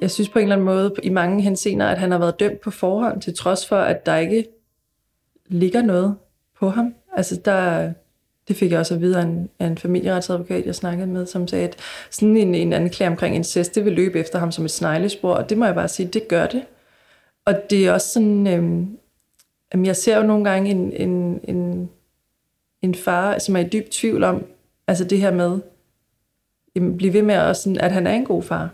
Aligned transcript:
Jeg 0.00 0.10
synes 0.10 0.28
på 0.28 0.38
en 0.38 0.42
eller 0.42 0.56
anden 0.56 0.66
måde, 0.66 0.94
i 1.02 1.08
mange 1.08 1.42
henseender, 1.42 1.86
at 1.86 1.98
han 1.98 2.10
har 2.10 2.18
været 2.18 2.40
dømt 2.40 2.60
på 2.60 2.70
forhånd, 2.70 3.20
til 3.20 3.34
trods 3.34 3.66
for, 3.66 3.76
at 3.76 4.06
der 4.06 4.16
ikke 4.16 4.46
ligger 5.46 5.82
noget 5.82 6.16
på 6.58 6.68
ham. 6.68 6.94
Altså, 7.16 7.40
der, 7.44 7.92
det 8.48 8.56
fik 8.56 8.70
jeg 8.70 8.78
også 8.78 8.94
at 8.94 9.00
vide 9.00 9.18
af 9.18 9.22
en, 9.22 9.48
af 9.58 9.66
en 9.66 9.78
familieretsadvokat, 9.78 10.66
jeg 10.66 10.74
snakkede 10.74 11.06
med, 11.06 11.26
som 11.26 11.48
sagde, 11.48 11.68
at 11.68 11.76
sådan 12.10 12.36
en, 12.36 12.54
en 12.54 12.72
anklage 12.72 13.10
omkring 13.10 13.34
incest, 13.36 13.74
det 13.74 13.84
vil 13.84 13.92
løbe 13.92 14.20
efter 14.20 14.38
ham 14.38 14.52
som 14.52 14.64
et 14.64 14.70
sneglespor, 14.70 15.34
og 15.34 15.50
det 15.50 15.58
må 15.58 15.64
jeg 15.64 15.74
bare 15.74 15.88
sige, 15.88 16.08
det 16.08 16.28
gør 16.28 16.46
det. 16.46 16.64
Og 17.44 17.54
det 17.70 17.86
er 17.86 17.92
også 17.92 18.08
sådan, 18.08 18.46
øhm, 18.46 18.98
jamen 19.72 19.86
jeg 19.86 19.96
ser 19.96 20.16
jo 20.16 20.22
nogle 20.22 20.44
gange 20.44 20.70
en, 20.70 20.92
en, 20.92 21.40
en, 21.44 21.90
en 22.82 22.94
far, 22.94 23.38
som 23.38 23.56
er 23.56 23.60
i 23.60 23.68
dyb 23.68 23.90
tvivl 23.90 24.24
om, 24.24 24.44
altså 24.86 25.04
det 25.04 25.20
her 25.20 25.30
med, 25.30 25.58
jamen, 26.76 26.96
blive 26.96 27.12
ved 27.12 27.22
med 27.22 27.34
at, 27.34 27.56
sådan, 27.56 27.80
at 27.80 27.92
han 27.92 28.06
er 28.06 28.12
en 28.12 28.24
god 28.24 28.42
far. 28.42 28.70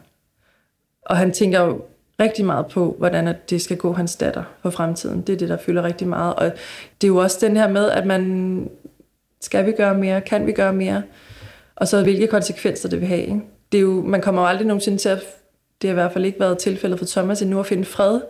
Og 1.03 1.17
han 1.17 1.33
tænker 1.33 1.61
jo 1.61 1.83
rigtig 2.21 2.45
meget 2.45 2.67
på, 2.67 2.95
hvordan 2.99 3.29
at 3.29 3.51
det 3.51 3.63
skal 3.63 3.77
gå 3.77 3.93
hans 3.93 4.17
datter 4.17 4.43
for 4.63 4.71
fremtiden. 4.71 5.23
Det 5.23 5.33
er 5.33 5.37
det, 5.37 5.49
der 5.49 5.57
fylder 5.57 5.83
rigtig 5.83 6.09
meget. 6.09 6.35
Og 6.35 6.45
det 7.01 7.07
er 7.07 7.09
jo 7.09 7.17
også 7.17 7.39
den 7.41 7.57
her 7.57 7.69
med, 7.69 7.91
at 7.91 8.07
man 8.07 8.71
skal 9.41 9.67
vi 9.67 9.73
gøre 9.73 9.95
mere? 9.95 10.21
Kan 10.21 10.47
vi 10.47 10.53
gøre 10.53 10.73
mere? 10.73 11.03
Og 11.77 11.89
så 11.89 12.03
hvilke 12.03 12.27
konsekvenser 12.27 12.89
det 12.89 13.01
vil 13.01 13.09
have. 13.09 13.21
Ikke? 13.21 13.41
Det 13.73 13.79
er 13.79 13.83
jo, 13.83 14.03
man 14.03 14.21
kommer 14.21 14.43
jo 14.43 14.49
aldrig 14.49 14.67
nogensinde 14.67 14.99
til 14.99 15.09
at, 15.09 15.23
det 15.83 15.91
har 15.91 15.93
i 15.93 16.01
hvert 16.01 16.13
fald 16.13 16.25
ikke 16.25 16.41
været 16.41 16.59
tilfældet 16.59 16.99
for 16.99 17.07
Thomas 17.07 17.43
endnu, 17.43 17.61
at 17.61 17.67
finde 17.67 17.85
fred 17.85 18.21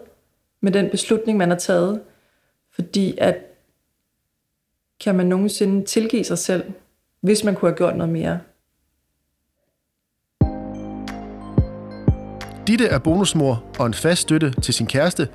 med 0.61 0.73
den 0.73 0.91
beslutning, 0.91 1.39
man 1.39 1.49
har 1.49 1.57
taget. 1.57 2.01
Fordi 2.75 3.15
at 3.19 3.37
kan 5.01 5.15
man 5.15 5.27
nogensinde 5.27 5.85
tilgive 5.85 6.25
sig 6.25 6.39
selv, 6.39 6.65
hvis 7.21 7.45
man 7.45 7.55
kunne 7.55 7.71
have 7.71 7.77
gjort 7.77 7.97
noget 7.97 8.13
mere. 8.13 8.41
Ditte 12.67 12.87
er 12.87 12.99
bonusmor 12.99 13.63
og 13.79 13.87
en 13.87 13.95
fast 13.95 14.23
støtte 14.23 14.51
til 14.63 14.75
sin 14.75 14.87
kæreste, 14.87 15.29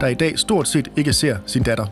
der 0.00 0.06
i 0.06 0.14
dag 0.14 0.38
stort 0.38 0.68
set 0.68 0.88
ikke 0.96 1.12
ser 1.12 1.36
sin 1.46 1.62
datter. 1.62 1.86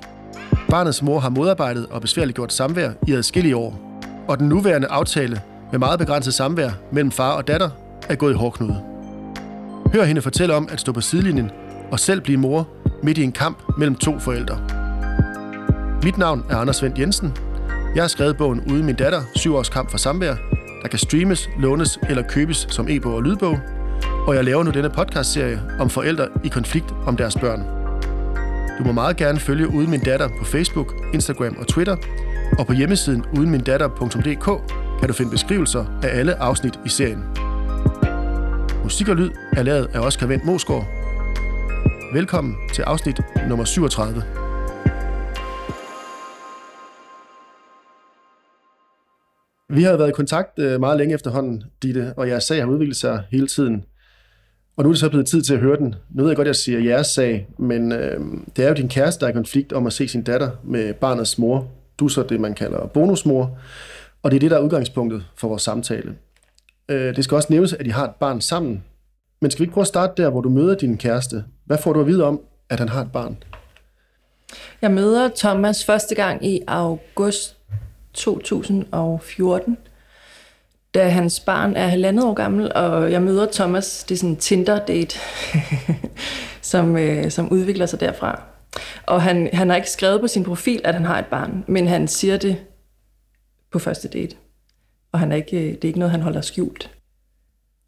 Barnets 0.70 1.02
mor 1.02 1.19
har 1.19 1.28
modarbejdet 1.28 1.86
og 1.91 2.00
besværliggjort 2.00 2.52
samvær 2.52 2.91
i 3.06 3.12
adskillige 3.12 3.56
år, 3.56 4.00
og 4.28 4.38
den 4.38 4.48
nuværende 4.48 4.88
aftale 4.88 5.41
med 5.70 5.78
meget 5.78 5.98
begrænset 5.98 6.34
samvær 6.34 6.70
mellem 6.92 7.10
far 7.10 7.32
og 7.32 7.48
datter 7.48 7.70
er 8.08 8.14
gået 8.14 8.32
i 8.32 8.36
hårdknude. 8.36 8.80
Hør 9.92 10.05
hende 10.05 10.22
fortælle 10.22 10.55
om 10.55 10.69
at 10.72 10.80
stå 10.80 10.92
på 10.92 11.00
sidelinjen 11.00 11.50
og 11.91 12.00
selv 12.00 12.20
blive 12.20 12.38
mor 12.38 12.69
midt 13.02 13.19
i 13.19 13.22
en 13.22 13.32
kamp 13.32 13.58
mellem 13.78 13.97
to 13.97 14.19
forældre. 14.19 14.58
Mit 16.02 16.19
navn 16.19 16.44
er 16.50 16.56
Anders 16.56 16.82
Vendt 16.82 16.98
Jensen. 16.98 17.32
Jeg 17.94 18.02
har 18.02 18.08
skrevet 18.08 18.36
bogen 18.36 18.60
Uden 18.70 18.86
min 18.86 18.97
datter, 18.97 19.22
syv 19.34 19.54
års 19.54 19.69
kamp 19.69 19.91
for 19.91 19.98
samvær, 19.98 20.34
der 20.82 20.88
kan 20.88 20.98
streames, 20.98 21.48
lånes 21.58 21.98
eller 22.08 22.22
købes 22.22 22.66
som 22.70 22.88
e-bog 22.88 23.14
og 23.14 23.22
lydbog, 23.22 23.58
og 24.26 24.34
jeg 24.34 24.44
laver 24.44 24.62
nu 24.62 24.70
denne 24.70 24.90
podcastserie 24.90 25.60
om 25.80 25.90
forældre 25.90 26.28
i 26.44 26.48
konflikt 26.48 26.94
om 27.06 27.16
deres 27.16 27.36
børn. 27.36 27.80
Du 28.78 28.84
må 28.84 28.92
meget 28.92 29.16
gerne 29.16 29.40
følge 29.40 29.68
Uden 29.68 29.90
Min 29.90 30.00
Datter 30.00 30.28
på 30.38 30.44
Facebook, 30.44 30.94
Instagram 31.14 31.56
og 31.60 31.66
Twitter, 31.66 31.96
og 32.58 32.66
på 32.66 32.72
hjemmesiden 32.72 33.24
udenmindatter.dk 33.38 34.44
kan 35.00 35.08
du 35.08 35.14
finde 35.14 35.30
beskrivelser 35.30 35.84
af 36.02 36.18
alle 36.18 36.34
afsnit 36.42 36.80
i 36.84 36.88
serien. 36.88 37.24
Musik 38.82 39.08
og 39.08 39.16
lyd 39.16 39.30
er 39.52 39.62
lavet 39.62 39.90
af 39.94 40.00
Oscar 40.00 40.26
Vendt 40.26 40.44
Mosgaard. 40.44 40.86
Velkommen 42.12 42.56
til 42.74 42.82
afsnit 42.82 43.20
nummer 43.48 43.64
37. 43.64 44.22
Vi 49.68 49.82
har 49.82 49.96
været 49.96 50.08
i 50.08 50.12
kontakt 50.12 50.58
øh, 50.58 50.80
meget 50.80 50.98
længe 50.98 51.14
efterhånden, 51.14 51.64
Ditte, 51.82 52.14
og 52.16 52.28
jeres 52.28 52.44
sag 52.44 52.60
har 52.60 52.66
udviklet 52.66 52.96
sig 52.96 53.22
hele 53.30 53.46
tiden. 53.46 53.84
Og 54.76 54.84
nu 54.84 54.88
er 54.88 54.92
det 54.92 55.00
så 55.00 55.08
blevet 55.08 55.26
tid 55.26 55.42
til 55.42 55.54
at 55.54 55.60
høre 55.60 55.76
den. 55.76 55.94
Nu 56.10 56.22
ved 56.22 56.30
jeg 56.30 56.36
godt, 56.36 56.48
at 56.48 56.50
jeg 56.50 56.56
siger 56.56 56.78
jeres 56.78 57.06
sag, 57.06 57.48
men 57.58 57.92
øh, 57.92 58.20
det 58.56 58.64
er 58.64 58.68
jo 58.68 58.74
din 58.74 58.88
kæreste, 58.88 59.20
der 59.20 59.26
er 59.26 59.30
i 59.30 59.34
konflikt 59.34 59.72
om 59.72 59.86
at 59.86 59.92
se 59.92 60.08
sin 60.08 60.22
datter 60.22 60.50
med 60.64 60.94
barnets 60.94 61.38
mor. 61.38 61.69
Du 61.98 62.04
er 62.04 62.08
så 62.08 62.22
det, 62.22 62.41
man 62.41 62.54
kalder 62.54 62.86
bonusmor. 62.86 63.58
Og 64.22 64.31
det 64.31 64.36
er 64.36 64.41
det, 64.41 64.50
der 64.50 64.56
er 64.56 64.60
udgangspunktet 64.60 65.25
for 65.36 65.48
vores 65.48 65.62
samtale. 65.62 66.14
Øh, 66.88 67.16
det 67.16 67.25
skal 67.25 67.34
også 67.34 67.48
nævnes, 67.50 67.72
at 67.72 67.86
I 67.86 67.91
har 67.91 68.04
et 68.04 68.14
barn 68.20 68.41
sammen. 68.41 68.84
Men 69.41 69.50
skal 69.50 69.58
vi 69.58 69.64
ikke 69.64 69.75
prøve 69.75 69.82
at 69.82 69.88
starte 69.88 70.22
der, 70.22 70.31
hvor 70.31 70.41
du 70.41 70.48
møder 70.48 70.75
din 70.75 70.98
kæreste? 70.98 71.44
Hvad 71.64 71.78
får 71.78 71.92
du 71.92 72.00
at 72.00 72.06
vide 72.06 72.25
om, 72.25 72.41
at 72.70 72.78
han 72.78 72.88
har 72.88 73.00
et 73.00 73.12
barn? 73.12 73.37
Jeg 74.82 74.91
møder 74.91 75.31
Thomas 75.37 75.84
første 75.84 76.14
gang 76.14 76.47
i 76.47 76.60
august 76.66 77.56
2014 78.12 79.78
da 80.94 81.08
hans 81.08 81.40
barn 81.40 81.76
er 81.76 81.86
halvandet 81.86 82.24
år 82.24 82.34
gammel, 82.34 82.72
og 82.74 83.12
jeg 83.12 83.22
møder 83.22 83.46
Thomas, 83.52 84.04
det 84.04 84.14
er 84.14 84.18
sådan 84.18 84.30
en 84.30 84.36
Tinder-date, 84.36 85.18
som, 86.70 86.96
øh, 86.96 87.30
som 87.30 87.52
udvikler 87.52 87.86
sig 87.86 88.00
derfra. 88.00 88.42
Og 89.06 89.22
han, 89.22 89.50
han 89.52 89.68
har 89.68 89.76
ikke 89.76 89.90
skrevet 89.90 90.20
på 90.20 90.26
sin 90.26 90.44
profil, 90.44 90.80
at 90.84 90.94
han 90.94 91.04
har 91.04 91.18
et 91.18 91.26
barn, 91.26 91.64
men 91.66 91.86
han 91.88 92.08
siger 92.08 92.36
det 92.36 92.56
på 93.72 93.78
første 93.78 94.08
date. 94.08 94.36
Og 95.12 95.18
han 95.18 95.32
er 95.32 95.36
ikke, 95.36 95.56
øh, 95.56 95.72
det 95.72 95.84
er 95.84 95.88
ikke 95.88 95.98
noget, 95.98 96.12
han 96.12 96.22
holder 96.22 96.40
skjult. 96.40 96.90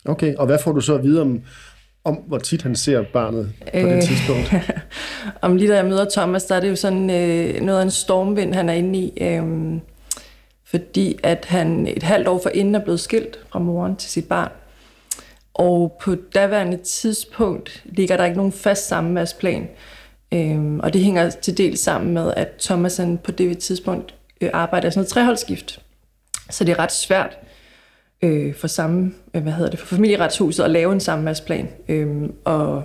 Okay, 0.04 0.34
og 0.34 0.46
hvad 0.46 0.58
får 0.64 0.72
du 0.72 0.80
så 0.80 0.94
at 0.94 1.02
vide 1.02 1.20
om, 1.20 1.42
om 2.04 2.14
hvor 2.14 2.38
tit 2.38 2.62
han 2.62 2.76
ser 2.76 3.02
barnet 3.02 3.52
på 3.60 3.78
øh, 3.78 3.84
det 3.84 4.04
tidspunkt? 4.04 4.54
om 5.42 5.56
lige 5.56 5.70
da 5.70 5.76
jeg 5.76 5.84
møder 5.84 6.06
Thomas, 6.12 6.44
der 6.44 6.54
er 6.54 6.60
det 6.60 6.70
jo 6.70 6.76
sådan 6.76 7.10
øh, 7.10 7.60
noget 7.60 7.78
af 7.78 7.82
en 7.82 7.90
stormvind, 7.90 8.54
han 8.54 8.68
er 8.68 8.72
inde 8.72 8.98
i. 8.98 9.12
Øh, 9.20 9.42
fordi 10.72 11.18
at 11.22 11.44
han 11.44 11.86
et 11.86 12.02
halvt 12.02 12.28
år 12.28 12.40
forinden 12.42 12.74
er 12.74 12.78
blevet 12.78 13.00
skilt 13.00 13.38
fra 13.48 13.58
moren 13.58 13.96
til 13.96 14.10
sit 14.10 14.28
barn. 14.28 14.50
Og 15.54 15.98
på 16.00 16.14
daværende 16.14 16.76
tidspunkt 16.76 17.82
ligger 17.84 18.16
der 18.16 18.24
ikke 18.24 18.36
nogen 18.36 18.52
fast 18.52 18.88
samværsplan. 18.88 19.68
Øhm, 20.34 20.80
og 20.80 20.92
det 20.92 21.00
hænger 21.00 21.30
til 21.30 21.58
del 21.58 21.78
sammen 21.78 22.14
med, 22.14 22.32
at 22.36 22.48
Thomas 22.60 22.96
han 22.96 23.18
på 23.18 23.30
det 23.30 23.58
tidspunkt 23.58 24.14
øh, 24.40 24.50
arbejder 24.52 24.90
sådan 24.90 24.98
noget 24.98 25.08
treholdsskift. 25.08 25.80
Så 26.50 26.64
det 26.64 26.72
er 26.72 26.78
ret 26.78 26.92
svært 26.92 27.38
øh, 28.22 28.54
for 28.54 28.66
samme, 28.66 29.12
øh, 29.34 29.42
hvad 29.42 29.52
hedder 29.52 29.70
det, 29.70 29.78
for 29.78 29.86
familieretshuset 29.86 30.64
at 30.64 30.70
lave 30.70 30.92
en 30.92 31.00
samværsplan. 31.00 31.68
Øhm, 31.88 32.34
og 32.44 32.84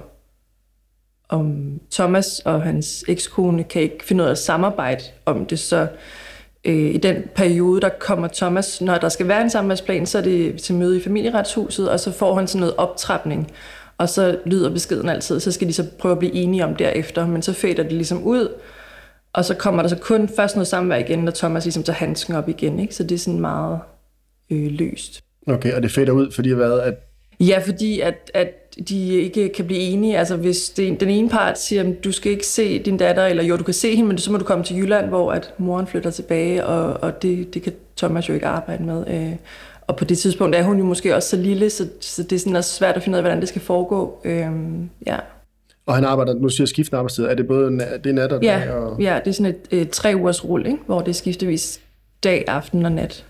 om 1.30 1.80
Thomas 1.92 2.40
og 2.40 2.62
hans 2.62 3.06
ekskone 3.08 3.64
kan 3.64 3.82
ikke 3.82 4.04
finde 4.04 4.24
ud 4.24 4.28
af 4.28 4.32
at 4.32 4.38
samarbejde 4.38 5.04
om 5.26 5.46
det, 5.46 5.60
så 5.60 5.88
øh, 6.68 6.96
i 6.96 6.98
den 6.98 7.24
periode, 7.36 7.82
der 7.82 7.90
kommer 8.00 8.28
Thomas, 8.28 8.82
når 8.82 8.98
der 8.98 9.10
skal 9.10 9.28
være 9.28 9.42
en 9.42 9.50
samværsplan, 9.50 10.06
så 10.06 10.18
er 10.18 10.22
det 10.22 10.62
til 10.62 10.76
møde 10.76 10.98
i 10.98 11.04
familieretshuset, 11.04 11.90
og 11.90 12.00
så 12.00 12.12
får 12.12 12.36
han 12.36 12.48
sådan 12.48 12.60
noget 12.60 12.76
optrapning. 12.78 13.52
Og 13.98 14.10
så 14.10 14.40
lyder 14.46 14.70
beskeden 14.70 15.10
altid, 15.10 15.40
så 15.40 15.52
skal 15.52 15.68
de 15.68 15.74
så 15.74 15.86
prøve 16.00 16.12
at 16.12 16.20
blive 16.20 16.34
enige 16.34 16.66
om 16.66 16.76
derefter, 16.76 17.28
men 17.28 17.42
så 17.42 17.54
fader 17.54 17.84
det 17.84 17.92
ligesom 17.92 18.24
ud, 18.24 18.48
og 19.34 19.46
så 19.46 19.56
kommer 19.56 19.82
der 19.82 19.90
så 19.90 19.98
kun 19.98 20.30
først 20.36 20.56
noget 20.56 20.68
samvær 20.68 20.96
igen, 20.96 21.20
når 21.20 21.32
Thomas 21.32 21.66
ligesom 21.66 21.84
tager 21.84 21.98
handsken 21.98 22.36
op 22.36 22.50
igen, 22.50 22.80
ikke? 22.80 22.96
så 22.96 23.04
det 23.04 23.16
er 23.16 23.20
sådan 23.20 23.40
meget 23.40 23.80
øh, 24.50 24.72
løst. 24.72 25.24
Okay, 25.48 25.74
og 25.74 25.84
det 25.84 25.92
fader 25.92 26.12
ud, 26.12 26.32
fordi 26.32 26.50
hvad, 26.50 26.80
at 26.80 27.07
Ja, 27.40 27.62
fordi 27.66 28.00
at, 28.00 28.32
at 28.34 28.54
de 28.90 29.14
ikke 29.14 29.50
kan 29.50 29.66
blive 29.66 29.80
enige. 29.80 30.18
Altså 30.18 30.36
hvis 30.36 30.70
det, 30.70 31.00
den 31.00 31.10
ene 31.10 31.30
part 31.30 31.60
siger, 31.60 31.84
at 31.84 32.04
du 32.04 32.12
skal 32.12 32.32
ikke 32.32 32.48
se 32.48 32.80
din 32.80 32.98
datter, 32.98 33.26
eller 33.26 33.44
jo, 33.44 33.58
du 33.58 33.64
kan 33.64 33.74
se 33.74 33.96
hende, 33.96 34.08
men 34.08 34.18
så 34.18 34.32
må 34.32 34.38
du 34.38 34.46
komme 34.46 34.64
til 34.64 34.78
Jylland, 34.78 35.08
hvor 35.08 35.32
at 35.32 35.54
moren 35.58 35.88
flytter 35.88 36.12
tilbage, 36.12 36.66
og, 36.66 37.04
og 37.04 37.22
det, 37.22 37.54
det 37.54 37.62
kan 37.62 37.74
Thomas 37.98 38.30
jo 38.30 38.34
ikke 38.34 38.48
arbejde 38.48 38.84
med. 38.84 39.04
Øh, 39.08 39.36
og 39.88 39.96
på 39.96 40.06
det 40.06 40.18
tidspunkt 40.18 40.56
er 40.56 40.64
hun 40.64 40.78
jo 40.78 40.84
måske 40.84 41.16
også 41.16 41.30
så 41.30 41.38
lille, 41.38 41.70
så, 41.70 41.88
så 42.02 42.24
det 42.24 42.32
er 42.32 42.40
sådan 42.40 42.56
også 42.56 42.74
svært 42.74 42.96
at 42.96 43.04
finde 43.04 43.16
ud 43.16 43.18
af, 43.18 43.24
hvordan 43.24 43.40
det 43.40 43.50
skal 43.50 43.62
foregå. 43.62 44.22
Øh, 44.24 44.48
ja. 45.08 45.18
Og 45.86 45.96
han 45.96 46.06
arbejder, 46.06 46.34
nu 46.34 46.50
siger 46.50 46.68
skiftende 46.68 46.98
arbejdstid, 46.98 47.24
er 47.24 47.34
det 47.34 47.48
både 47.48 47.72
det 48.04 48.10
er 48.10 48.14
nat 48.14 48.32
og 48.32 48.44
ja, 48.44 48.62
dag? 48.66 48.74
Og... 48.74 49.02
Ja, 49.02 49.20
det 49.26 49.30
er 49.30 49.34
sådan 49.34 49.56
et, 49.72 49.82
et 49.82 49.90
tre 49.90 50.14
ugers 50.16 50.46
rull, 50.46 50.66
ikke? 50.66 50.80
hvor 50.86 51.00
det 51.00 51.10
er 51.10 51.14
skiftevis 51.14 51.80
dag, 52.24 52.44
aften 52.48 52.86
og 52.86 52.92
nat. 52.92 53.26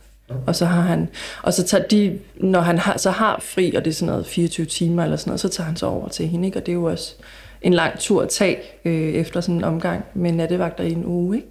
Og 0.47 0.55
så 0.55 0.65
har 0.65 0.81
han, 0.81 1.09
og 1.43 1.53
så 1.53 1.63
tager 1.63 1.83
de, 1.83 2.19
når 2.35 2.59
han 2.59 2.77
har, 2.77 2.97
så 2.97 3.11
har 3.11 3.39
fri, 3.41 3.73
og 3.75 3.85
det 3.85 3.91
er 3.91 3.95
sådan 3.95 4.11
noget 4.11 4.25
24 4.25 4.65
timer 4.65 5.03
eller 5.03 5.17
sådan 5.17 5.29
noget, 5.29 5.39
så 5.39 5.49
tager 5.49 5.65
han 5.65 5.75
så 5.75 5.85
over 5.85 6.07
til 6.07 6.27
hende, 6.27 6.45
ikke? 6.45 6.59
og 6.59 6.65
det 6.65 6.71
er 6.71 6.75
jo 6.75 6.83
også 6.83 7.15
en 7.61 7.73
lang 7.73 7.99
tur 7.99 8.21
at 8.21 8.29
tage 8.29 8.57
øh, 8.85 8.93
efter 8.93 9.41
sådan 9.41 9.55
en 9.55 9.63
omgang 9.63 10.03
med 10.13 10.31
nattevagter 10.31 10.83
i 10.83 10.91
en 10.91 11.05
uge. 11.05 11.35
Ikke? 11.35 11.47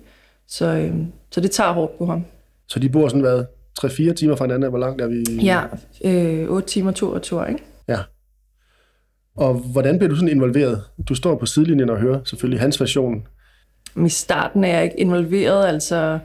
Så, 0.48 0.66
øh, 0.66 0.94
så 1.30 1.40
det 1.40 1.50
tager 1.50 1.72
hårdt 1.72 1.98
på 1.98 2.06
ham. 2.06 2.24
Så 2.68 2.78
de 2.78 2.88
bor 2.88 3.08
sådan 3.08 3.20
hvad, 3.20 3.44
3-4 3.80 4.14
timer 4.14 4.36
fra 4.36 4.44
hinanden, 4.44 4.70
hvor 4.70 4.78
langt 4.78 5.02
er 5.02 5.06
vi? 5.06 5.24
Ja, 5.44 5.62
øh, 6.04 6.50
8 6.50 6.68
timer 6.68 6.92
tur 6.92 7.14
og 7.14 7.22
tur, 7.22 7.44
ikke? 7.44 7.62
Ja. 7.88 7.98
Og 9.36 9.54
hvordan 9.54 9.98
bliver 9.98 10.08
du 10.08 10.16
sådan 10.16 10.28
involveret? 10.28 10.82
Du 11.08 11.14
står 11.14 11.36
på 11.38 11.46
sidelinjen 11.46 11.90
og 11.90 11.98
hører 11.98 12.20
selvfølgelig 12.24 12.60
hans 12.60 12.80
version. 12.80 13.26
I 14.06 14.08
starten 14.08 14.64
er 14.64 14.68
jeg 14.68 14.84
ikke 14.84 15.00
involveret, 15.00 15.66
altså 15.66 16.18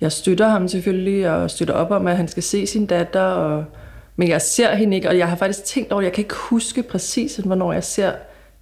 jeg 0.00 0.12
støtter 0.12 0.48
ham 0.48 0.68
selvfølgelig, 0.68 1.30
og 1.30 1.50
støtter 1.50 1.74
op 1.74 1.90
om, 1.90 2.06
at 2.06 2.16
han 2.16 2.28
skal 2.28 2.42
se 2.42 2.66
sin 2.66 2.86
datter, 2.86 3.20
og, 3.20 3.64
men 4.16 4.28
jeg 4.28 4.42
ser 4.42 4.74
hende 4.74 4.96
ikke, 4.96 5.08
og 5.08 5.18
jeg 5.18 5.28
har 5.28 5.36
faktisk 5.36 5.64
tænkt 5.64 5.92
over, 5.92 6.02
jeg 6.02 6.12
kan 6.12 6.24
ikke 6.24 6.34
huske 6.34 6.82
præcis, 6.82 7.36
hvornår 7.36 7.72
jeg 7.72 7.84
ser 7.84 8.12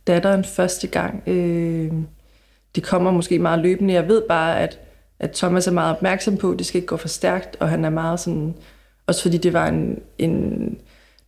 datteren 0.06 0.44
første 0.44 0.86
gang. 0.86 1.22
Øh, 1.26 1.92
det 2.74 2.82
kommer 2.82 3.10
måske 3.10 3.38
meget 3.38 3.58
løbende. 3.58 3.94
Jeg 3.94 4.08
ved 4.08 4.22
bare, 4.28 4.60
at, 4.60 4.78
at 5.20 5.30
Thomas 5.30 5.66
er 5.66 5.72
meget 5.72 5.96
opmærksom 5.96 6.36
på, 6.36 6.50
at 6.50 6.58
det 6.58 6.66
skal 6.66 6.78
ikke 6.78 6.86
gå 6.86 6.96
for 6.96 7.08
stærkt, 7.08 7.56
og 7.60 7.68
han 7.68 7.84
er 7.84 7.90
meget 7.90 8.20
sådan, 8.20 8.54
også 9.06 9.22
fordi 9.22 9.36
det 9.36 9.52
var 9.52 9.66
en, 9.66 9.98
en 10.18 10.78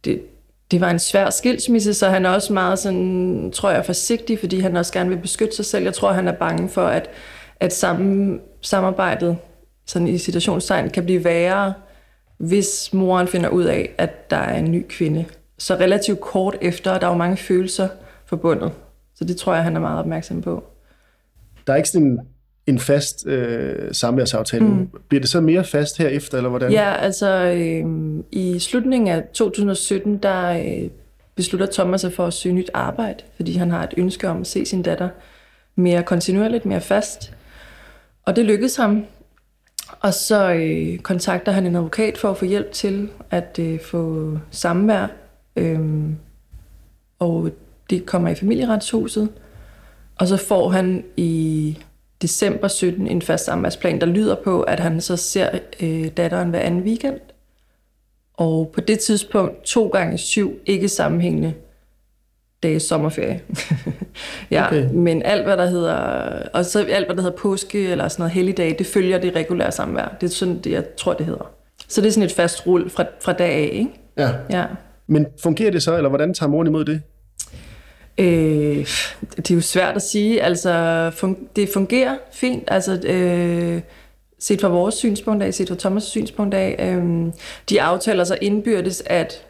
det, 0.05 0.23
det 0.71 0.81
var 0.81 0.91
en 0.91 0.99
svær 0.99 1.31
skilsmisse, 1.31 1.95
så 1.95 2.09
han 2.09 2.27
er 2.27 2.31
også 2.31 2.53
meget 2.53 2.79
sådan, 2.79 3.51
tror 3.55 3.71
jeg, 3.71 3.85
forsigtig, 3.85 4.39
fordi 4.39 4.61
han 4.61 4.77
også 4.77 4.93
gerne 4.93 5.11
vil 5.11 5.19
beskytte 5.19 5.57
sig 5.57 5.65
selv. 5.65 5.85
Jeg 5.85 5.95
tror, 5.95 6.13
han 6.13 6.29
er 6.29 6.33
bange 6.33 6.69
for, 6.69 6.87
at, 6.87 7.11
at 7.61 7.73
sammen, 7.73 8.41
samarbejdet 8.61 9.37
sådan 9.91 10.09
i 10.09 10.19
situationstegn 10.19 10.91
kan 10.91 11.05
blive 11.05 11.25
værre, 11.25 11.73
hvis 12.39 12.93
moren 12.93 13.29
finder 13.29 13.49
ud 13.49 13.65
af, 13.65 13.91
at 13.99 14.31
der 14.31 14.37
er 14.37 14.59
en 14.59 14.71
ny 14.71 14.87
kvinde. 14.89 15.25
Så 15.59 15.75
relativt 15.75 16.21
kort 16.21 16.57
efter, 16.61 16.99
der 16.99 17.07
er 17.07 17.11
jo 17.11 17.17
mange 17.17 17.37
følelser 17.37 17.89
forbundet. 18.27 18.73
Så 19.15 19.25
det 19.25 19.37
tror 19.37 19.55
jeg, 19.55 19.65
han 19.65 19.77
er 19.77 19.81
meget 19.81 19.99
opmærksom 19.99 20.43
på. 20.43 20.65
Der 21.67 21.73
er 21.73 21.77
ikke 21.77 21.89
sådan 21.89 22.07
en, 22.07 22.21
en 22.67 22.79
fast 22.79 23.27
øh, 23.27 23.95
samværsaftale. 23.95 24.65
Mm. 24.65 24.89
Bliver 25.09 25.21
det 25.21 25.31
så 25.31 25.41
mere 25.41 25.65
fast 25.65 25.99
herefter, 25.99 26.37
eller 26.37 26.51
hvordan? 26.51 26.73
Ja, 26.73 26.95
altså 26.95 27.29
øh, 27.29 27.85
i 28.33 28.59
slutningen 28.59 29.09
af 29.09 29.25
2017, 29.33 30.19
der 30.19 30.51
øh, 30.51 30.91
beslutter 31.35 31.67
Thomas 31.73 32.01
sig 32.01 32.13
for 32.13 32.27
at 32.27 32.33
søge 32.33 32.55
nyt 32.55 32.71
arbejde, 32.75 33.25
fordi 33.37 33.53
han 33.53 33.71
har 33.71 33.85
et 33.85 33.95
ønske 33.97 34.29
om 34.29 34.41
at 34.41 34.47
se 34.47 34.67
sin 34.67 34.83
datter 34.83 35.09
mere 35.77 36.03
kontinuerligt, 36.03 36.67
mere 36.67 36.81
fast. 36.81 37.33
Og 38.27 38.37
det 38.37 38.45
lykkedes 38.45 38.77
ham. 38.77 39.05
Og 40.01 40.15
så 40.15 40.53
øh, 40.53 40.99
kontakter 40.99 41.53
han 41.53 41.67
en 41.67 41.77
advokat 41.77 42.19
for 42.19 42.31
at 42.31 42.37
få 42.37 42.45
hjælp 42.45 42.73
til 42.73 43.09
at 43.31 43.59
øh, 43.59 43.81
få 43.81 44.37
samvær. 44.51 45.07
Øhm, 45.57 46.17
og 47.19 47.51
det 47.91 48.07
kommer 48.07 48.29
i 48.29 48.35
familieretshuset. 48.35 49.29
Og 50.17 50.29
så 50.29 50.37
får 50.37 50.69
han 50.69 51.05
i 51.17 51.79
december 52.23 52.69
17 52.69 53.07
en 53.07 53.23
fast 53.23 53.45
samværsplan, 53.45 54.01
der 54.01 54.07
lyder 54.07 54.37
på, 54.45 54.63
at 54.63 54.81
han 54.81 55.01
så 55.01 55.17
ser 55.17 55.59
øh, 55.81 56.09
datteren 56.17 56.51
hver 56.51 56.61
anden 56.61 56.83
weekend. 56.83 57.21
Og 58.35 58.71
på 58.75 58.81
det 58.81 58.99
tidspunkt 58.99 59.63
to 59.63 59.89
gange 59.89 60.19
syv 60.19 60.59
ikke 60.67 60.89
sammenhængende 60.89 61.55
dage 62.63 62.81
sommerferie. 62.81 63.41
ja, 64.51 64.67
okay. 64.67 64.89
men 64.93 65.23
alt 65.23 65.45
hvad 65.45 65.57
der 65.57 65.67
hedder 65.67 65.95
og 66.53 66.65
så 66.65 66.85
alt 66.91 67.07
hvad 67.07 67.17
der 67.17 67.23
hedder 67.23 67.37
påske 67.37 67.89
eller 67.89 68.09
sådan 68.09 68.23
noget 68.23 68.33
helligdag, 68.33 68.77
det 68.79 68.87
følger 68.87 69.19
det 69.19 69.37
regulære 69.37 69.73
samvær. 69.73 70.17
Det 70.21 70.27
er 70.27 70.31
sådan 70.31 70.59
det 70.59 70.71
jeg 70.71 70.85
tror 70.97 71.13
det 71.13 71.27
hedder. 71.27 71.51
Så 71.89 72.01
det 72.01 72.09
er 72.09 72.13
sådan 72.13 72.27
et 72.27 72.33
fast 72.33 72.67
rul 72.67 72.91
fra, 72.91 73.05
fra 73.25 73.33
dag 73.33 73.51
af, 73.51 73.71
ikke? 73.73 73.91
Ja. 74.19 74.31
Ja. 74.51 74.65
Men 75.07 75.27
fungerer 75.43 75.71
det 75.71 75.83
så, 75.83 75.97
eller 75.97 76.09
hvordan 76.09 76.35
tager 76.35 76.51
moren 76.51 76.67
imod 76.67 76.85
det? 76.85 77.03
Øh, 78.19 78.87
det 79.37 79.51
er 79.51 79.55
jo 79.55 79.61
svært 79.61 79.97
at 79.97 80.03
sige. 80.03 80.43
Altså, 80.43 81.09
fun- 81.15 81.49
det 81.57 81.69
fungerer 81.69 82.17
fint. 82.33 82.65
Altså, 82.69 83.01
øh, 83.07 83.81
set 84.39 84.61
fra 84.61 84.69
vores 84.69 84.95
synspunkt 84.95 85.43
af, 85.43 85.55
set 85.55 85.69
fra 85.69 85.91
Thomas' 85.91 86.01
synspunkt 86.01 86.55
af, 86.55 86.95
øh, 86.97 87.33
de 87.71 87.83
aftaler 87.83 88.25
sig 88.25 88.39
indbyrdes, 88.41 89.03
at 89.07 89.47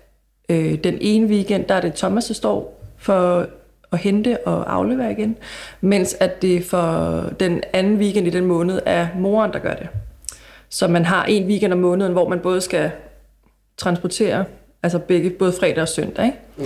øh, 0.48 0.74
den 0.84 0.98
ene 1.00 1.26
weekend, 1.26 1.64
der 1.64 1.74
er 1.74 1.80
det 1.80 1.94
Thomas, 1.94 2.24
der 2.24 2.34
står 2.34 2.79
for 3.00 3.46
at 3.92 3.98
hente 3.98 4.38
og 4.46 4.74
aflevere 4.74 5.12
igen, 5.12 5.36
mens 5.80 6.16
at 6.20 6.42
det 6.42 6.64
for 6.64 7.24
den 7.40 7.62
anden 7.72 7.96
weekend 7.96 8.26
i 8.26 8.30
den 8.30 8.44
måned 8.44 8.80
er 8.86 9.06
moren, 9.18 9.52
der 9.52 9.58
gør 9.58 9.74
det. 9.74 9.88
Så 10.68 10.88
man 10.88 11.04
har 11.04 11.24
en 11.24 11.46
weekend 11.46 11.72
om 11.72 11.78
måneden, 11.78 12.12
hvor 12.12 12.28
man 12.28 12.40
både 12.40 12.60
skal 12.60 12.90
transportere, 13.76 14.44
altså 14.82 14.98
begge, 14.98 15.30
både 15.30 15.52
fredag 15.52 15.82
og 15.82 15.88
søndag, 15.88 16.24
ikke? 16.24 16.38
Mm. 16.56 16.64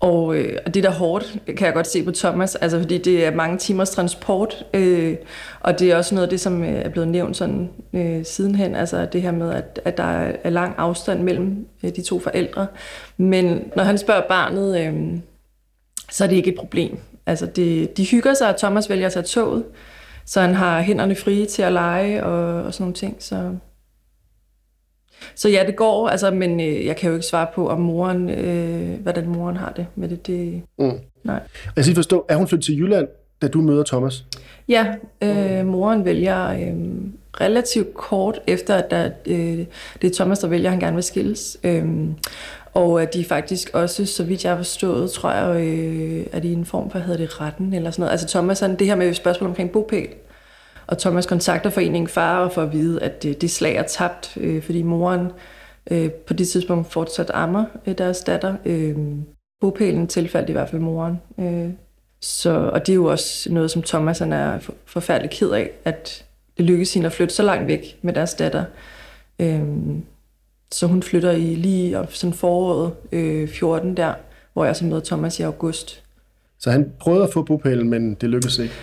Og, 0.00 0.36
øh, 0.36 0.58
og 0.66 0.74
det 0.74 0.82
der 0.82 0.90
hårdt, 0.90 1.36
kan 1.46 1.66
jeg 1.66 1.74
godt 1.74 1.86
se 1.86 2.02
på 2.02 2.10
Thomas, 2.10 2.54
altså 2.54 2.78
fordi 2.78 2.98
det 2.98 3.26
er 3.26 3.34
mange 3.34 3.58
timers 3.58 3.90
transport, 3.90 4.64
øh, 4.74 5.16
og 5.60 5.78
det 5.78 5.90
er 5.90 5.96
også 5.96 6.14
noget 6.14 6.26
af 6.26 6.30
det, 6.30 6.40
som 6.40 6.62
øh, 6.62 6.68
er 6.68 6.88
blevet 6.88 7.08
nævnt 7.08 7.36
sådan 7.36 7.70
øh, 7.92 8.24
sidenhen, 8.24 8.74
altså 8.74 9.06
det 9.12 9.22
her 9.22 9.32
med, 9.32 9.52
at, 9.52 9.80
at 9.84 9.96
der 9.96 10.32
er 10.44 10.50
lang 10.50 10.74
afstand 10.78 11.22
mellem 11.22 11.66
øh, 11.82 11.90
de 11.96 12.02
to 12.02 12.18
forældre. 12.18 12.66
Men 13.16 13.70
når 13.76 13.82
han 13.84 13.98
spørger 13.98 14.22
barnet, 14.28 14.80
øh, 14.80 15.18
så 16.10 16.24
er 16.24 16.28
det 16.28 16.36
ikke 16.36 16.50
et 16.50 16.58
problem. 16.58 16.98
Altså 17.26 17.46
det, 17.46 17.96
de 17.96 18.06
hygger 18.06 18.34
sig, 18.34 18.48
og 18.48 18.58
Thomas 18.58 18.90
vælger 18.90 19.08
tage 19.08 19.22
toget, 19.22 19.64
så 20.24 20.40
han 20.40 20.54
har 20.54 20.80
hænderne 20.80 21.14
frie 21.14 21.46
til 21.46 21.62
at 21.62 21.72
lege 21.72 22.24
og, 22.24 22.62
og 22.62 22.74
sådan 22.74 22.82
nogle 22.82 22.94
ting, 22.94 23.16
så... 23.18 23.56
Så 25.34 25.48
ja, 25.48 25.64
det 25.66 25.76
går, 25.76 26.08
altså, 26.08 26.30
men 26.30 26.60
øh, 26.60 26.86
jeg 26.86 26.96
kan 26.96 27.08
jo 27.08 27.14
ikke 27.14 27.26
svare 27.26 27.46
på, 27.54 27.68
om 27.68 27.80
moren, 27.80 28.30
øh, 28.30 29.00
hvordan 29.00 29.28
moren 29.28 29.56
har 29.56 29.72
det 29.76 29.86
med 29.94 30.08
det. 30.08 30.26
det 30.26 30.62
Mm. 30.78 30.98
nej. 31.24 31.40
Jeg 31.76 31.84
skal 31.84 31.94
forstå, 31.94 32.26
er 32.28 32.36
hun 32.36 32.48
flyttet 32.48 32.64
til 32.64 32.78
Jylland, 32.78 33.08
da 33.42 33.48
du 33.48 33.60
møder 33.60 33.84
Thomas? 33.84 34.24
Ja, 34.68 34.94
øh, 35.22 35.66
moren 35.66 36.04
vælger 36.04 36.48
øh, 36.48 36.74
relativt 37.40 37.94
kort 37.94 38.40
efter, 38.46 38.74
at 38.74 38.90
der, 38.90 39.10
øh, 39.26 39.66
det 40.02 40.10
er 40.10 40.14
Thomas, 40.14 40.38
der 40.38 40.48
vælger, 40.48 40.68
at 40.68 40.72
han 40.72 40.80
gerne 40.80 40.94
vil 40.94 41.04
skilles. 41.04 41.56
Øh, 41.64 41.86
og 42.78 43.02
at 43.02 43.14
de 43.14 43.24
faktisk 43.24 43.70
også, 43.72 44.06
så 44.06 44.24
vidt 44.24 44.44
jeg 44.44 44.52
har 44.52 44.56
forstået, 44.56 45.10
tror 45.10 45.32
jeg, 45.32 45.60
øh, 45.60 46.26
at 46.32 46.42
de 46.42 46.48
i 46.48 46.52
en 46.52 46.64
form 46.64 46.90
for, 46.90 46.98
hedder 46.98 47.26
det 47.26 47.40
retten 47.40 47.74
eller 47.74 47.90
sådan 47.90 48.00
noget. 48.00 48.12
Altså 48.12 48.28
Thomas, 48.28 48.60
han, 48.60 48.78
det 48.78 48.86
her 48.86 48.96
med 48.96 49.14
spørgsmål 49.14 49.50
omkring 49.50 49.70
bopæl. 49.70 50.08
Og 50.86 50.98
Thomas 50.98 51.26
kontakter 51.26 51.70
foreningen 51.70 52.08
far 52.08 52.44
og 52.44 52.52
får 52.52 52.62
at 52.62 52.72
vide, 52.72 53.02
at 53.02 53.22
det, 53.22 53.40
det 53.40 53.50
slag 53.50 53.74
er 53.76 53.82
tabt, 53.82 54.36
øh, 54.36 54.62
fordi 54.62 54.82
moren 54.82 55.28
øh, 55.90 56.10
på 56.10 56.32
det 56.32 56.48
tidspunkt 56.48 56.92
fortsat 56.92 57.30
ammer 57.34 57.64
øh, 57.86 57.98
deres 57.98 58.20
datter. 58.20 58.54
Øh, 58.64 58.96
bopælen 59.60 60.06
tilfaldt 60.06 60.48
i 60.48 60.52
hvert 60.52 60.68
fald 60.68 60.82
moren. 60.82 61.20
Øh, 61.38 61.70
så, 62.20 62.70
og 62.72 62.86
det 62.86 62.92
er 62.92 62.96
jo 62.96 63.04
også 63.04 63.52
noget, 63.52 63.70
som 63.70 63.82
Thomas 63.82 64.18
han 64.18 64.32
er 64.32 64.58
forfærdelig 64.86 65.30
ked 65.30 65.50
af, 65.50 65.70
at 65.84 66.24
det 66.56 66.64
lykkedes 66.64 66.94
hende 66.94 67.06
at 67.06 67.12
flytte 67.12 67.34
så 67.34 67.42
langt 67.42 67.66
væk 67.66 67.98
med 68.02 68.12
deres 68.12 68.34
datter. 68.34 68.64
Øhm, 69.38 70.04
så 70.72 70.86
hun 70.86 71.02
flytter 71.02 71.30
i 71.30 71.54
lige 71.54 71.98
op 71.98 72.12
sådan 72.12 72.34
foråret 72.34 72.92
øh, 73.12 73.48
14 73.48 73.96
der, 73.96 74.14
hvor 74.52 74.64
jeg 74.64 74.76
så 74.76 74.84
møder 74.84 75.00
Thomas 75.00 75.40
i 75.40 75.42
august. 75.42 76.02
Så 76.58 76.70
han 76.70 76.92
prøvede 76.98 77.24
at 77.24 77.32
få 77.32 77.42
bopælen, 77.42 77.90
men 77.90 78.14
det 78.14 78.28
lykkedes 78.28 78.58
ikke? 78.58 78.74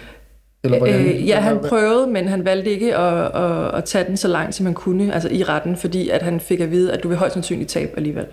Eller 0.63 0.77
hvordan? 0.77 1.05
Øh, 1.05 1.27
ja, 1.27 1.39
han 1.39 1.59
prøvede, 1.59 2.07
men 2.07 2.27
han 2.27 2.45
valgte 2.45 2.71
ikke 2.71 2.95
at, 2.97 3.41
at, 3.43 3.75
at 3.75 3.83
tage 3.83 4.05
den 4.05 4.17
så 4.17 4.27
langt, 4.27 4.55
som 4.55 4.65
han 4.65 4.75
kunne, 4.75 5.13
altså 5.13 5.29
i 5.29 5.43
retten, 5.43 5.77
fordi 5.77 6.09
at 6.09 6.21
han 6.21 6.39
fik 6.39 6.59
at 6.59 6.71
vide, 6.71 6.93
at 6.93 7.03
du 7.03 7.07
vil 7.07 7.17
højst 7.17 7.33
sandsynligt 7.33 7.69
tabe 7.69 7.91
alligevel. 7.97 8.25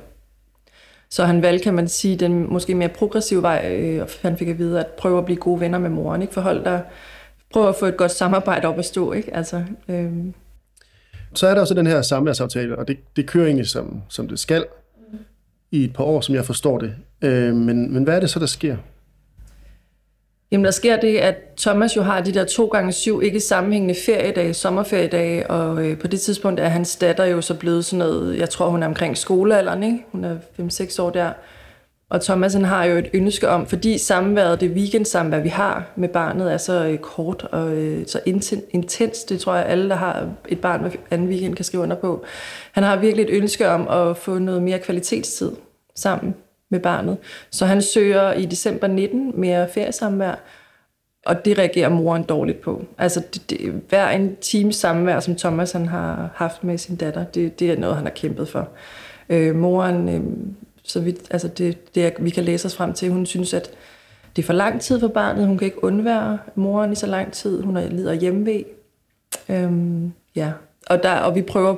Så 1.11 1.25
han 1.25 1.43
valgte, 1.43 1.65
kan 1.65 1.75
man 1.75 1.89
sige, 1.89 2.17
den 2.17 2.53
måske 2.53 2.75
mere 2.75 2.89
progressive 2.89 3.43
vej, 3.43 3.77
øh, 3.79 4.09
han 4.23 4.37
fik 4.37 4.49
at 4.49 4.59
vide, 4.59 4.81
at 4.81 4.87
prøve 4.87 5.19
at 5.19 5.25
blive 5.25 5.37
gode 5.37 5.61
venner 5.61 5.79
med 5.79 5.91
moren, 5.91 6.23
ikke? 6.23 6.35
Forhold 6.35 6.65
der, 6.65 6.81
prøve 7.53 7.69
at 7.69 7.77
få 7.77 7.87
et 7.87 7.97
godt 7.97 8.11
samarbejde 8.11 8.69
op 8.69 8.79
at 8.79 8.85
stå, 8.85 9.13
ikke? 9.13 9.37
Altså, 9.37 9.65
øh, 9.89 10.13
så 11.35 11.47
er 11.47 11.55
der 11.55 11.61
også 11.61 11.75
den 11.75 11.87
her 11.87 12.03
samværsaftale, 12.03 12.79
og 12.79 12.89
det, 12.89 12.97
det 13.17 13.27
kører 13.27 13.47
egentlig 13.47 13.69
som, 13.69 14.03
som 14.09 14.29
det 14.29 14.39
skal 14.39 14.65
i 15.71 15.85
et 15.85 15.93
par 15.93 16.05
år, 16.05 16.21
som 16.21 16.35
jeg 16.35 16.45
forstår 16.45 16.79
det. 16.79 16.95
Øh, 17.23 17.55
men, 17.55 17.95
men 17.95 18.05
hvad 18.05 18.17
er 18.17 18.21
det 18.21 18.31
så, 18.31 18.39
der 18.39 18.47
sker? 18.47 18.77
Jamen, 20.53 20.65
der 20.65 20.71
sker 20.71 21.01
det, 21.01 21.19
at 21.19 21.37
Thomas 21.57 21.97
jo 21.97 22.03
har 22.03 22.21
de 22.21 22.35
der 22.35 22.45
to 22.45 22.67
gange 22.67 22.93
syv 22.93 23.23
ikke 23.23 23.41
sammenhængende 23.41 23.95
feriedage, 24.07 24.55
sommerferiedage, 24.55 25.51
og 25.51 25.85
øh, 25.85 25.99
på 25.99 26.07
det 26.07 26.21
tidspunkt 26.21 26.61
er 26.61 26.69
hans 26.69 26.97
datter 26.97 27.25
jo 27.25 27.41
så 27.41 27.55
blevet 27.55 27.85
sådan 27.85 27.99
noget, 27.99 28.39
jeg 28.39 28.51
tror, 28.51 28.69
hun 28.69 28.83
er 28.83 28.87
omkring 28.87 29.19
skolealderen, 29.19 29.83
ikke? 29.83 29.99
Hun 30.13 30.25
er 30.25 30.37
5-6 30.61 31.03
år 31.03 31.11
der. 31.11 31.33
Og 32.13 32.21
Thomas 32.23 32.55
han 32.55 32.65
har 32.65 32.85
jo 32.85 32.97
et 32.97 33.11
ønske 33.13 33.49
om, 33.49 33.67
fordi 33.67 33.99
samværet, 33.99 34.61
det 34.61 34.71
weekendsamvær, 34.71 35.41
vi 35.41 35.49
har 35.49 35.93
med 35.97 36.09
barnet, 36.09 36.53
er 36.53 36.57
så 36.57 36.87
øh, 36.87 36.99
kort 36.99 37.43
og 37.53 37.73
øh, 37.73 38.07
så 38.07 38.21
intens, 38.73 39.25
det 39.25 39.41
tror 39.41 39.57
jeg 39.57 39.67
alle, 39.67 39.89
der 39.89 39.95
har 39.95 40.29
et 40.49 40.61
barn 40.61 40.81
hver 40.81 40.91
anden 41.11 41.29
weekend, 41.29 41.55
kan 41.55 41.65
skrive 41.65 41.83
under 41.83 41.97
på. 41.97 42.25
Han 42.73 42.85
har 42.85 42.97
virkelig 42.97 43.25
et 43.25 43.31
ønske 43.31 43.69
om 43.69 43.89
at 43.89 44.17
få 44.17 44.39
noget 44.39 44.63
mere 44.63 44.79
kvalitetstid 44.79 45.53
sammen 45.97 46.35
med 46.71 46.81
barnet. 46.81 47.17
Så 47.51 47.67
han 47.67 47.83
søger 47.83 48.33
i 48.33 48.47
december 48.47 48.87
19 48.87 49.33
mere 49.41 49.69
feriesamvær, 49.69 50.35
og 51.27 51.45
det 51.45 51.59
reagerer 51.59 51.89
moren 51.89 52.23
dårligt 52.23 52.61
på. 52.61 52.85
Altså 52.99 53.23
det, 53.35 53.51
det, 53.51 53.83
hver 53.89 54.09
en 54.09 54.37
times 54.37 54.77
samvær, 54.77 55.21
som 55.21 55.37
Thomas 55.37 55.73
han 55.73 55.87
har 55.87 56.31
haft 56.35 56.65
med 56.65 56.79
sin 56.79 56.97
datter, 56.97 57.25
det, 57.25 57.61
det 57.61 57.71
er 57.71 57.77
noget, 57.77 57.97
han 57.97 58.05
har 58.05 58.13
kæmpet 58.13 58.49
for. 58.49 58.69
Øh, 59.29 59.57
moren, 59.57 60.09
øh, 60.09 60.23
så 60.85 61.01
vidt, 61.01 61.19
altså 61.31 61.49
det, 61.49 61.95
det 61.95 62.07
er, 62.07 62.11
vi 62.19 62.31
kan 62.31 62.45
læse 62.45 62.67
os 62.67 62.77
frem 62.77 62.93
til, 62.93 63.11
hun 63.11 63.27
synes, 63.27 63.55
at 63.55 63.71
det 64.37 64.43
er 64.43 64.47
for 64.47 64.53
lang 64.53 64.81
tid 64.81 65.01
for 65.01 65.09
barnet. 65.09 65.47
Hun 65.47 65.59
kan 65.59 65.67
ikke 65.67 65.85
undvære 65.85 66.39
moren 66.55 66.93
i 66.93 66.95
så 66.95 67.07
lang 67.07 67.33
tid. 67.33 67.63
Hun 67.63 67.77
er 67.77 67.89
lider 67.89 68.13
hjemmevæg. 68.13 68.67
Øhm, 69.49 70.13
ja, 70.37 70.53
og, 70.87 71.03
der, 71.03 71.15
og 71.15 71.35
vi 71.35 71.43
prøver 71.43 71.77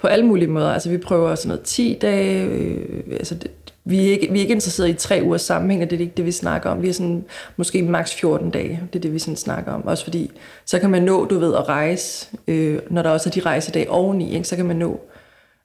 på 0.00 0.06
alle 0.06 0.26
mulige 0.26 0.48
måder. 0.48 0.72
Altså 0.72 0.90
vi 0.90 0.98
prøver 0.98 1.34
sådan 1.34 1.48
noget 1.48 1.62
10 1.62 1.98
dage. 2.00 2.44
Øh, 2.44 3.02
altså 3.10 3.34
det, 3.34 3.50
vi, 3.84 4.06
er 4.06 4.10
ikke, 4.10 4.32
vi 4.32 4.38
er 4.38 4.42
ikke 4.42 4.54
interesseret 4.54 4.88
i 4.88 4.92
tre 4.92 5.20
uger 5.24 5.36
sammenhæng, 5.36 5.82
og 5.82 5.90
det 5.90 5.96
er 5.96 6.00
ikke 6.00 6.14
det, 6.16 6.26
vi 6.26 6.32
snakker 6.32 6.70
om. 6.70 6.82
Vi 6.82 6.88
er 6.88 6.92
sådan, 6.92 7.24
måske 7.56 7.82
maks 7.82 8.14
14 8.14 8.50
dage, 8.50 8.80
det 8.92 8.98
er 8.98 9.00
det, 9.00 9.12
vi 9.12 9.18
sådan 9.18 9.36
snakker 9.36 9.72
om. 9.72 9.86
Også 9.86 10.04
fordi, 10.04 10.30
så 10.64 10.78
kan 10.78 10.90
man 10.90 11.02
nå, 11.02 11.24
du 11.24 11.38
ved, 11.38 11.54
at 11.54 11.68
rejse, 11.68 12.28
øh, 12.48 12.80
når 12.90 13.02
der 13.02 13.10
også 13.10 13.28
er 13.28 13.32
de 13.32 13.40
rejsedage 13.40 13.90
oveni, 13.90 14.34
ikke? 14.34 14.48
så 14.48 14.56
kan 14.56 14.66
man 14.66 14.76
nå 14.76 15.00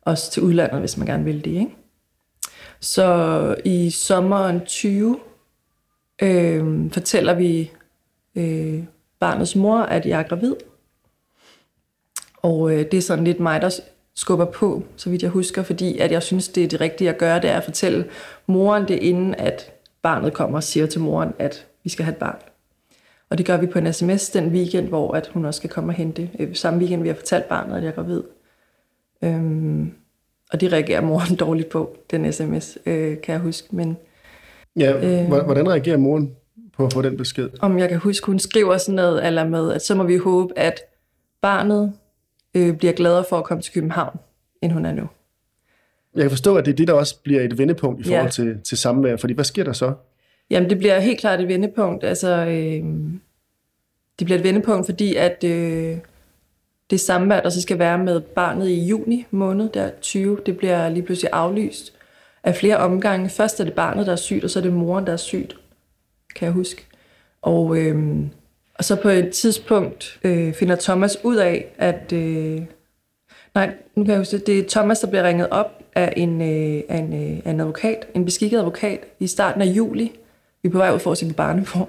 også 0.02 0.32
til 0.32 0.44
udlandet, 0.44 0.80
hvis 0.80 0.98
man 0.98 1.08
gerne 1.08 1.24
vil 1.24 1.46
det. 1.46 1.52
Ikke? 1.52 1.76
Så 2.86 3.56
i 3.66 3.90
sommeren 3.90 4.66
20 4.66 5.20
øh, 6.22 6.92
fortæller 6.92 7.34
vi 7.34 7.72
øh, 8.36 8.84
barnets 9.20 9.56
mor, 9.56 9.78
at 9.78 10.06
jeg 10.06 10.20
er 10.20 10.24
gravid. 10.24 10.56
Og 12.38 12.72
øh, 12.72 12.80
det 12.92 12.94
er 12.94 13.02
sådan 13.02 13.24
lidt 13.24 13.40
mig, 13.40 13.62
der 13.62 13.80
skubber 14.16 14.46
på, 14.46 14.84
så 14.96 15.10
vidt 15.10 15.24
jeg 15.24 15.32
husker, 15.32 15.64
fordi 15.64 15.98
at 15.98 16.12
jeg 16.12 16.24
synes, 16.24 16.48
det 16.48 16.64
er 16.64 16.68
det 16.68 16.82
rigtige 16.82 17.10
at 17.10 17.18
gøre, 17.18 17.42
det 17.42 17.50
er 17.50 17.58
at 17.58 17.64
fortælle 17.64 18.10
moren 18.48 18.88
det, 18.88 19.00
inden 19.00 19.36
at 19.36 19.74
barnet 20.02 20.34
kommer 20.34 20.58
og 20.58 20.64
siger 20.64 20.86
til 20.86 21.02
moren, 21.02 21.34
at 21.40 21.68
vi 21.84 21.90
skal 21.90 22.06
have 22.06 22.14
et 22.14 22.20
barn. 22.20 22.40
Og 23.30 23.38
det 23.38 23.46
gør 23.46 23.58
vi 23.58 23.68
på 23.68 23.80
en 23.80 23.94
sms 23.94 24.30
den 24.30 24.48
weekend, 24.48 24.88
hvor 24.88 25.14
at 25.14 25.28
hun 25.28 25.46
også 25.46 25.58
skal 25.58 25.70
komme 25.70 25.90
og 25.90 25.96
hente. 25.96 26.30
Øh, 26.40 26.56
samme 26.56 26.80
weekend, 26.80 27.02
vi 27.02 27.08
har 27.08 27.16
fortalt 27.16 27.46
barnet, 27.46 27.78
at 27.78 27.84
jeg 27.84 27.90
er 27.90 27.96
gravid. 27.96 28.24
Øhm, 29.22 29.94
og 30.52 30.62
det 30.62 30.72
reagerer 30.74 31.02
moren 31.02 31.36
dårligt 31.46 31.70
på, 31.70 31.98
den 32.12 32.34
sms, 32.34 32.78
øh, 32.86 33.22
kan 33.22 33.34
jeg 33.34 33.40
huske. 33.40 33.76
Men, 33.76 33.98
ja, 34.76 35.22
øh, 35.22 35.28
hvordan 35.28 35.70
reagerer 35.70 35.98
moren 35.98 36.36
på 36.78 36.86
at 36.86 36.94
få 36.94 37.02
den 37.02 37.18
besked? 37.18 37.50
Om 37.60 37.80
jeg 37.80 37.90
kan 37.90 37.98
huske, 37.98 38.26
hun 38.26 38.40
skriver 38.40 38.78
sådan 38.78 38.96
noget 38.96 39.28
eller 39.28 39.48
med, 39.48 39.72
at 39.74 39.82
så 39.82 39.96
må 39.96 40.04
vi 40.04 40.18
håbe, 40.18 40.60
at 40.60 40.80
barnet 41.42 41.94
øh, 42.56 42.78
bliver 42.78 42.94
gladere 42.94 43.26
for 43.30 43.38
at 43.38 43.44
komme 43.44 43.62
til 43.62 43.74
København, 43.74 44.20
end 44.62 44.72
hun 44.72 44.86
er 44.86 44.94
nu. 44.94 45.08
Jeg 46.16 46.24
kan 46.24 46.32
forstå, 46.32 46.56
at 46.56 46.66
det 46.66 46.72
er 46.72 46.76
det, 46.76 46.88
der 46.88 46.94
også 46.94 47.20
bliver 47.24 47.42
et 47.42 47.58
vendepunkt 47.58 48.02
i 48.02 48.04
forhold 48.04 48.26
ja. 48.26 48.30
til, 48.32 48.58
til 48.64 48.78
samvær, 48.78 49.16
fordi 49.16 49.34
hvad 49.34 49.46
sker 49.46 49.64
der 49.64 49.74
så? 49.74 49.94
Jamen, 50.50 50.70
det 50.70 50.78
bliver 50.78 51.00
helt 51.00 51.20
klart 51.20 51.42
et 51.42 51.48
vendepunkt. 51.48 52.04
Altså, 52.04 52.46
øh, 52.46 52.84
det 54.20 54.26
bliver 54.26 54.38
et 54.38 54.44
vendepunkt, 54.44 54.86
fordi 54.86 55.16
at 55.16 55.44
øh, 55.44 55.98
det 56.90 57.00
samvær, 57.00 57.40
der 57.40 57.50
så 57.50 57.62
skal 57.62 57.80
være 57.80 57.98
med 57.98 58.22
barnet 58.22 58.70
i 58.70 58.86
juni 58.86 59.26
måned, 59.32 59.70
der 59.70 59.90
20, 60.02 60.40
det 60.46 60.58
bliver 60.58 60.90
lige 60.90 61.04
pludselig 61.04 61.30
aflyst 61.34 61.94
af 62.44 62.56
flere 62.56 62.78
omgange. 62.78 63.30
Først 63.30 63.60
er 63.60 63.64
det 63.64 63.74
barnet, 63.74 64.06
der 64.06 64.12
er 64.12 64.16
sygt, 64.16 64.44
og 64.44 64.50
så 64.50 64.60
er 64.60 64.64
det 64.64 64.74
moren, 64.74 65.06
der 65.06 65.14
er 65.14 65.18
sygt, 65.18 65.58
kan 66.36 66.46
jeg 66.46 66.54
huske. 66.54 66.86
Og, 67.42 67.78
øh, 67.78 68.18
og 68.76 68.84
så 68.84 68.96
på 68.96 69.10
et 69.10 69.30
tidspunkt 69.30 70.20
øh, 70.24 70.54
finder 70.54 70.76
Thomas 70.76 71.18
ud 71.24 71.36
af, 71.36 71.66
at... 71.78 72.14
Øh, 72.14 72.62
nej, 73.56 73.74
nu 73.96 74.04
kan 74.04 74.12
jeg 74.12 74.20
huske 74.20 74.38
det. 74.38 74.48
Det 74.48 74.60
er 74.60 74.70
Thomas, 74.70 75.00
der 75.00 75.08
bliver 75.08 75.24
ringet 75.24 75.50
op 75.50 75.84
af 75.96 76.14
en, 76.18 76.42
øh, 76.42 76.84
af 76.90 76.98
en, 76.98 77.14
øh, 77.14 77.42
af 77.46 77.52
en 77.52 77.60
advokat, 77.60 78.08
en 78.14 78.26
beskikket 78.26 78.58
advokat, 78.58 79.00
i 79.20 79.28
starten 79.28 79.62
af 79.62 79.66
juli. 79.66 80.12
Vi 80.64 80.68
er 80.68 80.72
på 80.72 80.78
vej 80.78 80.92
ud 80.94 81.00
for 81.00 81.12
at 81.12 81.18
se 81.18 81.28
på 81.28 81.34
barneform. 81.34 81.88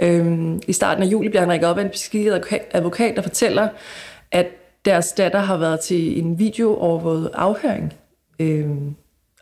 Øhm, 0.00 0.60
I 0.68 0.72
starten 0.72 1.02
af 1.02 1.06
juli 1.06 1.28
bliver 1.28 1.40
han 1.40 1.50
ringet 1.50 1.70
op 1.70 1.78
af 1.78 1.82
en 1.82 1.90
beskikket 1.90 2.42
advokat, 2.72 3.16
der 3.16 3.22
fortæller, 3.22 3.68
at 4.32 4.46
deres 4.84 5.12
datter 5.12 5.38
har 5.38 5.56
været 5.56 5.80
til 5.80 6.18
en 6.18 6.38
video 6.38 6.76
overvåget 6.76 7.30
afhøring. 7.34 7.92
Øhm, 8.38 8.94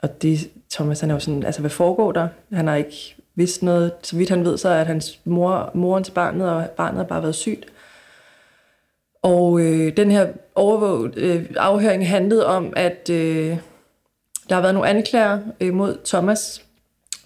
og 0.02 0.22
det, 0.22 0.50
Thomas, 0.70 1.00
han 1.00 1.10
er 1.10 1.14
jo 1.14 1.20
sådan, 1.20 1.42
altså 1.42 1.60
hvad 1.60 1.70
foregår 1.70 2.12
der? 2.12 2.28
Han 2.52 2.66
har 2.66 2.74
ikke 2.74 3.16
vidst 3.34 3.62
noget. 3.62 3.92
Så 4.02 4.16
vidt 4.16 4.30
han 4.30 4.44
ved, 4.44 4.58
så 4.58 4.68
er 4.68 4.80
at 4.80 4.86
hans 4.86 5.20
mor, 5.24 5.70
moren 5.74 6.04
til 6.04 6.12
barnet, 6.12 6.50
og 6.50 6.70
barnet 6.70 6.96
har 6.96 7.04
bare 7.04 7.22
været 7.22 7.34
sygt. 7.34 7.66
Og 9.22 9.60
øh, 9.60 9.96
den 9.96 10.10
her 10.10 10.32
overvåget 10.54 11.16
øh, 11.16 11.46
afhøring 11.56 12.08
handlede 12.08 12.46
om, 12.46 12.72
at 12.76 13.10
øh, 13.10 13.58
der 14.48 14.54
har 14.54 14.60
været 14.60 14.74
nogle 14.74 14.88
anklager 14.88 15.40
øh, 15.60 15.74
mod 15.74 15.98
Thomas, 16.04 16.64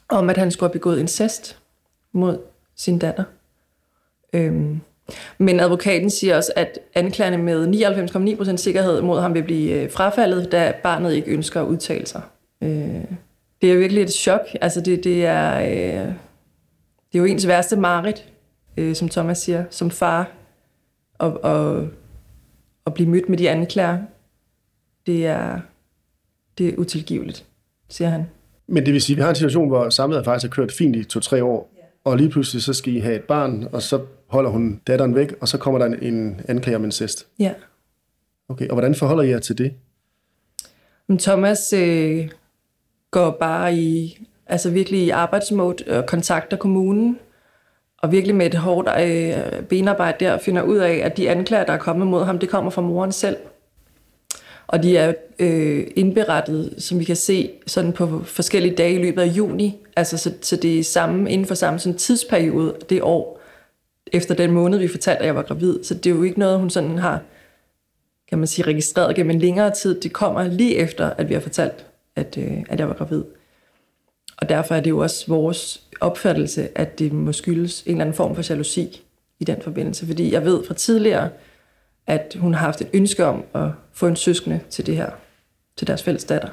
om 0.09 0.31
at 0.31 0.37
han 0.37 0.51
skulle 0.51 0.69
have 0.69 0.73
begået 0.73 1.01
incest 1.01 1.59
mod 2.13 2.39
sin 2.77 2.99
datter. 2.99 3.25
Øhm, 4.33 4.81
men 5.39 5.61
advokaten 5.61 6.11
siger 6.11 6.37
også, 6.37 6.53
at 6.57 6.79
anklagerne 6.95 7.39
med 7.39 7.69
99,9% 8.47 8.57
sikkerhed 8.57 9.03
mod 9.03 9.21
ham 9.21 9.35
vil 9.35 9.43
blive 9.43 9.83
øh, 9.83 9.91
frafaldet, 9.91 10.53
da 10.53 10.73
barnet 10.83 11.15
ikke 11.15 11.31
ønsker 11.31 11.61
at 11.61 11.67
udtale 11.67 12.07
sig. 12.07 12.23
Øh, 12.63 13.05
det 13.63 13.73
er 13.73 13.77
virkelig 13.77 14.03
et 14.03 14.13
chok. 14.13 14.41
Altså 14.61 14.81
det, 14.81 15.05
det, 15.05 15.27
er, 15.27 15.61
øh, 15.61 16.07
det 17.13 17.15
er 17.15 17.19
jo 17.19 17.25
ens 17.25 17.47
værste 17.47 17.77
mareridt, 17.77 18.25
som 18.99 19.09
Thomas 19.09 19.39
siger, 19.39 19.65
som 19.71 19.91
far, 19.91 20.31
at, 21.21 21.33
at, 21.45 21.85
at 22.87 22.95
blive 22.95 23.09
mødt 23.09 23.29
med 23.29 23.39
de 23.39 23.51
anklager. 23.51 23.99
Det 25.07 25.27
er, 25.27 25.61
det 26.59 26.69
er 26.69 26.77
utilgiveligt, 26.79 27.45
siger 27.89 28.09
han. 28.09 28.27
Men 28.67 28.87
det 28.87 28.93
vil 28.93 29.03
sige, 29.03 29.15
at 29.15 29.17
vi 29.17 29.23
har 29.23 29.29
en 29.29 29.35
situation, 29.35 29.69
hvor 29.69 29.91
samlet 29.91 30.25
faktisk 30.25 30.51
har 30.51 30.55
kørt 30.55 30.73
fint 30.73 30.97
i 30.97 31.05
to-tre 31.05 31.45
år, 31.45 31.73
og 32.05 32.17
lige 32.17 32.31
pludselig 32.31 32.63
så 32.63 32.73
skal 32.73 32.93
I 32.93 32.99
have 32.99 33.17
et 33.17 33.25
barn, 33.25 33.69
og 33.73 33.83
så 33.83 34.01
holder 34.33 34.51
hun 34.51 34.81
datteren 34.87 35.15
væk, 35.15 35.35
og 35.41 35.49
så 35.49 35.59
kommer 35.59 35.79
der 35.79 35.87
en, 35.87 36.15
en 36.15 36.41
anklage 36.49 36.77
om 36.77 36.85
incest. 36.85 37.27
Ja. 37.39 37.53
Okay, 38.49 38.69
og 38.69 38.75
hvordan 38.75 38.95
forholder 38.95 39.23
I 39.23 39.29
jer 39.29 39.39
til 39.39 39.59
det? 39.59 39.73
Men 41.07 41.19
Thomas 41.19 41.73
øh, 41.73 42.29
går 43.11 43.31
bare 43.31 43.75
i, 43.75 44.19
altså 44.47 44.71
virkelig 44.71 45.01
i 45.01 45.11
arbejdsmode 45.11 45.85
og 45.89 46.07
kontakter 46.07 46.57
kommunen, 46.57 47.19
og 47.99 48.13
virkelig 48.13 48.37
med 48.37 48.47
et 48.47 48.55
hårdt 48.55 48.89
øh, 49.01 49.63
benarbejde 49.63 50.25
der 50.25 50.39
finder 50.39 50.63
ud 50.63 50.77
af, 50.77 50.95
at 50.95 51.17
de 51.17 51.31
anklager, 51.31 51.65
der 51.65 51.73
er 51.73 51.79
kommet 51.79 52.07
mod 52.07 52.25
ham, 52.25 52.39
det 52.39 52.49
kommer 52.49 52.71
fra 52.71 52.83
moren 52.83 53.13
selv. 53.13 53.37
Og 54.67 54.83
de 54.83 54.97
er 54.97 55.15
øh, 55.39 55.87
indberettet, 55.97 56.75
som 56.79 56.99
vi 56.99 57.05
kan 57.05 57.17
se, 57.17 57.51
sådan 57.67 57.93
på 57.93 58.23
forskellige 58.25 58.75
dage 58.75 58.95
i 58.95 59.03
løbet 59.03 59.23
af 59.23 59.27
juni. 59.27 59.79
Altså, 59.97 60.19
så, 60.19 60.33
så 60.41 60.57
det 60.57 60.79
er 60.79 60.85
samme, 60.85 61.31
inden 61.31 61.47
for 61.47 61.55
samme 61.55 61.79
sådan 61.79 61.99
tidsperiode 61.99 62.75
det 62.91 63.03
år, 63.03 63.42
efter 64.13 64.35
den 64.35 64.51
måned, 64.51 64.79
vi 64.79 64.89
fortalte, 64.89 65.21
at 65.21 65.27
jeg 65.27 65.35
var 65.35 65.43
gravid. 65.43 65.85
Så 65.85 65.95
det 65.95 66.07
er 66.07 66.15
jo 66.15 66.23
ikke 66.23 66.39
noget, 66.39 66.59
hun 66.59 66.71
sådan 66.71 66.99
har, 66.99 67.21
kan 68.29 68.39
man 68.39 68.47
sige, 68.47 68.67
registreret 68.67 69.17
gennem 69.17 69.31
en 69.31 69.39
længere 69.39 69.71
tid. 69.71 70.01
Det 70.01 70.13
kommer 70.13 70.45
lige 70.45 70.77
efter, 70.77 71.11
at 71.11 71.29
vi 71.29 71.35
har 71.35 71.41
fortalt, 71.41 71.87
at, 72.17 72.39
øh, 72.39 72.65
at 72.69 72.81
jeg 72.81 72.89
var 72.89 72.95
gravid. 72.95 73.25
Og 74.37 74.49
derfor 74.49 74.75
er 74.75 74.81
det 74.81 74.91
jo 74.91 74.99
også 74.99 75.25
vores 75.29 75.83
opfattelse, 76.01 76.79
at 76.79 76.99
det 76.99 77.13
må 77.13 77.33
skyldes 77.33 77.83
en 77.83 77.91
eller 77.91 78.01
anden 78.01 78.17
form 78.17 78.35
for 78.35 78.51
jalousi 78.51 79.03
i 79.41 79.45
den 79.45 79.63
forbindelse. 79.63 80.07
Fordi 80.07 80.33
jeg 80.33 80.45
ved 80.45 80.65
fra 80.67 80.75
tidligere, 80.75 81.29
at 82.07 82.37
hun 82.41 82.55
har 82.55 82.67
haft 82.67 82.81
et 82.81 82.89
ønske 82.93 83.25
om 83.25 83.45
at 83.55 83.69
få 83.93 84.07
en 84.07 84.17
søskende 84.17 84.61
til 84.71 84.87
det 84.87 84.97
her, 84.97 85.11
til 85.77 85.87
deres 85.87 86.03
fælles 86.03 86.25
datter. 86.25 86.49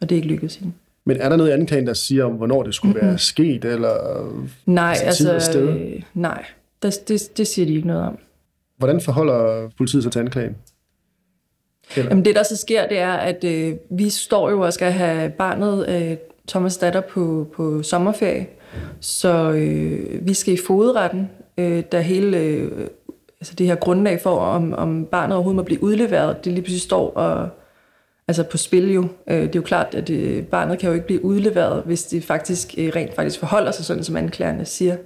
Og 0.00 0.08
det 0.08 0.12
er 0.12 0.16
ikke 0.16 0.28
lykkedes 0.28 0.56
hende. 0.56 0.72
Men 1.06 1.16
er 1.16 1.28
der 1.28 1.36
noget 1.36 1.50
i 1.50 1.52
anklagen, 1.52 1.86
der 1.86 1.94
siger 1.94 2.24
om, 2.24 2.32
hvornår 2.32 2.62
det 2.62 2.74
skulle 2.74 2.94
mm-hmm. 2.94 3.08
være 3.08 3.18
sket, 3.18 3.64
eller 3.64 4.26
nej, 4.66 4.96
altså, 5.02 5.40
sted? 5.40 5.68
Øh, 5.68 6.02
nej, 6.14 6.44
det, 6.84 7.08
det, 7.08 7.36
det 7.36 7.46
siger 7.46 7.66
de 7.66 7.74
ikke 7.74 7.86
noget 7.86 8.02
om. 8.02 8.18
Hvordan 8.78 9.00
forholder 9.00 9.70
politiet 9.78 10.02
sig 10.02 10.12
til 10.12 10.18
anklagen? 10.18 10.56
Eller? 11.96 12.10
Jamen 12.10 12.24
det, 12.24 12.34
der 12.34 12.42
så 12.42 12.56
sker, 12.56 12.88
det 12.88 12.98
er, 12.98 13.12
at 13.12 13.44
øh, 13.44 13.74
vi 13.90 14.10
står 14.10 14.50
jo 14.50 14.60
og 14.60 14.72
skal 14.72 14.92
have 14.92 15.30
barnet, 15.30 15.88
øh, 15.88 16.16
Thomas 16.48 16.76
datter, 16.76 17.00
på, 17.00 17.48
på 17.56 17.82
sommerferie. 17.82 18.46
Så 19.00 19.52
øh, 19.52 20.26
vi 20.26 20.34
skal 20.34 20.54
i 20.54 20.58
fodretten, 20.66 21.30
øh, 21.58 21.82
da 21.92 22.00
hele 22.00 22.38
øh, 22.38 22.70
altså 23.40 23.54
det 23.54 23.66
her 23.66 23.74
grundlag 23.74 24.20
for, 24.20 24.38
om, 24.38 24.72
om 24.72 25.04
barnet 25.04 25.34
overhovedet 25.34 25.56
må 25.56 25.62
blive 25.62 25.82
udleveret, 25.82 26.44
det 26.44 26.52
lige 26.52 26.62
præcis 26.62 26.82
står 26.82 27.10
og, 27.10 27.48
altså 28.28 28.42
på 28.42 28.56
spil 28.56 28.92
jo. 28.92 29.08
Øh, 29.26 29.42
det 29.42 29.48
er 29.48 29.50
jo 29.56 29.62
klart, 29.62 29.94
at 29.94 30.10
øh, 30.10 30.44
barnet 30.44 30.78
kan 30.78 30.88
jo 30.88 30.94
ikke 30.94 31.06
blive 31.06 31.24
udleveret, 31.24 31.82
hvis 31.86 32.04
det 32.04 32.24
faktisk 32.24 32.74
øh, 32.78 32.92
rent 32.96 33.14
faktisk 33.14 33.38
forholder 33.38 33.70
sig 33.70 33.84
sådan, 33.84 34.04
som 34.04 34.16
anklagerne 34.16 34.64
siger. 34.64 34.96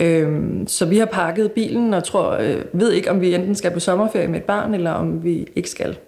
Øhm, 0.00 0.66
så 0.66 0.86
vi 0.86 0.98
har 0.98 1.06
pakket 1.06 1.52
bilen 1.52 1.94
og 1.94 2.04
tror, 2.04 2.30
øh, 2.30 2.64
ved 2.72 2.92
ikke, 2.92 3.10
om 3.10 3.20
vi 3.20 3.34
enten 3.34 3.54
skal 3.54 3.70
på 3.70 3.80
sommerferie 3.80 4.28
med 4.28 4.38
et 4.38 4.44
barn, 4.44 4.74
eller 4.74 4.90
om 4.90 5.24
vi 5.24 5.48
ikke 5.56 5.70
skal. 5.70 5.98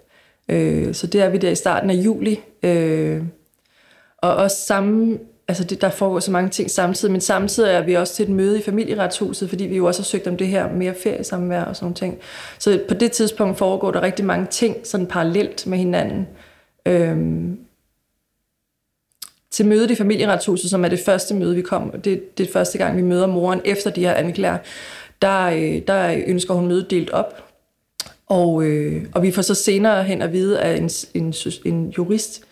Øh, 0.49 0.93
så 0.93 1.07
det 1.07 1.21
er 1.21 1.29
vi 1.29 1.37
der 1.37 1.49
i 1.49 1.55
starten 1.55 1.89
af 1.89 1.95
juli. 1.95 2.39
Øh, 2.63 3.23
og 4.17 4.35
også 4.35 4.57
samme 4.57 5.19
altså 5.51 5.63
det, 5.63 5.81
der 5.81 5.89
foregår 5.89 6.19
så 6.19 6.31
mange 6.31 6.49
ting 6.49 6.71
samtidig, 6.71 7.11
men 7.11 7.21
samtidig 7.21 7.71
er 7.71 7.83
vi 7.83 7.93
også 7.93 8.13
til 8.13 8.23
et 8.23 8.29
møde 8.29 8.59
i 8.59 8.61
familieretshuset, 8.61 9.49
fordi 9.49 9.63
vi 9.63 9.77
jo 9.77 9.85
også 9.85 10.01
har 10.01 10.05
søgt 10.05 10.27
om 10.27 10.37
det 10.37 10.47
her 10.47 10.73
mere 10.73 10.93
feriesamvær 11.03 11.63
og 11.63 11.75
sådan 11.75 11.85
nogle 11.85 11.95
ting. 11.95 12.17
Så 12.59 12.79
på 12.87 12.93
det 12.93 13.11
tidspunkt 13.11 13.57
foregår 13.57 13.91
der 13.91 14.01
rigtig 14.01 14.25
mange 14.25 14.45
ting 14.45 14.75
sådan 14.83 15.07
parallelt 15.07 15.67
med 15.67 15.77
hinanden. 15.77 16.27
Øhm, 16.85 17.57
til 19.51 19.65
mødet 19.65 19.91
i 19.91 19.95
familieretshuset, 19.95 20.69
som 20.69 20.85
er 20.85 20.89
det 20.89 20.99
første 20.99 21.33
møde, 21.33 21.55
vi 21.55 21.61
kom, 21.61 21.91
det, 21.91 22.37
det 22.37 22.47
er 22.47 22.53
første 22.53 22.77
gang, 22.77 22.97
vi 22.97 23.01
møder 23.01 23.27
moren 23.27 23.61
efter 23.65 23.89
de 23.89 24.01
her 24.01 24.13
anklager, 24.13 24.57
der, 25.21 25.45
øh, 25.45 25.81
der 25.87 26.23
ønsker 26.27 26.53
hun 26.53 26.67
mødet 26.67 26.91
delt 26.91 27.09
op. 27.09 27.43
Og, 28.27 28.63
øh, 28.63 29.05
og 29.13 29.23
vi 29.23 29.31
får 29.31 29.41
så 29.41 29.55
senere 29.55 30.03
hen 30.03 30.21
at 30.21 30.33
vide 30.33 30.59
af 30.59 30.77
en, 30.77 30.89
en, 31.13 31.33
en 31.65 31.89
jurist, 31.89 32.43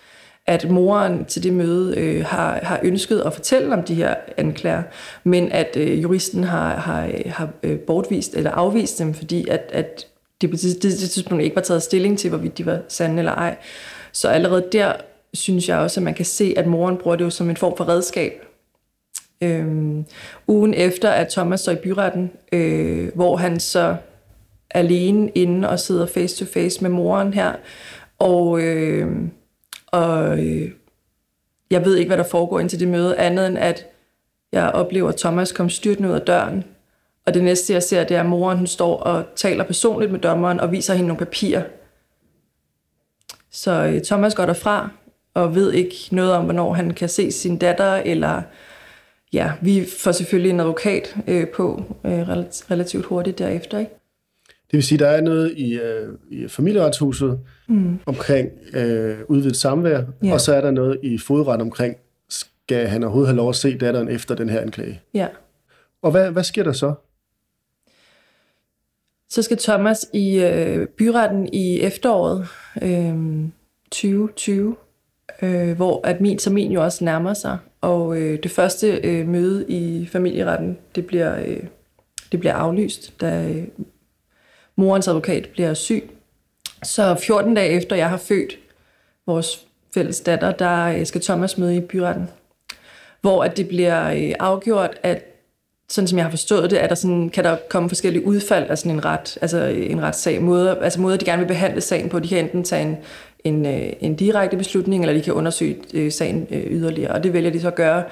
at 0.47 0.69
moren 0.69 1.25
til 1.25 1.43
det 1.43 1.53
møde 1.53 1.97
øh, 1.97 2.25
har, 2.25 2.59
har 2.63 2.79
ønsket 2.83 3.19
at 3.19 3.33
fortælle 3.33 3.73
om 3.73 3.83
de 3.83 3.93
her 3.93 4.15
anklager, 4.37 4.83
men 5.23 5.51
at 5.51 5.77
øh, 5.77 6.01
juristen 6.01 6.43
har, 6.43 6.75
har, 6.75 7.09
har 7.25 7.49
øh, 7.63 7.79
bortvist 7.79 8.35
eller 8.35 8.51
afvist 8.51 8.99
dem, 8.99 9.13
fordi 9.13 9.47
at, 9.47 9.69
at 9.73 10.07
det 10.41 10.49
på 10.49 10.55
det, 10.55 10.83
det 10.83 11.09
tidspunkt 11.09 11.43
ikke 11.43 11.55
var 11.55 11.61
taget 11.61 11.83
stilling 11.83 12.19
til, 12.19 12.29
hvorvidt 12.29 12.57
de 12.57 12.65
var 12.65 12.79
sande 12.87 13.19
eller 13.19 13.31
ej. 13.31 13.57
Så 14.11 14.27
allerede 14.27 14.65
der 14.71 14.93
synes 15.33 15.69
jeg 15.69 15.77
også, 15.77 15.99
at 15.99 16.03
man 16.03 16.13
kan 16.13 16.25
se, 16.25 16.53
at 16.57 16.67
moren 16.67 16.97
bruger 16.97 17.15
det 17.15 17.23
jo 17.23 17.29
som 17.29 17.49
en 17.49 17.57
form 17.57 17.77
for 17.77 17.89
redskab. 17.89 18.45
Øhm, 19.41 20.05
ugen 20.47 20.73
efter, 20.73 21.09
at 21.09 21.29
Thomas 21.29 21.59
står 21.59 21.71
i 21.71 21.75
byretten, 21.75 22.31
øh, 22.51 23.15
hvor 23.15 23.37
han 23.37 23.59
så 23.59 23.95
alene 24.71 25.29
inde 25.29 25.69
og 25.69 25.79
sidder 25.79 26.05
face 26.05 26.45
to 26.45 26.51
face 26.51 26.81
med 26.81 26.89
moren 26.89 27.33
her, 27.33 27.53
og... 28.19 28.61
Øh, 28.61 29.29
og 29.91 30.39
øh, 30.45 30.71
jeg 31.71 31.85
ved 31.85 31.95
ikke, 31.97 32.09
hvad 32.09 32.17
der 32.17 32.23
foregår 32.23 32.59
indtil 32.59 32.79
det 32.79 32.87
møde, 32.87 33.17
andet 33.17 33.47
end 33.47 33.57
at 33.57 33.85
jeg 34.51 34.69
oplever 34.69 35.11
Thomas 35.11 35.51
komme 35.51 35.69
styrtende 35.69 36.09
ud 36.09 36.13
af 36.13 36.21
døren. 36.21 36.63
Og 37.25 37.33
det 37.33 37.43
næste, 37.43 37.73
jeg 37.73 37.83
ser, 37.83 38.03
det 38.03 38.17
er, 38.17 38.19
at 38.19 38.25
moren 38.25 38.57
hun 38.57 38.67
står 38.67 38.97
og 38.97 39.25
taler 39.35 39.63
personligt 39.63 40.11
med 40.11 40.19
dommeren 40.19 40.59
og 40.59 40.71
viser 40.71 40.93
hende 40.93 41.07
nogle 41.07 41.25
papirer. 41.25 41.63
Så 43.51 43.71
øh, 43.71 44.01
Thomas 44.01 44.35
går 44.35 44.45
derfra 44.45 44.89
og 45.33 45.55
ved 45.55 45.73
ikke 45.73 45.95
noget 46.11 46.31
om, 46.31 46.43
hvornår 46.43 46.73
han 46.73 46.93
kan 46.93 47.09
se 47.09 47.31
sin 47.31 47.57
datter, 47.57 47.93
eller 47.93 48.41
ja, 49.33 49.51
vi 49.61 49.85
får 49.99 50.11
selvfølgelig 50.11 50.49
en 50.49 50.59
advokat 50.59 51.15
øh, 51.27 51.47
på 51.47 51.83
øh, 52.05 52.29
relativt 52.71 53.05
hurtigt 53.05 53.39
derefter. 53.39 53.79
Ikke? 53.79 53.91
Det 54.71 54.77
vil 54.77 54.83
sige, 54.83 54.99
der 54.99 55.07
er 55.07 55.21
noget 55.21 55.53
i, 55.57 55.79
øh, 55.79 56.07
i 56.29 56.47
familieretshuset 56.47 57.39
mm. 57.67 57.99
omkring 58.05 58.49
øh, 58.73 59.17
udvidet 59.27 59.57
samvær, 59.57 60.01
ja. 60.23 60.33
og 60.33 60.41
så 60.41 60.53
er 60.53 60.61
der 60.61 60.71
noget 60.71 60.99
i 61.03 61.17
fodret 61.17 61.61
omkring, 61.61 61.95
skal 62.29 62.87
han 62.87 63.03
overhovedet 63.03 63.27
have 63.27 63.37
lov 63.37 63.49
at 63.49 63.55
se 63.55 63.77
datteren 63.77 64.09
efter 64.09 64.35
den 64.35 64.49
her 64.49 64.61
anklage? 64.61 65.01
Ja. 65.13 65.27
Og 66.01 66.11
hvad, 66.11 66.31
hvad 66.31 66.43
sker 66.43 66.63
der 66.63 66.71
så? 66.71 66.93
Så 69.29 69.41
skal 69.41 69.57
Thomas 69.57 70.05
i 70.13 70.39
øh, 70.39 70.87
byretten 70.87 71.49
i 71.53 71.79
efteråret 71.79 72.47
øh, 72.81 73.15
2020, 73.91 74.75
øh, 75.41 75.71
hvor 75.75 76.01
at 76.03 76.21
min 76.21 76.37
termin 76.37 76.71
jo 76.71 76.83
også 76.83 77.03
nærmer 77.03 77.33
sig. 77.33 77.57
Og 77.81 78.17
øh, 78.17 78.43
det 78.43 78.51
første 78.51 78.87
øh, 79.03 79.27
møde 79.27 79.65
i 79.67 80.09
familieretten, 80.11 80.77
det 80.95 81.05
bliver, 81.05 81.39
øh, 81.39 81.63
det 82.31 82.39
bliver 82.39 82.53
aflyst, 82.53 83.21
da 83.21 83.47
øh, 83.49 83.63
morens 84.75 85.07
advokat 85.07 85.49
bliver 85.53 85.73
syg. 85.73 86.09
Så 86.83 87.15
14 87.15 87.53
dage 87.53 87.69
efter 87.69 87.95
jeg 87.95 88.09
har 88.09 88.17
født 88.17 88.57
vores 89.27 89.65
fælles 89.93 90.21
datter, 90.21 90.51
der 90.51 90.85
øh, 90.85 91.05
skal 91.05 91.21
Thomas 91.21 91.57
møde 91.57 91.75
i 91.75 91.79
byretten. 91.79 92.29
Hvor 93.21 93.43
at 93.43 93.57
det 93.57 93.67
bliver 93.67 94.11
øh, 94.11 94.33
afgjort, 94.39 94.99
at 95.03 95.23
sådan 95.89 96.07
som 96.07 96.17
jeg 96.17 96.25
har 96.25 96.29
forstået 96.29 96.71
det, 96.71 96.83
er 96.83 96.87
der 96.87 96.95
sådan, 96.95 97.29
kan 97.29 97.43
der 97.43 97.57
komme 97.69 97.89
forskellige 97.89 98.25
udfald 98.25 98.69
af 98.69 98.77
sådan 98.77 98.91
en 98.91 99.05
ret, 99.05 99.37
altså 99.41 99.57
øh, 99.57 99.91
en 99.91 100.01
retssag, 100.01 100.41
måder, 100.41 100.75
altså 100.75 101.01
måder, 101.01 101.17
de 101.17 101.25
gerne 101.25 101.39
vil 101.41 101.47
behandle 101.47 101.81
sagen 101.81 102.09
på. 102.09 102.19
De 102.19 102.27
kan 102.27 102.37
enten 102.37 102.63
tage 102.63 102.81
en, 102.81 102.97
en, 103.43 103.65
øh, 103.65 103.93
en 103.99 104.15
direkte 104.15 104.57
beslutning, 104.57 105.03
eller 105.03 105.13
de 105.13 105.21
kan 105.21 105.33
undersøge 105.33 105.77
øh, 105.93 106.11
sagen 106.11 106.47
øh, 106.51 106.71
yderligere. 106.71 107.11
Og 107.11 107.23
det 107.23 107.33
vælger 107.33 107.51
de 107.51 107.61
så 107.61 107.67
at 107.67 107.75
gøre 107.75 108.03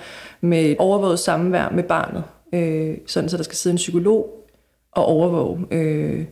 med 0.42 0.62
et 0.62 0.78
overvåget 0.80 1.20
samvær 1.20 1.70
med 1.70 1.84
barnet. 1.84 2.24
Øh, 2.54 2.98
sådan 3.08 3.30
så 3.30 3.38
der 3.38 3.44
skal 3.44 3.56
sidde 3.56 3.74
en 3.74 3.78
psykolog 3.78 4.50
og 4.92 5.06
overvåge 5.06 5.66
øh, 5.72 6.26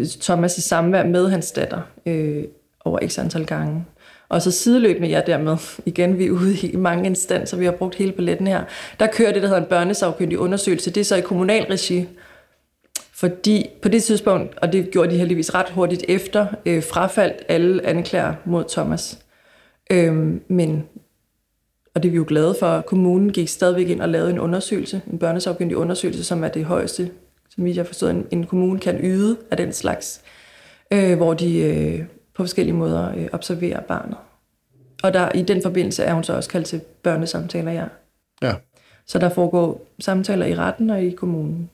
Thomas' 0.00 0.60
samvær 0.60 1.04
med 1.04 1.28
hans 1.28 1.52
datter 1.52 1.80
øh, 2.06 2.44
over 2.84 3.08
x 3.08 3.18
antal 3.18 3.46
gange. 3.46 3.84
Og 4.28 4.42
så 4.42 4.50
sideløbende, 4.50 5.08
ja 5.08 5.20
dermed, 5.26 5.56
igen 5.86 6.18
vi 6.18 6.26
er 6.26 6.30
ude 6.30 6.56
i 6.56 6.76
mange 6.76 7.06
instanser, 7.06 7.56
vi 7.56 7.64
har 7.64 7.72
brugt 7.72 7.94
hele 7.94 8.12
paletten 8.12 8.46
her, 8.46 8.64
der 9.00 9.06
kører 9.06 9.32
det, 9.32 9.42
der 9.42 9.48
hedder 9.48 9.62
en 9.62 9.68
børnesagkyndig 9.68 10.38
undersøgelse, 10.38 10.90
det 10.90 11.00
er 11.00 11.04
så 11.04 11.16
i 11.16 11.20
kommunal 11.20 11.64
regi, 11.64 12.06
fordi 13.18 13.70
på 13.82 13.88
det 13.88 14.02
tidspunkt, 14.02 14.58
og 14.58 14.72
det 14.72 14.90
gjorde 14.90 15.10
de 15.10 15.18
heldigvis 15.18 15.54
ret 15.54 15.70
hurtigt 15.70 16.04
efter, 16.08 16.46
øh, 16.66 16.82
frafaldt 16.82 17.42
alle 17.48 17.86
anklager 17.86 18.34
mod 18.44 18.64
Thomas. 18.68 19.18
Øhm, 19.90 20.42
men, 20.48 20.84
og 21.94 22.02
det 22.02 22.08
er 22.08 22.10
vi 22.10 22.16
jo 22.16 22.24
glade 22.28 22.56
for, 22.60 22.80
kommunen 22.80 23.32
gik 23.32 23.48
stadigvæk 23.48 23.88
ind 23.88 24.00
og 24.00 24.08
lavede 24.08 24.30
en 24.30 24.38
undersøgelse, 24.38 25.02
en 25.12 25.18
børnesagkyndig 25.18 25.76
undersøgelse, 25.76 26.24
som 26.24 26.44
er 26.44 26.48
det 26.48 26.64
højeste, 26.64 27.10
som 27.50 27.64
vi 27.64 27.72
har 27.72 27.84
forstået, 27.84 28.10
en, 28.10 28.26
en 28.30 28.46
kommune 28.46 28.80
kan 28.80 29.00
yde 29.02 29.36
af 29.50 29.56
den 29.56 29.72
slags, 29.72 30.22
øh, 30.92 31.16
hvor 31.16 31.34
de 31.34 31.58
øh, 31.58 32.04
på 32.34 32.42
forskellige 32.42 32.76
måder 32.76 33.14
øh, 33.16 33.28
observerer 33.32 33.80
barnet. 33.80 34.16
Og 35.02 35.14
der, 35.14 35.32
i 35.32 35.42
den 35.42 35.62
forbindelse 35.62 36.02
er 36.02 36.14
hun 36.14 36.24
så 36.24 36.32
også 36.32 36.50
kaldt 36.50 36.66
til 36.66 36.80
børnesamtaler, 37.02 37.72
ja. 37.72 37.84
Ja. 38.42 38.54
Så 39.06 39.18
der 39.18 39.28
foregår 39.28 39.86
samtaler 40.00 40.46
i 40.46 40.54
retten 40.54 40.90
og 40.90 41.02
i 41.02 41.10
kommunen. 41.10 41.70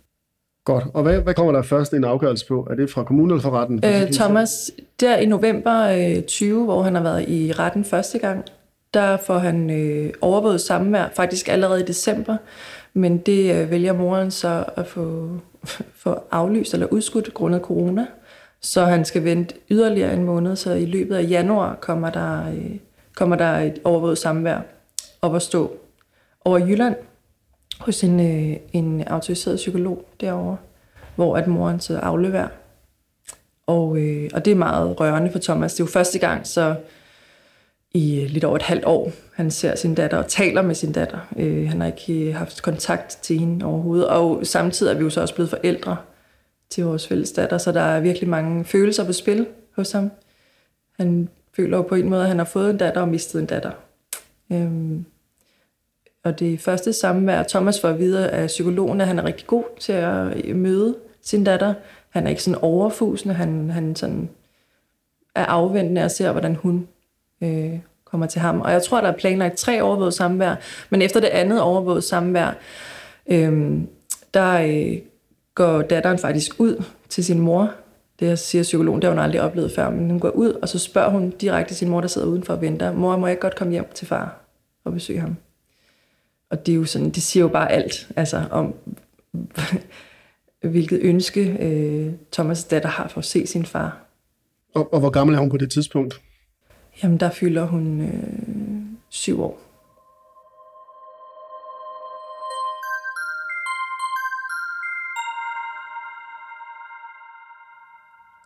Godt. 0.64 0.84
Og 0.94 1.02
hvad, 1.02 1.20
hvad 1.20 1.34
kommer 1.34 1.52
der 1.52 1.62
først 1.62 1.92
en 1.92 2.04
afgørelse 2.04 2.46
på? 2.46 2.66
Er 2.70 2.74
det 2.74 2.90
fra 2.90 3.04
kommunen 3.04 3.30
eller 3.30 3.42
fra 3.42 3.60
retten? 3.60 3.80
Øh, 3.84 4.12
Thomas, 4.12 4.70
der 5.00 5.16
i 5.16 5.26
november 5.26 5.80
øh, 5.80 6.22
20, 6.22 6.64
hvor 6.64 6.82
han 6.82 6.94
har 6.94 7.02
været 7.02 7.28
i 7.28 7.52
retten 7.52 7.84
første 7.84 8.18
gang, 8.18 8.44
der 8.94 9.16
får 9.16 9.38
han 9.38 9.70
øh, 9.70 10.12
overvåget 10.20 10.60
samvær, 10.60 11.08
faktisk 11.16 11.48
allerede 11.48 11.80
i 11.80 11.84
december, 11.84 12.36
men 12.94 13.18
det 13.18 13.54
øh, 13.54 13.70
vælger 13.70 13.92
moren 13.92 14.30
så 14.30 14.64
at 14.76 14.86
få, 14.86 15.28
få 16.04 16.18
aflyst 16.30 16.74
eller 16.74 16.86
udskudt 16.86 17.34
grundet 17.34 17.60
corona. 17.60 18.06
Så 18.60 18.84
han 18.84 19.04
skal 19.04 19.24
vente 19.24 19.54
yderligere 19.70 20.14
en 20.14 20.24
måned, 20.24 20.56
så 20.56 20.72
i 20.72 20.84
løbet 20.84 21.16
af 21.16 21.30
januar 21.30 21.74
kommer 21.80 22.10
der, 22.10 22.48
øh, 22.48 22.76
kommer 23.14 23.36
der 23.36 23.58
et 23.58 23.78
overvåget 23.84 24.18
samvær 24.18 24.60
op 25.22 25.36
at 25.36 25.42
stå 25.42 25.72
over 26.44 26.58
Jylland 26.58 26.94
hos 27.84 28.04
en, 28.04 28.20
øh, 28.20 28.56
en 28.72 29.02
autoriseret 29.06 29.56
psykolog 29.56 30.04
derovre, 30.20 30.56
hvor 31.14 31.36
at 31.36 31.46
moren 31.46 31.80
så 31.80 31.98
afleverer. 31.98 32.48
Og, 33.66 33.98
øh, 33.98 34.30
og 34.34 34.44
det 34.44 34.50
er 34.50 34.54
meget 34.54 35.00
rørende 35.00 35.32
for 35.32 35.38
Thomas. 35.38 35.74
Det 35.74 35.80
er 35.80 35.84
jo 35.84 35.90
første 35.90 36.18
gang, 36.18 36.46
så 36.46 36.76
i 37.94 38.20
øh, 38.20 38.30
lidt 38.30 38.44
over 38.44 38.56
et 38.56 38.62
halvt 38.62 38.84
år, 38.84 39.12
han 39.34 39.50
ser 39.50 39.74
sin 39.74 39.94
datter 39.94 40.18
og 40.18 40.26
taler 40.26 40.62
med 40.62 40.74
sin 40.74 40.92
datter. 40.92 41.18
Øh, 41.36 41.68
han 41.68 41.80
har 41.80 41.86
ikke 41.86 42.28
øh, 42.28 42.34
haft 42.34 42.62
kontakt 42.62 43.18
til 43.22 43.38
hende 43.38 43.66
overhovedet. 43.66 44.08
Og 44.08 44.46
samtidig 44.46 44.92
er 44.92 44.96
vi 44.98 45.04
jo 45.04 45.10
så 45.10 45.20
også 45.20 45.34
blevet 45.34 45.50
forældre 45.50 45.96
til 46.70 46.84
vores 46.84 47.08
fælles 47.08 47.32
datter, 47.32 47.58
så 47.58 47.72
der 47.72 47.80
er 47.80 48.00
virkelig 48.00 48.28
mange 48.28 48.64
følelser 48.64 49.04
på 49.04 49.12
spil 49.12 49.46
hos 49.76 49.92
ham. 49.92 50.10
Han 50.96 51.28
føler 51.56 51.76
jo 51.76 51.82
på 51.82 51.94
en 51.94 52.08
måde, 52.08 52.22
at 52.22 52.28
han 52.28 52.38
har 52.38 52.44
fået 52.44 52.70
en 52.70 52.78
datter 52.78 53.00
og 53.00 53.08
mistet 53.08 53.40
en 53.40 53.46
datter. 53.46 53.70
Øhm, 54.52 55.04
og 56.24 56.38
det 56.40 56.60
første 56.60 56.92
samvær, 56.92 57.42
Thomas 57.42 57.80
får 57.80 57.88
at 57.88 57.98
vide 57.98 58.30
af 58.30 58.46
psykologen, 58.46 59.00
at 59.00 59.06
han 59.06 59.18
er 59.18 59.24
rigtig 59.24 59.46
god 59.46 59.64
til 59.80 59.92
at 59.92 60.44
øh, 60.44 60.56
møde 60.56 60.96
sin 61.22 61.44
datter. 61.44 61.74
Han 62.10 62.26
er 62.26 62.30
ikke 62.30 62.42
sådan 62.42 62.60
overfusende, 62.62 63.34
han, 63.34 63.70
han 63.70 63.96
sådan 63.96 64.28
er 65.34 65.44
afventende 65.44 66.04
og 66.04 66.10
ser, 66.10 66.32
hvordan 66.32 66.54
hun 66.54 66.88
øh, 67.40 67.78
kommer 68.04 68.26
til 68.26 68.40
ham. 68.40 68.60
Og 68.60 68.72
jeg 68.72 68.82
tror, 68.82 69.00
der 69.00 69.08
er 69.08 69.16
planlagt 69.16 69.56
tre 69.56 69.82
overvåget 69.82 70.14
samvær, 70.14 70.54
men 70.90 71.02
efter 71.02 71.20
det 71.20 71.28
andet 71.28 71.60
overvåget 71.60 72.04
samvær, 72.04 72.56
øh, 73.26 73.78
der 74.34 74.60
øh, 74.60 74.98
går 75.54 75.82
datteren 75.82 76.18
faktisk 76.18 76.60
ud 76.60 76.84
til 77.08 77.24
sin 77.24 77.40
mor. 77.40 77.70
Det 78.20 78.38
siger 78.38 78.62
psykologen, 78.62 79.02
det 79.02 79.08
har 79.08 79.14
hun 79.14 79.24
aldrig 79.24 79.40
oplevet 79.40 79.72
før, 79.72 79.90
men 79.90 80.10
hun 80.10 80.20
går 80.20 80.30
ud, 80.30 80.52
og 80.52 80.68
så 80.68 80.78
spørger 80.78 81.10
hun 81.10 81.30
direkte 81.30 81.74
sin 81.74 81.88
mor, 81.88 82.00
der 82.00 82.08
sidder 82.08 82.26
udenfor 82.26 82.54
og 82.54 82.60
venter, 82.60 82.92
mor, 82.92 83.16
må 83.16 83.26
jeg 83.26 83.38
godt 83.38 83.56
komme 83.56 83.72
hjem 83.72 83.86
til 83.94 84.06
far 84.06 84.40
og 84.84 84.92
besøge 84.92 85.20
ham? 85.20 85.36
Og 86.50 86.66
det 86.66 86.72
er 86.72 86.76
jo 86.76 86.84
sådan, 86.84 87.10
det 87.10 87.22
siger 87.22 87.44
jo 87.44 87.48
bare 87.48 87.72
alt, 87.72 88.08
altså 88.16 88.44
om 88.50 88.74
hvilket 90.70 91.00
ønske 91.02 91.56
øh, 91.60 92.12
Thomas' 92.36 92.68
datter 92.68 92.88
har 92.88 93.08
for 93.08 93.18
at 93.18 93.24
se 93.24 93.46
sin 93.46 93.64
far. 93.64 94.00
Og, 94.74 94.94
og 94.94 95.00
hvor 95.00 95.10
gammel 95.10 95.36
er 95.36 95.40
hun 95.40 95.50
på 95.50 95.56
det 95.56 95.70
tidspunkt? 95.70 96.20
Jamen, 97.02 97.20
der 97.20 97.30
fylder 97.30 97.64
hun 97.64 98.00
øh, 98.00 98.84
syv 99.08 99.42
år. 99.42 99.60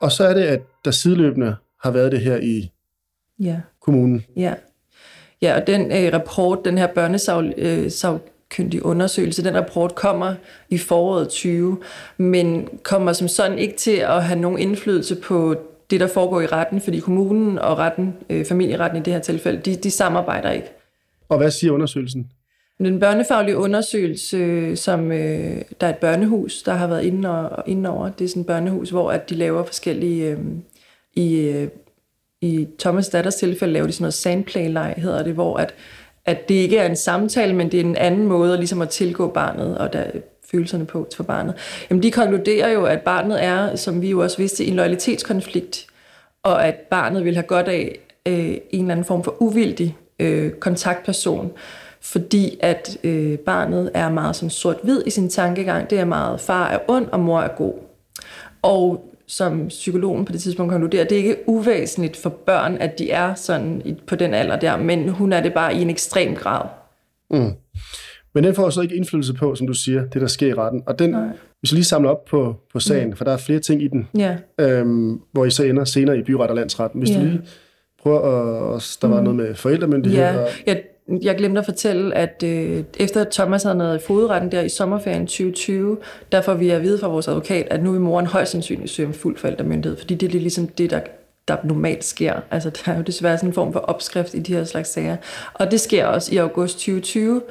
Og 0.00 0.12
så 0.12 0.24
er 0.24 0.34
det, 0.34 0.42
at 0.42 0.62
der 0.84 0.90
sideløbende 0.90 1.56
har 1.82 1.90
været 1.90 2.12
det 2.12 2.20
her 2.20 2.36
i 2.36 2.70
ja. 3.38 3.60
kommunen. 3.80 4.24
Ja. 4.36 4.54
Ja, 5.42 5.60
og 5.60 5.66
den 5.66 5.92
øh, 5.92 6.12
rapport, 6.12 6.64
den 6.64 6.78
her 6.78 6.86
børnesagkyndige 6.86 8.80
øh, 8.80 8.90
undersøgelse, 8.90 9.44
den 9.44 9.56
rapport 9.56 9.94
kommer 9.94 10.34
i 10.68 10.78
foråret 10.78 11.28
20, 11.28 11.78
men 12.16 12.68
kommer 12.82 13.12
som 13.12 13.28
sådan 13.28 13.58
ikke 13.58 13.76
til 13.76 13.96
at 13.96 14.24
have 14.24 14.40
nogen 14.40 14.58
indflydelse 14.58 15.16
på 15.16 15.54
det, 15.90 16.00
der 16.00 16.06
foregår 16.06 16.40
i 16.40 16.46
retten, 16.46 16.80
fordi 16.80 17.00
kommunen 17.00 17.58
og 17.58 17.78
retten, 17.78 18.14
øh, 18.30 18.44
familieretten 18.44 19.00
i 19.00 19.02
det 19.02 19.12
her 19.12 19.20
tilfælde, 19.20 19.60
de, 19.60 19.76
de 19.76 19.90
samarbejder 19.90 20.50
ikke. 20.50 20.68
Og 21.28 21.38
hvad 21.38 21.50
siger 21.50 21.72
undersøgelsen? 21.72 22.30
Den 22.78 23.00
børnefaglige 23.00 23.56
undersøgelse, 23.56 24.76
som 24.76 25.12
øh, 25.12 25.62
der 25.80 25.86
er 25.86 25.90
et 25.90 25.96
børnehus, 25.96 26.62
der 26.62 26.72
har 26.72 26.86
været 26.86 27.02
inde, 27.04 27.30
og, 27.30 27.64
inde 27.66 27.90
over, 27.90 28.10
det 28.10 28.24
er 28.24 28.28
sådan 28.28 28.40
et 28.40 28.46
børnehus, 28.46 28.90
hvor 28.90 29.10
at 29.10 29.30
de 29.30 29.34
laver 29.34 29.64
forskellige, 29.64 30.30
øh, 30.30 30.38
i, 31.14 31.34
øh, 31.40 31.68
i 32.40 32.66
Thomas 32.78 33.08
datters 33.08 33.34
tilfælde 33.34 33.72
laver 33.72 33.86
de 33.86 33.92
sådan 33.92 34.02
noget 34.02 34.14
sandplay 34.14 34.94
hedder 34.96 35.22
det, 35.22 35.34
hvor 35.34 35.56
at, 35.56 35.74
at 36.26 36.48
det 36.48 36.54
ikke 36.54 36.78
er 36.78 36.86
en 36.86 36.96
samtale, 36.96 37.54
men 37.54 37.72
det 37.72 37.80
er 37.80 37.84
en 37.84 37.96
anden 37.96 38.26
måde 38.26 38.52
at, 38.52 38.58
ligesom 38.58 38.82
at 38.82 38.88
tilgå 38.88 39.28
barnet, 39.28 39.78
og 39.78 39.92
der 39.92 40.04
følelserne 40.50 40.86
på 40.86 41.08
for 41.16 41.22
barnet. 41.22 41.54
Jamen 41.90 42.02
de 42.02 42.10
konkluderer 42.10 42.68
jo, 42.72 42.84
at 42.84 43.00
barnet 43.00 43.44
er, 43.44 43.76
som 43.76 44.02
vi 44.02 44.10
jo 44.10 44.22
også 44.22 44.36
vidste, 44.36 44.64
i 44.64 44.68
en 44.68 44.76
loyalitetskonflikt, 44.76 45.86
og 46.42 46.66
at 46.66 46.74
barnet 46.74 47.24
vil 47.24 47.34
have 47.34 47.46
godt 47.46 47.68
af 47.68 47.98
øh, 48.26 48.34
en 48.70 48.80
eller 48.80 48.92
anden 48.92 49.04
form 49.04 49.24
for 49.24 49.42
uvildig 49.42 49.96
øh, 50.18 50.50
kontaktperson, 50.52 51.52
fordi 52.00 52.58
at 52.60 52.98
øh, 53.04 53.38
barnet 53.38 53.90
er 53.94 54.08
meget 54.08 54.36
sådan 54.36 54.50
sort-hvid 54.50 55.02
i 55.06 55.10
sin 55.10 55.30
tankegang. 55.30 55.90
Det 55.90 56.00
er 56.00 56.04
meget, 56.04 56.40
far 56.40 56.68
er 56.68 56.78
ond, 56.88 57.06
og 57.06 57.20
mor 57.20 57.40
er 57.40 57.48
god. 57.48 57.74
Og 58.62 59.14
som 59.28 59.68
psykologen 59.68 60.24
på 60.24 60.32
det 60.32 60.40
tidspunkt 60.40 60.70
konkluderer, 60.70 61.04
det 61.04 61.12
er 61.12 61.22
ikke 61.22 61.36
uvæsentligt 61.46 62.16
for 62.16 62.30
børn, 62.30 62.76
at 62.80 62.98
de 62.98 63.10
er 63.10 63.34
sådan 63.34 63.82
på 64.06 64.16
den 64.16 64.34
alder 64.34 64.58
der, 64.58 64.76
men 64.76 65.08
hun 65.08 65.32
er 65.32 65.40
det 65.42 65.54
bare 65.54 65.74
i 65.74 65.82
en 65.82 65.90
ekstrem 65.90 66.34
grad. 66.34 66.68
Mm. 67.30 67.50
Men 68.34 68.44
den 68.44 68.54
får 68.54 68.70
så 68.70 68.80
ikke 68.80 68.94
indflydelse 68.96 69.34
på, 69.34 69.54
som 69.54 69.66
du 69.66 69.72
siger, 69.72 70.04
det 70.04 70.20
der 70.20 70.26
sker 70.26 70.46
i 70.46 70.54
retten. 70.54 70.82
Og 70.86 70.98
den, 70.98 71.10
Nej. 71.10 71.26
hvis 71.60 71.72
vi 71.72 71.76
lige 71.76 71.84
samler 71.84 72.10
op 72.10 72.24
på, 72.24 72.56
på 72.72 72.80
sagen, 72.80 73.08
mm. 73.08 73.16
for 73.16 73.24
der 73.24 73.32
er 73.32 73.36
flere 73.36 73.58
ting 73.58 73.82
i 73.82 73.88
den, 73.88 74.08
ja. 74.18 74.36
øhm, 74.60 75.20
hvor 75.32 75.44
I 75.44 75.50
så 75.50 75.64
ender 75.64 75.84
senere 75.84 76.18
i 76.18 76.22
byret 76.22 76.50
og 76.50 76.56
landsretten. 76.56 77.00
Hvis 77.00 77.10
ja. 77.10 77.20
du 77.20 77.24
lige 77.24 77.40
prøve 78.02 78.16
at... 78.16 78.98
Der 79.02 79.08
var 79.08 79.20
noget 79.20 79.36
med 79.36 79.54
forældremyndighed. 79.54 80.20
Ja, 80.20 80.38
og- 80.38 80.48
jeg, 80.66 80.82
jeg 81.22 81.36
glemte 81.36 81.58
at 81.58 81.64
fortælle, 81.64 82.14
at 82.14 82.42
øh, 82.44 82.84
efter 82.98 83.20
at 83.20 83.28
Thomas 83.28 83.62
havde 83.62 83.78
været 83.78 83.96
i 83.96 84.06
fodretten 84.06 84.52
der 84.52 84.60
i 84.60 84.68
sommerferien 84.68 85.26
2020, 85.26 85.98
der 86.32 86.40
får 86.40 86.54
vi 86.54 86.70
at 86.70 86.82
vide 86.82 86.98
fra 86.98 87.08
vores 87.08 87.28
advokat, 87.28 87.66
at 87.70 87.82
nu 87.82 87.92
vil 87.92 88.00
moren 88.00 88.26
højst 88.26 88.52
sandsynligt 88.52 88.90
søge 88.90 89.08
om 89.08 89.14
fuld 89.14 89.36
forældremyndighed, 89.36 89.98
fordi 89.98 90.14
det 90.14 90.34
er 90.34 90.40
ligesom 90.40 90.68
det, 90.68 90.90
der, 90.90 91.00
der 91.48 91.56
normalt 91.64 92.04
sker. 92.04 92.40
Altså, 92.50 92.70
der 92.70 92.92
er 92.92 92.96
jo 92.96 93.02
desværre 93.02 93.38
sådan 93.38 93.50
en 93.50 93.54
form 93.54 93.72
for 93.72 93.80
opskrift 93.80 94.34
i 94.34 94.38
de 94.38 94.54
her 94.54 94.64
slags 94.64 94.88
sager. 94.88 95.16
Og 95.54 95.70
det 95.70 95.80
sker 95.80 96.06
også 96.06 96.34
i 96.34 96.36
august 96.36 96.78
2020, 96.78 97.42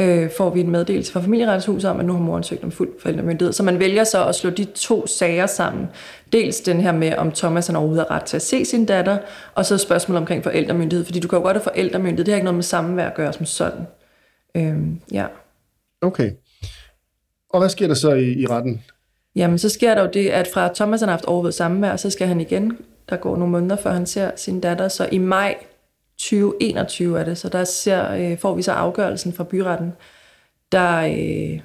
øh, 0.00 0.30
får 0.36 0.50
vi 0.50 0.60
en 0.60 0.70
meddelelse 0.70 1.12
fra 1.12 1.20
familieretshuset 1.20 1.90
om, 1.90 2.00
at 2.00 2.06
nu 2.06 2.12
har 2.12 2.20
moren 2.20 2.42
søgt 2.42 2.64
om 2.64 2.70
fuld 2.70 3.00
forældremyndighed. 3.00 3.52
Så 3.52 3.62
man 3.62 3.78
vælger 3.78 4.04
så 4.04 4.24
at 4.24 4.34
slå 4.34 4.50
de 4.50 4.64
to 4.64 5.06
sager 5.06 5.46
sammen. 5.46 5.86
Dels 6.32 6.60
den 6.60 6.80
her 6.80 6.92
med, 6.92 7.16
om 7.16 7.32
Thomas 7.32 7.66
han 7.66 7.76
overhovedet 7.76 8.06
har 8.08 8.16
ret 8.16 8.24
til 8.24 8.36
at 8.36 8.42
se 8.42 8.64
sin 8.64 8.86
datter, 8.86 9.18
og 9.54 9.66
så 9.66 9.78
spørgsmålet 9.78 10.20
omkring 10.20 10.44
forældremyndighed, 10.44 11.04
fordi 11.04 11.20
du 11.20 11.28
kan 11.28 11.38
jo 11.38 11.42
godt 11.42 11.56
have 11.56 11.62
forældremyndighed, 11.62 12.24
det 12.24 12.32
har 12.32 12.36
ikke 12.36 12.44
noget 12.44 12.54
med 12.54 12.62
samvær 12.62 13.06
at 13.06 13.14
gøre 13.14 13.32
som 13.32 13.46
sådan. 13.46 13.86
Øhm, 14.54 15.00
ja. 15.12 15.26
Okay. 16.02 16.30
Og 17.50 17.60
hvad 17.60 17.68
sker 17.68 17.86
der 17.86 17.94
så 17.94 18.12
i, 18.12 18.32
i 18.32 18.46
retten? 18.46 18.82
Jamen, 19.36 19.58
så 19.58 19.68
sker 19.68 19.94
der 19.94 20.02
jo 20.02 20.10
det, 20.12 20.28
at 20.28 20.48
fra 20.54 20.74
Thomas 20.74 21.00
han 21.00 21.08
har 21.08 21.16
haft 21.16 21.24
overvejet 21.24 21.54
samvær, 21.54 21.96
så 21.96 22.10
skal 22.10 22.26
han 22.26 22.40
igen, 22.40 22.78
der 23.08 23.16
går 23.16 23.36
nogle 23.36 23.52
måneder, 23.52 23.76
før 23.76 23.92
han 23.92 24.06
ser 24.06 24.30
sin 24.36 24.60
datter, 24.60 24.88
så 24.88 25.08
i 25.12 25.18
maj 25.18 25.54
2021 26.18 27.20
er 27.20 27.24
det, 27.24 27.38
så 27.38 27.48
der 27.48 27.64
ser, 27.64 28.10
øh, 28.10 28.38
får 28.38 28.54
vi 28.54 28.62
så 28.62 28.72
afgørelsen 28.72 29.32
fra 29.32 29.44
byretten, 29.44 29.92
der, 30.72 30.98
øh, 30.98 31.60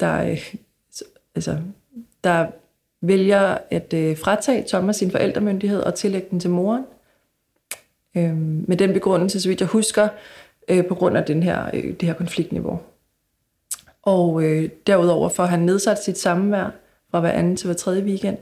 der, 0.00 0.30
øh, 0.30 0.54
altså, 1.34 1.58
der 2.24 2.46
vælger 3.00 3.58
at 3.70 3.92
øh, 3.94 4.18
fratage 4.18 4.64
Thomas 4.68 4.96
sin 4.96 5.10
forældremyndighed 5.10 5.80
og 5.80 5.94
tillægge 5.94 6.28
den 6.30 6.40
til 6.40 6.50
moren. 6.50 6.84
Øh, 8.16 8.36
med 8.68 8.76
den 8.76 8.92
begrundelse, 8.92 9.40
så 9.40 9.48
vidt 9.48 9.60
jeg 9.60 9.68
husker, 9.68 10.08
øh, 10.68 10.86
på 10.86 10.94
grund 10.94 11.16
af 11.16 11.24
den 11.24 11.42
her, 11.42 11.70
øh, 11.74 11.84
det 11.84 12.02
her 12.02 12.14
konfliktniveau. 12.14 12.80
Og 14.02 14.42
øh, 14.42 14.70
derudover 14.86 15.28
får 15.28 15.44
han 15.44 15.60
nedsat 15.60 16.04
sit 16.04 16.18
samvær 16.18 16.70
fra 17.10 17.20
hver 17.20 17.30
anden 17.30 17.56
til 17.56 17.66
hver 17.66 17.74
tredje 17.74 18.02
weekend. 18.02 18.38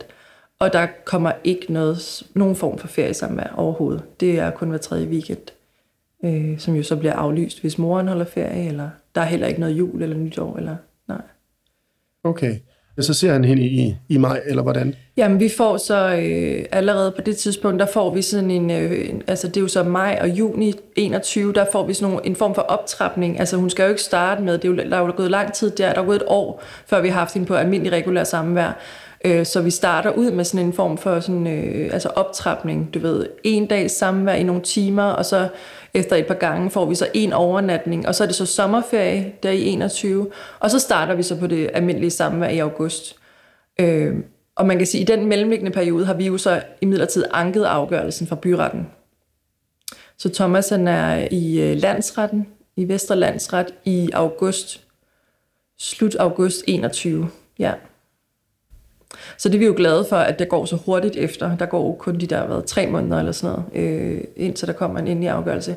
Og 0.64 0.72
der 0.72 0.86
kommer 1.04 1.32
ikke 1.44 1.72
noget, 1.72 2.22
nogen 2.34 2.56
form 2.56 2.78
for 2.78 2.88
feriesamvær 2.88 3.54
overhovedet. 3.56 4.02
Det 4.20 4.38
er 4.38 4.50
kun 4.50 4.68
hver 4.68 4.78
tredje 4.78 5.06
weekend, 5.06 5.38
øh, 6.24 6.58
som 6.58 6.74
jo 6.74 6.82
så 6.82 6.96
bliver 6.96 7.12
aflyst, 7.12 7.60
hvis 7.60 7.78
moren 7.78 8.08
holder 8.08 8.24
ferie, 8.24 8.68
eller 8.68 8.88
der 9.14 9.20
er 9.20 9.24
heller 9.24 9.46
ikke 9.46 9.60
noget 9.60 9.78
jul 9.78 10.02
eller 10.02 10.16
nytår, 10.16 10.56
eller 10.56 10.76
nej. 11.08 11.22
Okay. 12.24 12.56
Så 13.00 13.14
ser 13.14 13.32
han 13.32 13.44
hende 13.44 13.62
i, 13.62 13.96
i 14.08 14.18
maj, 14.18 14.40
eller 14.46 14.62
hvordan? 14.62 14.94
Jamen, 15.16 15.40
vi 15.40 15.48
får 15.48 15.76
så 15.76 16.16
øh, 16.16 16.64
allerede 16.72 17.10
på 17.10 17.20
det 17.20 17.36
tidspunkt, 17.36 17.80
der 17.80 17.86
får 17.86 18.14
vi 18.14 18.22
sådan 18.22 18.50
en, 18.50 18.70
øh, 18.70 19.08
en, 19.08 19.22
altså 19.26 19.48
det 19.48 19.56
er 19.56 19.60
jo 19.60 19.68
så 19.68 19.82
maj 19.82 20.18
og 20.20 20.28
juni 20.28 20.74
21, 20.96 21.52
der 21.52 21.66
får 21.72 21.86
vi 21.86 21.94
sådan 21.94 22.12
nogle, 22.12 22.26
en 22.26 22.36
form 22.36 22.54
for 22.54 22.62
optrapning. 22.62 23.40
Altså 23.40 23.56
hun 23.56 23.70
skal 23.70 23.82
jo 23.82 23.88
ikke 23.88 24.02
starte 24.02 24.42
med, 24.42 24.52
det 24.58 24.64
er 24.64 24.68
jo, 24.68 24.76
der 24.76 24.96
er 24.96 25.00
jo 25.00 25.12
gået 25.16 25.30
lang 25.30 25.52
tid 25.52 25.70
der, 25.70 25.92
der 25.92 26.00
er 26.00 26.06
gået 26.06 26.16
et 26.16 26.22
år, 26.26 26.62
før 26.86 27.00
vi 27.00 27.08
har 27.08 27.18
haft 27.18 27.34
hende 27.34 27.46
på 27.46 27.54
almindelig 27.54 27.92
regulær 27.92 28.24
samvær. 28.24 28.78
Øh, 29.24 29.46
så 29.46 29.62
vi 29.62 29.70
starter 29.70 30.10
ud 30.10 30.30
med 30.30 30.44
sådan 30.44 30.66
en 30.66 30.72
form 30.72 30.98
for 30.98 31.20
sådan, 31.20 31.46
øh, 31.46 31.90
altså 31.92 32.08
optrapning, 32.08 32.94
du 32.94 32.98
ved, 32.98 33.26
en 33.44 33.66
dags 33.66 33.92
samvær 33.92 34.34
i 34.34 34.42
nogle 34.42 34.62
timer, 34.62 35.02
og 35.02 35.24
så 35.24 35.48
efter 35.94 36.16
et 36.16 36.26
par 36.26 36.34
gange 36.34 36.70
får 36.70 36.86
vi 36.86 36.94
så 36.94 37.08
en 37.14 37.32
overnatning, 37.32 38.08
og 38.08 38.14
så 38.14 38.22
er 38.24 38.26
det 38.26 38.36
så 38.36 38.46
sommerferie 38.46 39.32
der 39.42 39.50
i 39.50 39.66
21, 39.66 40.30
og 40.60 40.70
så 40.70 40.78
starter 40.78 41.14
vi 41.14 41.22
så 41.22 41.36
på 41.36 41.46
det 41.46 41.70
almindelige 41.74 42.10
samvær 42.10 42.48
i 42.48 42.58
august. 42.58 43.16
Øh, 43.80 44.14
og 44.56 44.66
man 44.66 44.78
kan 44.78 44.86
sige, 44.86 45.02
at 45.02 45.10
i 45.10 45.12
den 45.12 45.26
mellemliggende 45.26 45.72
periode 45.72 46.06
har 46.06 46.14
vi 46.14 46.26
jo 46.26 46.38
så 46.38 46.62
imidlertid 46.80 47.24
anket 47.32 47.64
afgørelsen 47.64 48.26
fra 48.26 48.36
byretten. 48.36 48.86
Så 50.18 50.28
Thomas 50.28 50.68
han 50.68 50.88
er 50.88 51.28
i 51.30 51.60
øh, 51.60 51.76
landsretten, 51.76 52.46
i 52.76 52.88
Vesterlandsret 52.88 53.74
i 53.84 54.10
august, 54.12 54.80
slut 55.78 56.14
august 56.14 56.64
21. 56.66 57.28
Ja. 57.58 57.72
Så 59.36 59.48
det 59.48 59.54
er 59.54 59.58
vi 59.58 59.66
jo 59.66 59.74
glade 59.76 60.06
for, 60.08 60.16
at 60.16 60.38
det 60.38 60.48
går 60.48 60.64
så 60.64 60.76
hurtigt 60.76 61.16
efter. 61.16 61.56
Der 61.56 61.66
går 61.66 61.86
jo 61.86 61.92
kun 61.92 62.20
de 62.20 62.26
der 62.26 62.46
været, 62.46 62.64
tre 62.64 62.86
måneder 62.86 63.18
eller 63.18 63.32
sådan 63.32 63.56
noget, 63.74 63.90
øh, 63.90 64.20
indtil 64.36 64.68
der 64.68 64.74
kommer 64.74 64.98
en 64.98 65.06
endelig 65.06 65.30
afgørelse. 65.30 65.76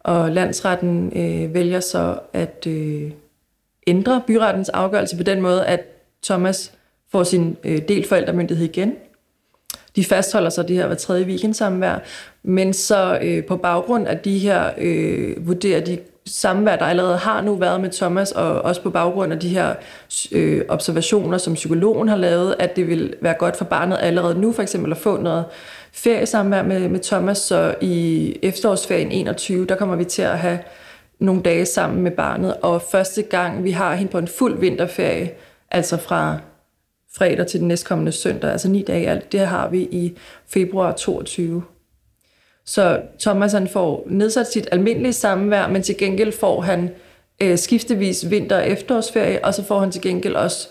Og 0.00 0.30
landsretten 0.30 1.12
øh, 1.16 1.54
vælger 1.54 1.80
så 1.80 2.18
at 2.32 2.66
øh, 2.66 3.10
ændre 3.86 4.22
byrettens 4.26 4.68
afgørelse 4.68 5.16
på 5.16 5.22
den 5.22 5.40
måde, 5.40 5.66
at 5.66 5.80
Thomas 6.22 6.72
får 7.12 7.22
sin 7.22 7.56
øh, 7.64 7.78
delt 7.88 8.08
forældremyndighed 8.08 8.64
igen. 8.64 8.94
De 9.96 10.04
fastholder 10.04 10.50
så 10.50 10.62
det 10.62 10.76
her 10.76 10.86
hver 10.86 10.96
tredje 10.96 11.24
weekendsamvær, 11.24 11.98
men 12.42 12.72
så 12.72 13.18
øh, 13.22 13.44
på 13.44 13.56
baggrund 13.56 14.08
af 14.08 14.18
de 14.18 14.38
her 14.38 14.70
øh, 14.78 15.46
vurderer 15.46 15.80
de 15.80 15.98
samvær, 16.28 16.76
der 16.76 16.84
allerede 16.84 17.16
har 17.16 17.40
nu 17.40 17.54
været 17.54 17.80
med 17.80 17.90
Thomas, 17.90 18.32
og 18.32 18.62
også 18.62 18.82
på 18.82 18.90
baggrund 18.90 19.32
af 19.32 19.38
de 19.38 19.48
her 19.48 19.74
øh, 20.32 20.62
observationer, 20.68 21.38
som 21.38 21.54
psykologen 21.54 22.08
har 22.08 22.16
lavet, 22.16 22.54
at 22.58 22.76
det 22.76 22.88
vil 22.88 23.14
være 23.20 23.34
godt 23.34 23.56
for 23.56 23.64
barnet 23.64 23.98
allerede 24.00 24.40
nu 24.40 24.52
for 24.52 24.62
eksempel 24.62 24.92
at 24.92 24.98
få 24.98 25.16
noget 25.16 25.44
feriesamvær 25.92 26.62
med, 26.62 26.88
med 26.88 27.00
Thomas, 27.00 27.38
så 27.38 27.74
i 27.80 28.34
efterårsferien 28.42 29.12
21, 29.12 29.66
der 29.66 29.76
kommer 29.76 29.96
vi 29.96 30.04
til 30.04 30.22
at 30.22 30.38
have 30.38 30.58
nogle 31.18 31.42
dage 31.42 31.66
sammen 31.66 32.02
med 32.02 32.10
barnet, 32.10 32.54
og 32.62 32.82
første 32.82 33.22
gang 33.22 33.64
vi 33.64 33.70
har 33.70 33.94
hende 33.94 34.12
på 34.12 34.18
en 34.18 34.28
fuld 34.28 34.58
vinterferie, 34.58 35.30
altså 35.70 35.96
fra 35.96 36.38
fredag 37.18 37.46
til 37.46 37.60
den 37.60 37.68
næstkommende 37.68 38.12
søndag, 38.12 38.50
altså 38.50 38.68
ni 38.68 38.82
dage 38.82 39.08
alt, 39.08 39.32
det 39.32 39.40
har 39.40 39.68
vi 39.68 39.78
i 39.80 40.16
februar 40.48 40.92
22. 40.92 41.62
Så 42.68 43.00
Thomas 43.20 43.52
han 43.52 43.68
får 43.68 44.06
nedsat 44.10 44.46
sit 44.46 44.68
almindelige 44.72 45.12
samvær, 45.12 45.68
men 45.68 45.82
til 45.82 45.96
gengæld 45.98 46.32
får 46.32 46.60
han 46.60 46.90
øh, 47.42 47.58
skiftevis 47.58 48.30
vinter- 48.30 48.56
og 48.56 48.68
efterårsferie, 48.68 49.44
og 49.44 49.54
så 49.54 49.64
får 49.64 49.78
han 49.80 49.90
til 49.90 50.02
gengæld 50.02 50.34
også 50.36 50.68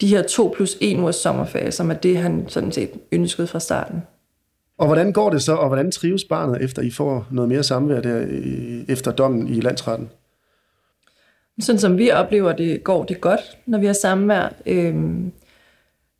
de 0.00 0.06
her 0.06 0.22
to 0.22 0.52
plus 0.56 0.76
en 0.80 1.00
ugers 1.00 1.16
sommerferie, 1.16 1.70
som 1.72 1.90
er 1.90 1.94
det, 1.94 2.16
han 2.16 2.44
sådan 2.48 2.72
set 2.72 2.90
ønskede 3.12 3.46
fra 3.46 3.60
starten. 3.60 4.02
Og 4.78 4.86
hvordan 4.86 5.12
går 5.12 5.30
det 5.30 5.42
så, 5.42 5.54
og 5.54 5.66
hvordan 5.68 5.90
trives 5.92 6.24
barnet, 6.24 6.62
efter 6.62 6.82
I 6.82 6.90
får 6.90 7.26
noget 7.30 7.48
mere 7.48 7.62
samvær 7.62 8.00
der 8.00 8.20
i- 8.26 8.84
efter 8.88 9.10
dommen 9.12 9.48
i 9.48 9.60
landsretten? 9.60 10.08
Sådan 11.60 11.78
som 11.78 11.98
vi 11.98 12.10
oplever 12.10 12.52
det, 12.52 12.84
går 12.84 13.04
det 13.04 13.20
godt, 13.20 13.40
når 13.66 13.78
vi 13.78 13.86
har 13.86 13.92
samvær. 13.92 14.52
Øhm, 14.66 15.32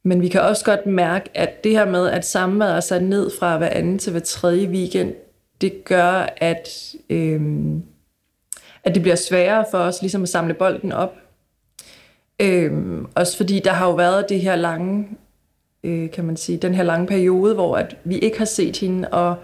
men 0.03 0.23
vi 0.23 0.29
kan 0.29 0.41
også 0.41 0.65
godt 0.65 0.87
mærke, 0.87 1.31
at 1.35 1.65
det 1.65 1.73
her 1.73 1.85
med, 1.85 2.09
at 2.09 2.27
samværet 2.27 2.77
er 2.77 2.81
sat 2.81 3.03
ned 3.03 3.31
fra 3.39 3.59
hver 3.59 3.69
anden 3.69 3.99
til 3.99 4.11
hver 4.11 4.21
tredje 4.21 4.69
weekend, 4.69 5.15
det 5.61 5.85
gør, 5.85 6.27
at, 6.37 6.95
øh, 7.11 7.41
at 8.85 8.95
det 8.95 9.03
bliver 9.03 9.17
sværere 9.17 9.65
for 9.71 9.79
os 9.79 10.01
ligesom 10.01 10.23
at 10.23 10.29
samle 10.29 10.55
bolden 10.55 10.93
op. 10.93 11.15
Øh, 12.41 12.73
også 13.15 13.37
fordi 13.37 13.61
der 13.61 13.73
har 13.73 13.87
jo 13.87 13.95
været 13.95 14.29
det 14.29 14.41
her 14.41 14.57
lange, 14.57 15.09
øh, 15.85 16.11
kan 16.11 16.25
man 16.25 16.37
sige, 16.37 16.59
den 16.59 16.75
her 16.75 16.83
lange 16.83 17.07
periode, 17.07 17.55
hvor 17.55 17.77
at 17.77 17.97
vi 18.05 18.19
ikke 18.19 18.39
har 18.39 18.45
set 18.45 18.77
hende, 18.77 19.09
og 19.09 19.37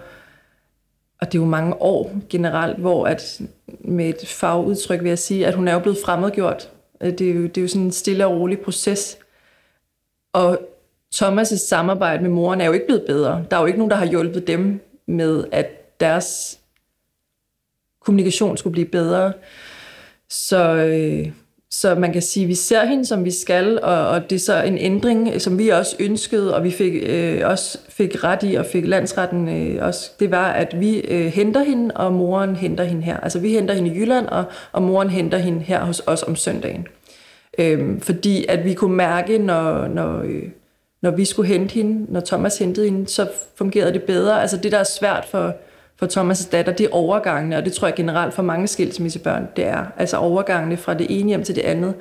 og 1.21 1.31
det 1.31 1.37
er 1.37 1.41
jo 1.41 1.47
mange 1.47 1.81
år 1.81 2.15
generelt, 2.29 2.77
hvor 2.77 3.05
at 3.05 3.41
med 3.79 4.09
et 4.09 4.27
fagudtryk 4.27 5.01
vil 5.01 5.09
jeg 5.09 5.19
sige, 5.19 5.47
at 5.47 5.53
hun 5.53 5.67
er 5.67 5.73
jo 5.73 5.79
blevet 5.79 5.97
fremmedgjort. 6.05 6.71
Øh, 7.01 7.11
det 7.11 7.29
er 7.29 7.33
jo, 7.33 7.43
det 7.43 7.57
er 7.57 7.61
jo 7.61 7.67
sådan 7.67 7.81
en 7.81 7.91
stille 7.91 8.25
og 8.25 8.39
rolig 8.39 8.59
proces. 8.59 9.17
Og 10.33 10.59
Thomas' 11.15 11.67
samarbejde 11.67 12.23
med 12.23 12.29
moren 12.29 12.61
er 12.61 12.65
jo 12.65 12.71
ikke 12.71 12.85
blevet 12.85 13.03
bedre. 13.07 13.45
Der 13.51 13.57
er 13.57 13.61
jo 13.61 13.65
ikke 13.65 13.79
nogen, 13.79 13.91
der 13.91 13.97
har 13.97 14.05
hjulpet 14.05 14.47
dem 14.47 14.79
med, 15.07 15.43
at 15.51 15.99
deres 15.99 16.59
kommunikation 18.01 18.57
skulle 18.57 18.71
blive 18.71 18.87
bedre. 18.87 19.33
Så, 20.29 20.75
øh, 20.75 21.31
så 21.71 21.95
man 21.95 22.13
kan 22.13 22.21
sige, 22.21 22.43
at 22.43 22.49
vi 22.49 22.55
ser 22.55 22.85
hende, 22.85 23.05
som 23.05 23.25
vi 23.25 23.31
skal, 23.31 23.79
og, 23.83 24.07
og 24.07 24.29
det 24.29 24.35
er 24.35 24.39
så 24.39 24.63
en 24.63 24.77
ændring, 24.77 25.41
som 25.41 25.59
vi 25.59 25.69
også 25.69 25.95
ønskede, 25.99 26.55
og 26.55 26.63
vi 26.63 26.71
fik 26.71 26.93
øh, 27.03 27.41
også 27.43 27.77
fik 27.89 28.23
ret 28.23 28.43
i, 28.43 28.55
og 28.55 28.65
fik 28.65 28.87
landsretten 28.87 29.49
øh, 29.49 29.85
også, 29.85 30.11
det 30.19 30.31
var, 30.31 30.51
at 30.51 30.79
vi 30.79 30.99
øh, 30.99 31.25
henter 31.25 31.63
hende, 31.63 31.95
og 31.95 32.13
moren 32.13 32.55
henter 32.55 32.83
hende 32.83 33.03
her. 33.03 33.17
Altså 33.17 33.39
vi 33.39 33.49
henter 33.49 33.73
hende 33.73 33.89
i 33.89 33.99
Jylland, 33.99 34.27
og, 34.27 34.43
og 34.71 34.81
moren 34.83 35.09
henter 35.09 35.37
hende 35.37 35.59
her 35.59 35.85
hos 35.85 36.01
os 36.05 36.23
om 36.23 36.35
søndagen. 36.35 36.87
Øhm, 37.57 38.01
fordi 38.01 38.45
at 38.49 38.65
vi 38.65 38.73
kunne 38.73 38.95
mærke, 38.95 39.37
når, 39.37 39.87
når, 39.87 40.21
øh, 40.21 40.43
når 41.01 41.11
vi 41.11 41.25
skulle 41.25 41.47
hente 41.47 41.73
hende, 41.73 42.13
når 42.13 42.19
Thomas 42.19 42.57
hentede 42.57 42.85
hende, 42.85 43.07
så 43.07 43.29
fungerede 43.55 43.93
det 43.93 44.03
bedre. 44.03 44.41
Altså 44.41 44.57
det, 44.57 44.71
der 44.71 44.77
er 44.77 44.83
svært 44.83 45.25
for, 45.25 45.55
for 45.95 46.05
Thomas' 46.05 46.49
datter, 46.51 46.71
det 46.71 46.85
er 46.85 46.89
overgangene, 46.91 47.57
og 47.57 47.65
det 47.65 47.73
tror 47.73 47.87
jeg 47.87 47.95
generelt 47.95 48.33
for 48.33 48.43
mange 48.43 48.67
skilsmissebørn, 48.67 49.47
det 49.55 49.65
er. 49.65 49.85
Altså 49.97 50.17
overgangene 50.17 50.77
fra 50.77 50.93
det 50.93 51.07
ene 51.19 51.27
hjem 51.27 51.43
til 51.43 51.55
det 51.55 51.61
andet. 51.61 51.93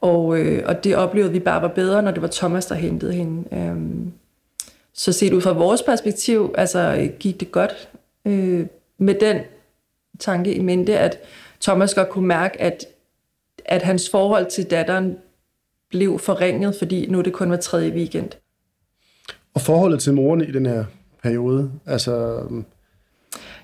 Og, 0.00 0.38
øh, 0.38 0.62
og 0.66 0.84
det 0.84 0.96
oplevede 0.96 1.32
vi 1.32 1.38
bare 1.38 1.62
var 1.62 1.68
bedre, 1.68 2.02
når 2.02 2.10
det 2.10 2.22
var 2.22 2.28
Thomas, 2.28 2.66
der 2.66 2.74
hentede 2.74 3.12
hende. 3.12 3.44
Øhm, 3.52 4.12
så 4.94 5.12
set 5.12 5.32
ud 5.32 5.40
fra 5.40 5.52
vores 5.52 5.82
perspektiv, 5.82 6.54
altså 6.58 7.10
gik 7.18 7.40
det 7.40 7.52
godt 7.52 7.88
øh, 8.24 8.66
med 8.98 9.14
den 9.14 9.36
tanke 10.18 10.54
i 10.54 10.60
mente, 10.60 10.98
at 10.98 11.18
Thomas 11.60 11.94
godt 11.94 12.08
kunne 12.08 12.26
mærke, 12.26 12.60
at, 12.60 12.84
at 13.68 13.82
hans 13.82 14.10
forhold 14.10 14.50
til 14.50 14.70
datteren 14.70 15.16
blev 15.90 16.18
forringet, 16.18 16.74
fordi 16.78 17.06
nu 17.06 17.20
det 17.20 17.32
kun 17.32 17.48
hver 17.48 17.56
tredje 17.56 17.90
weekend. 17.90 18.30
Og 19.54 19.60
forholdet 19.60 20.00
til 20.00 20.14
moren 20.14 20.40
i 20.40 20.52
den 20.52 20.66
her 20.66 20.84
periode, 21.22 21.70
altså, 21.86 22.42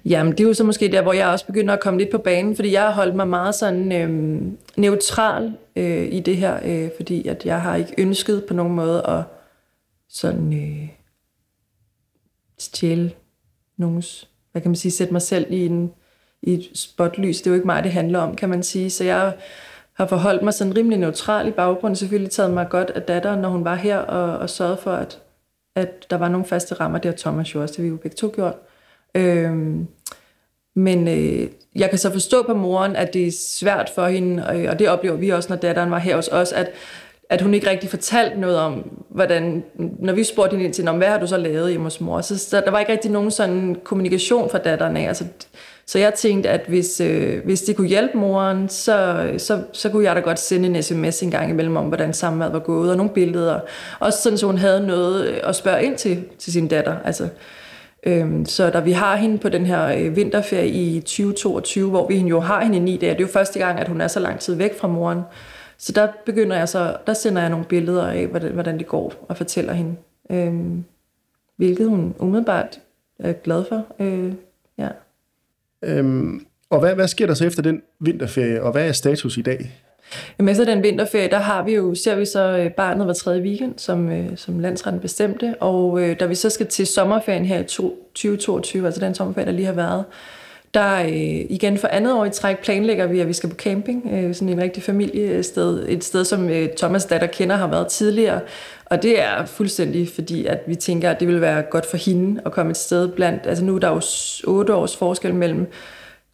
Jamen, 0.04 0.32
det 0.32 0.40
er 0.40 0.44
jo 0.44 0.54
så 0.54 0.64
måske 0.64 0.92
der, 0.92 1.02
hvor 1.02 1.12
jeg 1.12 1.28
også 1.28 1.46
begynder 1.46 1.74
at 1.74 1.80
komme 1.80 1.98
lidt 1.98 2.10
på 2.10 2.18
banen, 2.18 2.56
fordi 2.56 2.72
jeg 2.72 2.82
har 2.82 2.92
holdt 2.92 3.14
mig 3.14 3.28
meget 3.28 3.54
sådan 3.54 3.92
øh, 3.92 4.42
neutral 4.76 5.52
øh, 5.76 6.12
i 6.12 6.20
det 6.20 6.36
her, 6.36 6.60
øh, 6.64 6.90
fordi 6.96 7.28
at 7.28 7.46
jeg 7.46 7.62
har 7.62 7.76
ikke 7.76 7.94
ønsket 7.98 8.44
på 8.44 8.54
nogen 8.54 8.74
måde 8.74 9.06
at 9.06 9.22
sådan 10.08 10.52
øh, 10.52 10.88
stjæle 12.58 13.12
nogens, 13.76 14.28
hvad 14.52 14.62
kan 14.62 14.70
man 14.70 14.76
sige, 14.76 14.92
sætte 14.92 15.12
mig 15.12 15.22
selv 15.22 15.46
i, 15.52 15.66
en, 15.66 15.92
i 16.42 16.54
et 16.54 16.70
spotlys. 16.74 17.38
Det 17.38 17.46
er 17.46 17.50
jo 17.50 17.54
ikke 17.54 17.66
mig, 17.66 17.84
det 17.84 17.92
handler 17.92 18.18
om, 18.18 18.36
kan 18.36 18.48
man 18.48 18.62
sige. 18.62 18.90
Så 18.90 19.04
jeg 19.04 19.34
har 19.96 20.07
forholdt 20.07 20.42
mig 20.42 20.54
sådan 20.54 20.76
rimelig 20.76 20.98
neutral 20.98 21.48
i 21.48 21.50
baggrunden. 21.50 21.96
Selvfølgelig 21.96 22.30
taget 22.30 22.50
mig 22.50 22.68
godt 22.70 22.90
af 22.90 23.02
datteren, 23.02 23.40
når 23.40 23.48
hun 23.48 23.64
var 23.64 23.74
her, 23.74 23.98
og, 23.98 24.38
og 24.38 24.50
sørget 24.50 24.78
for, 24.78 24.92
at, 24.92 25.18
at 25.76 26.11
der 26.11 26.16
var 26.16 26.28
nogle 26.28 26.46
faste 26.46 26.74
rammer. 26.74 26.98
Det 26.98 27.11
har 27.11 27.16
Thomas 27.16 27.54
jo 27.54 27.62
også, 27.62 27.74
det 27.76 27.85
vi 27.85 27.88
jo 27.88 27.96
begge 27.96 28.16
to 28.16 28.33
gjort. 28.35 28.54
Øhm, 29.14 29.87
men 30.76 31.09
øh, 31.09 31.48
jeg 31.74 31.90
kan 31.90 31.98
så 31.98 32.12
forstå 32.12 32.42
på 32.42 32.54
moren, 32.54 32.96
at 32.96 33.14
det 33.14 33.26
er 33.26 33.33
svært 33.33 33.90
for 33.94 34.07
hende, 34.07 34.46
og, 34.46 34.57
og 34.57 34.78
det 34.78 34.88
oplever 34.88 35.16
vi 35.16 35.28
også, 35.28 35.48
når 35.48 35.57
datteren 35.57 35.90
var 35.90 35.98
her 35.98 36.16
hos 36.16 36.28
os, 36.28 36.52
at, 36.52 36.70
at 37.30 37.40
hun 37.40 37.54
ikke 37.54 37.70
rigtig 37.70 37.90
fortalte 37.90 38.40
noget 38.40 38.59
om, 38.59 39.04
hvordan, 39.09 39.64
når 39.98 40.12
vi 40.12 40.24
spurgte 40.24 40.50
hende 40.50 40.64
ind 40.64 40.74
til, 40.74 40.90
hvad 40.90 41.09
har 41.09 41.18
du 41.18 41.26
så 41.26 41.37
lavet 41.37 41.70
hjemme 41.70 41.87
hos 41.87 42.00
mor? 42.00 42.20
Så, 42.20 42.38
så 42.38 42.61
der 42.61 42.70
var 42.70 42.78
ikke 42.80 42.92
rigtig 42.92 43.11
nogen 43.11 43.30
sådan 43.30 43.76
kommunikation 43.85 44.50
fra 44.50 44.59
datteren 44.59 44.96
af. 44.96 45.09
Altså, 45.09 45.24
så 45.86 45.98
jeg 45.98 46.14
tænkte, 46.14 46.50
at 46.50 46.60
hvis, 46.68 47.00
øh, 47.00 47.44
hvis 47.44 47.62
det 47.62 47.76
kunne 47.76 47.88
hjælpe 47.88 48.18
moren, 48.18 48.68
så, 48.68 49.28
så, 49.38 49.62
så 49.72 49.88
kunne 49.88 50.04
jeg 50.04 50.16
da 50.16 50.20
godt 50.20 50.38
sende 50.38 50.68
en 50.68 50.82
sms 50.82 51.22
en 51.22 51.30
gang 51.30 51.50
imellem 51.50 51.76
om, 51.76 51.86
hvordan 51.86 52.12
samværet 52.12 52.52
var 52.52 52.58
gået, 52.58 52.90
og 52.90 52.96
nogle 52.96 53.12
billeder. 53.12 53.60
Også 54.00 54.22
sådan, 54.22 54.38
så 54.38 54.46
hun 54.46 54.58
havde 54.58 54.86
noget 54.86 55.28
øh, 55.28 55.40
at 55.42 55.56
spørge 55.56 55.84
ind 55.84 55.96
til, 55.96 56.24
til 56.38 56.52
sin 56.52 56.68
datter. 56.68 56.96
Altså, 57.04 57.28
Øhm, 58.06 58.44
så 58.44 58.70
da 58.70 58.80
vi 58.80 58.92
har 58.92 59.16
hende 59.16 59.38
på 59.38 59.48
den 59.48 59.66
her 59.66 59.86
øh, 59.86 60.16
vinterferie 60.16 60.68
i 60.68 61.00
2022, 61.00 61.90
hvor 61.90 62.06
vi 62.06 62.18
jo 62.18 62.40
har 62.40 62.62
hende 62.62 62.76
i 62.76 62.80
ni 62.80 62.96
dage, 62.96 63.12
det 63.12 63.20
er 63.20 63.24
jo 63.24 63.32
første 63.32 63.58
gang, 63.58 63.80
at 63.80 63.88
hun 63.88 64.00
er 64.00 64.08
så 64.08 64.20
lang 64.20 64.40
tid 64.40 64.54
væk 64.54 64.78
fra 64.78 64.88
moren. 64.88 65.20
Så 65.78 65.92
der 65.92 66.08
begynder 66.26 66.56
jeg 66.56 66.68
så, 66.68 66.96
der 67.06 67.14
sender 67.14 67.40
jeg 67.40 67.50
nogle 67.50 67.64
billeder 67.64 68.06
af, 68.06 68.26
hvordan, 68.26 68.52
hvordan 68.52 68.78
det 68.78 68.86
går, 68.86 69.12
og 69.28 69.36
fortæller 69.36 69.72
hende. 69.72 69.96
Øhm, 70.30 70.84
hvilket 71.56 71.88
hun 71.88 72.14
umiddelbart 72.18 72.80
er 73.18 73.32
glad 73.32 73.64
for. 73.64 73.86
Øh. 73.98 74.32
Øhm, 75.84 76.46
og 76.70 76.80
hvad, 76.80 76.94
hvad 76.94 77.08
sker 77.08 77.26
der 77.26 77.34
så 77.34 77.46
efter 77.46 77.62
den 77.62 77.82
vinterferie, 78.00 78.62
og 78.62 78.72
hvad 78.72 78.88
er 78.88 78.92
status 78.92 79.36
i 79.36 79.42
dag? 79.42 79.72
Jamen 80.38 80.52
efter 80.52 80.64
den 80.64 80.82
vinterferie, 80.82 81.28
der 81.28 81.38
har 81.38 81.64
vi 81.64 81.74
jo, 81.74 81.94
ser 81.94 82.16
vi 82.16 82.24
så 82.24 82.58
øh, 82.58 82.70
barnet 82.70 83.04
hver 83.04 83.14
tredje 83.14 83.42
weekend, 83.42 83.74
som, 83.76 84.08
øh, 84.08 84.36
som 84.36 84.58
landsretten 84.58 85.00
bestemte, 85.00 85.54
og 85.60 86.02
øh, 86.02 86.20
da 86.20 86.26
vi 86.26 86.34
så 86.34 86.50
skal 86.50 86.66
til 86.66 86.86
sommerferien 86.86 87.44
her 87.44 87.58
i 87.58 87.64
2022, 87.64 88.86
altså 88.86 89.00
den 89.00 89.14
sommerferie, 89.14 89.46
der 89.46 89.52
lige 89.52 89.66
har 89.66 89.72
været, 89.72 90.04
der 90.74 91.02
øh, 91.02 91.46
igen 91.48 91.78
for 91.78 91.88
andet 91.88 92.14
år 92.14 92.24
i 92.24 92.30
træk 92.30 92.58
planlægger 92.58 93.06
vi, 93.06 93.20
at 93.20 93.28
vi 93.28 93.32
skal 93.32 93.48
på 93.48 93.56
camping, 93.56 94.08
øh, 94.12 94.34
sådan 94.34 94.48
en 94.48 94.62
rigtig 94.62 94.82
familiested, 94.82 95.88
et 95.88 96.04
sted, 96.04 96.24
som 96.24 96.50
øh, 96.50 96.68
Thomas 96.76 97.04
datter 97.04 97.26
kender 97.26 97.56
har 97.56 97.66
været 97.66 97.88
tidligere, 97.88 98.40
og 98.84 99.02
det 99.02 99.22
er 99.22 99.44
fuldstændig 99.46 100.08
fordi, 100.08 100.46
at 100.46 100.60
vi 100.66 100.74
tænker, 100.74 101.10
at 101.10 101.20
det 101.20 101.28
vil 101.28 101.40
være 101.40 101.62
godt 101.62 101.87
for 101.87 101.96
hende 101.96 102.40
at 102.46 102.52
komme 102.52 102.70
et 102.70 102.76
sted 102.76 103.08
blandt, 103.08 103.46
altså 103.46 103.64
nu 103.64 103.74
er 103.74 103.78
der 103.78 103.88
jo 103.88 104.00
otte 104.46 104.74
års 104.74 104.96
forskel 104.96 105.34
mellem 105.34 105.66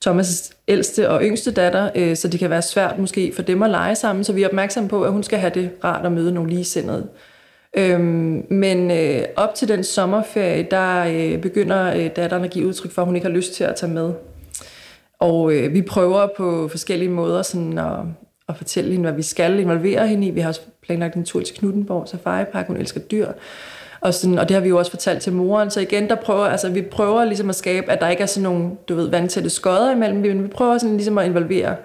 Thomas' 0.06 0.52
ældste 0.68 1.10
og 1.10 1.22
yngste 1.22 1.50
datter, 1.50 1.90
øh, 1.94 2.16
så 2.16 2.28
det 2.28 2.40
kan 2.40 2.50
være 2.50 2.62
svært 2.62 2.98
måske 2.98 3.32
for 3.34 3.42
dem 3.42 3.62
at 3.62 3.70
lege 3.70 3.94
sammen, 3.94 4.24
så 4.24 4.32
vi 4.32 4.42
er 4.42 4.48
opmærksomme 4.48 4.88
på, 4.88 5.02
at 5.02 5.12
hun 5.12 5.22
skal 5.22 5.38
have 5.38 5.52
det 5.54 5.70
rart 5.84 6.06
at 6.06 6.12
møde 6.12 6.32
nogle 6.32 6.50
ligesindede. 6.50 7.08
Øhm, 7.76 8.46
men 8.50 8.90
øh, 8.90 9.22
op 9.36 9.54
til 9.54 9.68
den 9.68 9.84
sommerferie, 9.84 10.66
der 10.70 11.04
øh, 11.04 11.40
begynder 11.40 11.94
øh, 11.94 12.10
datteren 12.16 12.44
at 12.44 12.50
give 12.50 12.66
udtryk 12.66 12.90
for, 12.90 13.02
at 13.02 13.06
hun 13.06 13.16
ikke 13.16 13.26
har 13.26 13.34
lyst 13.34 13.54
til 13.54 13.64
at 13.64 13.76
tage 13.76 13.92
med. 13.92 14.12
Og 15.20 15.52
øh, 15.52 15.74
vi 15.74 15.82
prøver 15.82 16.28
på 16.36 16.68
forskellige 16.68 17.08
måder 17.08 17.42
sådan 17.42 17.78
at, 17.78 17.98
at 18.48 18.56
fortælle 18.56 18.90
hende, 18.90 19.02
hvad 19.02 19.12
vi 19.12 19.22
skal 19.22 19.60
involvere 19.60 20.08
hende 20.08 20.26
i. 20.26 20.30
Vi 20.30 20.40
har 20.40 20.48
også 20.48 20.60
planlagt 20.82 21.14
en 21.14 21.24
tur 21.24 21.40
til 21.40 21.56
Knuttenborg 21.56 22.08
Safari 22.08 22.44
Park, 22.44 22.66
hun 22.66 22.76
elsker 22.76 23.00
dyr. 23.00 23.26
Og, 24.00 24.14
sådan, 24.14 24.38
og 24.38 24.48
det 24.48 24.54
har 24.54 24.60
vi 24.60 24.68
jo 24.68 24.78
også 24.78 24.90
fortalt 24.90 25.22
til 25.22 25.32
moren. 25.32 25.70
Så 25.70 25.80
igen, 25.80 26.08
der 26.08 26.14
prøver, 26.14 26.44
altså, 26.44 26.70
vi 26.70 26.82
prøver 26.82 27.24
ligesom 27.24 27.48
at 27.48 27.54
skabe, 27.54 27.92
at 27.92 28.00
der 28.00 28.08
ikke 28.08 28.22
er 28.22 28.26
sådan 28.26 28.42
nogle, 28.42 28.70
du 28.88 28.94
ved, 28.94 29.08
vandtætte 29.10 29.50
skodder 29.50 29.92
imellem, 29.92 30.20
men 30.20 30.42
vi 30.42 30.48
prøver 30.48 30.78
sådan 30.78 30.96
ligesom 30.96 31.18
at 31.18 31.26
involvere. 31.26 31.76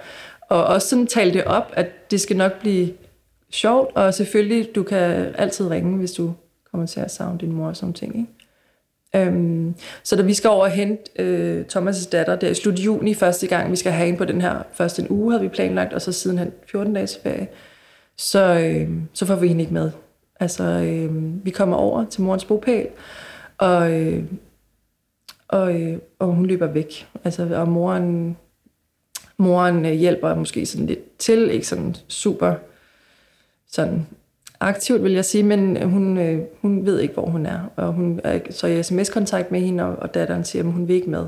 Og 0.49 0.63
også 0.63 0.87
sådan 0.87 1.07
tale 1.07 1.33
det 1.33 1.43
op, 1.43 1.71
at 1.73 2.11
det 2.11 2.21
skal 2.21 2.37
nok 2.37 2.59
blive 2.59 2.89
sjovt, 3.51 3.95
og 3.95 4.13
selvfølgelig, 4.13 4.75
du 4.75 4.83
kan 4.83 5.25
altid 5.37 5.69
ringe, 5.69 5.97
hvis 5.97 6.11
du 6.11 6.33
kommer 6.71 6.87
til 6.87 6.99
at 6.99 7.11
savne 7.11 7.37
din 7.39 7.51
mor 7.51 7.67
og 7.67 7.77
sådan 7.77 7.93
ting, 7.93 8.15
ikke? 8.17 8.29
Øhm, 9.15 9.75
så 10.03 10.15
da 10.15 10.21
vi 10.21 10.33
skal 10.33 10.49
over 10.49 10.63
og 10.63 10.71
hente 10.71 11.21
øh, 11.21 11.65
Thomas' 11.75 12.09
datter, 12.09 12.35
der 12.35 12.49
i 12.49 12.53
slut 12.53 12.79
juni 12.79 13.13
første 13.13 13.47
gang, 13.47 13.71
vi 13.71 13.75
skal 13.75 13.91
have 13.91 14.05
hende 14.05 14.17
på 14.17 14.25
den 14.25 14.41
her 14.41 14.63
første 14.73 15.01
en 15.01 15.07
uge, 15.09 15.31
havde 15.31 15.43
vi 15.43 15.49
planlagt, 15.49 15.93
og 15.93 16.01
så 16.01 16.11
siden 16.11 16.37
han 16.37 16.51
14 16.67 16.93
dages 16.93 17.19
ferie, 17.23 17.47
så, 18.17 18.59
øh, 18.59 18.89
så 19.13 19.25
får 19.25 19.35
vi 19.35 19.47
hende 19.47 19.61
ikke 19.61 19.73
med. 19.73 19.91
Altså, 20.39 20.63
øh, 20.63 21.45
vi 21.45 21.49
kommer 21.49 21.77
over 21.77 22.05
til 22.05 22.21
morens 22.21 22.45
bopæl, 22.45 22.87
og, 23.57 23.91
øh, 23.91 24.23
og, 25.47 25.81
øh, 25.81 25.97
og 26.19 26.27
hun 26.27 26.45
løber 26.45 26.67
væk. 26.67 27.07
Altså, 27.23 27.55
og 27.55 27.67
moren, 27.67 28.37
moren 29.37 29.85
øh, 29.85 29.91
hjælper 29.91 30.35
måske 30.35 30.65
sådan 30.65 30.85
lidt 30.85 31.17
til, 31.17 31.51
ikke 31.51 31.67
sådan 31.67 31.95
super 32.07 32.53
sådan 33.67 34.07
aktivt, 34.65 35.03
vil 35.03 35.11
jeg 35.11 35.25
sige, 35.25 35.43
men 35.43 35.83
hun, 35.83 36.17
øh, 36.17 36.39
hun 36.61 36.85
ved 36.85 36.99
ikke, 36.99 37.13
hvor 37.13 37.25
hun 37.25 37.45
er. 37.45 37.59
Og 37.75 37.93
hun 37.93 38.21
er 38.23 38.39
så 38.49 38.67
i 38.67 38.83
sms-kontakt 38.83 39.51
med 39.51 39.59
hende, 39.59 39.83
og, 39.83 39.95
og 39.95 40.13
datteren 40.13 40.43
siger, 40.43 40.63
at 40.63 40.71
hun 40.71 40.87
vil 40.87 40.95
ikke 40.95 41.09
med. 41.09 41.25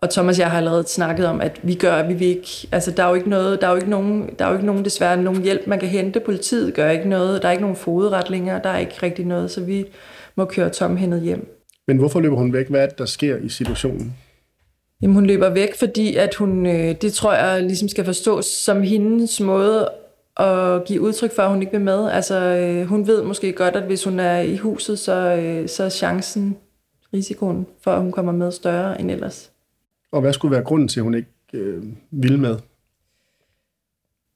Og 0.00 0.10
Thomas 0.10 0.38
og 0.38 0.40
jeg 0.40 0.50
har 0.50 0.58
allerede 0.58 0.84
snakket 0.88 1.26
om, 1.26 1.40
at 1.40 1.60
vi 1.62 1.74
gør, 1.74 2.08
vi 2.08 2.14
vil 2.14 2.28
ikke, 2.28 2.68
altså 2.72 2.90
der 2.90 3.02
er 3.02 3.08
jo 3.08 3.14
ikke 3.14 3.30
noget, 3.30 3.60
der 3.60 3.66
er 3.66 3.70
jo 3.70 3.76
ikke 3.76 3.90
nogen, 3.90 4.30
der 4.38 4.44
er 4.44 4.48
jo 4.48 4.54
ikke 4.54 4.66
nogen 4.66 4.84
desværre 4.84 5.22
nogen 5.22 5.42
hjælp, 5.42 5.66
man 5.66 5.78
kan 5.78 5.88
hente. 5.88 6.20
Politiet 6.20 6.74
gør 6.74 6.90
ikke 6.90 7.08
noget, 7.08 7.42
der 7.42 7.48
er 7.48 7.52
ikke 7.52 7.62
nogen 7.62 7.76
fodretlinger, 7.76 8.62
der 8.62 8.70
er 8.70 8.78
ikke 8.78 8.94
rigtig 9.02 9.26
noget, 9.26 9.50
så 9.50 9.60
vi 9.60 9.86
må 10.36 10.44
køre 10.44 10.70
tomhændet 10.70 11.20
hjem. 11.20 11.54
Men 11.86 11.96
hvorfor 11.96 12.20
løber 12.20 12.36
hun 12.36 12.52
væk? 12.52 12.68
Hvad 12.68 12.80
er 12.80 12.86
det, 12.86 12.98
der 12.98 13.04
sker 13.04 13.36
i 13.36 13.48
situationen? 13.48 14.14
Jamen 15.02 15.14
hun 15.14 15.26
løber 15.26 15.50
væk, 15.50 15.76
fordi 15.76 16.16
at 16.16 16.34
hun, 16.34 16.66
øh, 16.66 16.94
det 17.02 17.12
tror 17.12 17.34
jeg 17.34 17.62
ligesom 17.62 17.88
skal 17.88 18.04
forstås 18.04 18.46
som 18.46 18.82
hendes 18.82 19.40
måde 19.40 19.88
at 20.38 20.84
give 20.84 21.00
udtryk 21.00 21.34
for, 21.34 21.42
at 21.42 21.50
hun 21.50 21.60
ikke 21.60 21.72
vil 21.72 21.80
med. 21.80 22.10
Altså 22.10 22.34
øh, 22.34 22.86
hun 22.86 23.06
ved 23.06 23.22
måske 23.22 23.52
godt, 23.52 23.76
at 23.76 23.82
hvis 23.82 24.04
hun 24.04 24.20
er 24.20 24.38
i 24.40 24.56
huset, 24.56 24.98
så, 24.98 25.12
øh, 25.12 25.68
så 25.68 25.84
er 25.84 25.88
chancen, 25.88 26.56
risikoen 27.14 27.66
for, 27.80 27.90
at 27.90 28.00
hun 28.00 28.12
kommer 28.12 28.32
med 28.32 28.52
større 28.52 29.00
end 29.00 29.10
ellers. 29.10 29.50
Og 30.12 30.20
hvad 30.20 30.32
skulle 30.32 30.52
være 30.52 30.64
grunden 30.64 30.88
til, 30.88 31.00
at 31.00 31.04
hun 31.04 31.14
ikke 31.14 31.30
øh, 31.52 31.84
ville 32.10 32.40
med? 32.40 32.56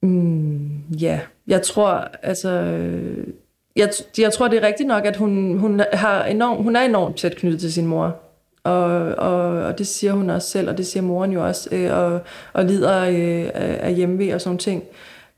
Mm, 0.02 0.82
ja, 1.00 1.20
jeg 1.46 1.62
tror, 1.62 2.08
altså... 2.22 2.50
Jeg, 3.76 3.88
jeg 4.18 4.32
tror, 4.32 4.48
det 4.48 4.62
er 4.62 4.66
rigtigt 4.66 4.86
nok, 4.86 5.04
at 5.04 5.16
hun, 5.16 5.58
hun, 5.58 5.80
har 5.92 6.24
enorm, 6.24 6.62
hun 6.62 6.76
er 6.76 6.80
enormt 6.80 7.16
tæt 7.16 7.36
knyttet 7.36 7.60
til 7.60 7.72
sin 7.72 7.86
mor. 7.86 8.16
Og, 8.64 8.84
og, 9.14 9.62
og 9.62 9.78
det 9.78 9.86
siger 9.86 10.12
hun 10.12 10.30
også 10.30 10.48
selv, 10.48 10.68
og 10.68 10.78
det 10.78 10.86
siger 10.86 11.02
moren 11.02 11.32
jo 11.32 11.46
også, 11.46 11.68
øh, 11.72 11.96
og, 11.98 12.20
og 12.52 12.64
lider 12.64 13.00
øh, 13.00 13.50
af 13.54 13.94
hjemmevæg 13.94 14.34
og 14.34 14.40
sådan 14.40 14.58
ting. 14.58 14.84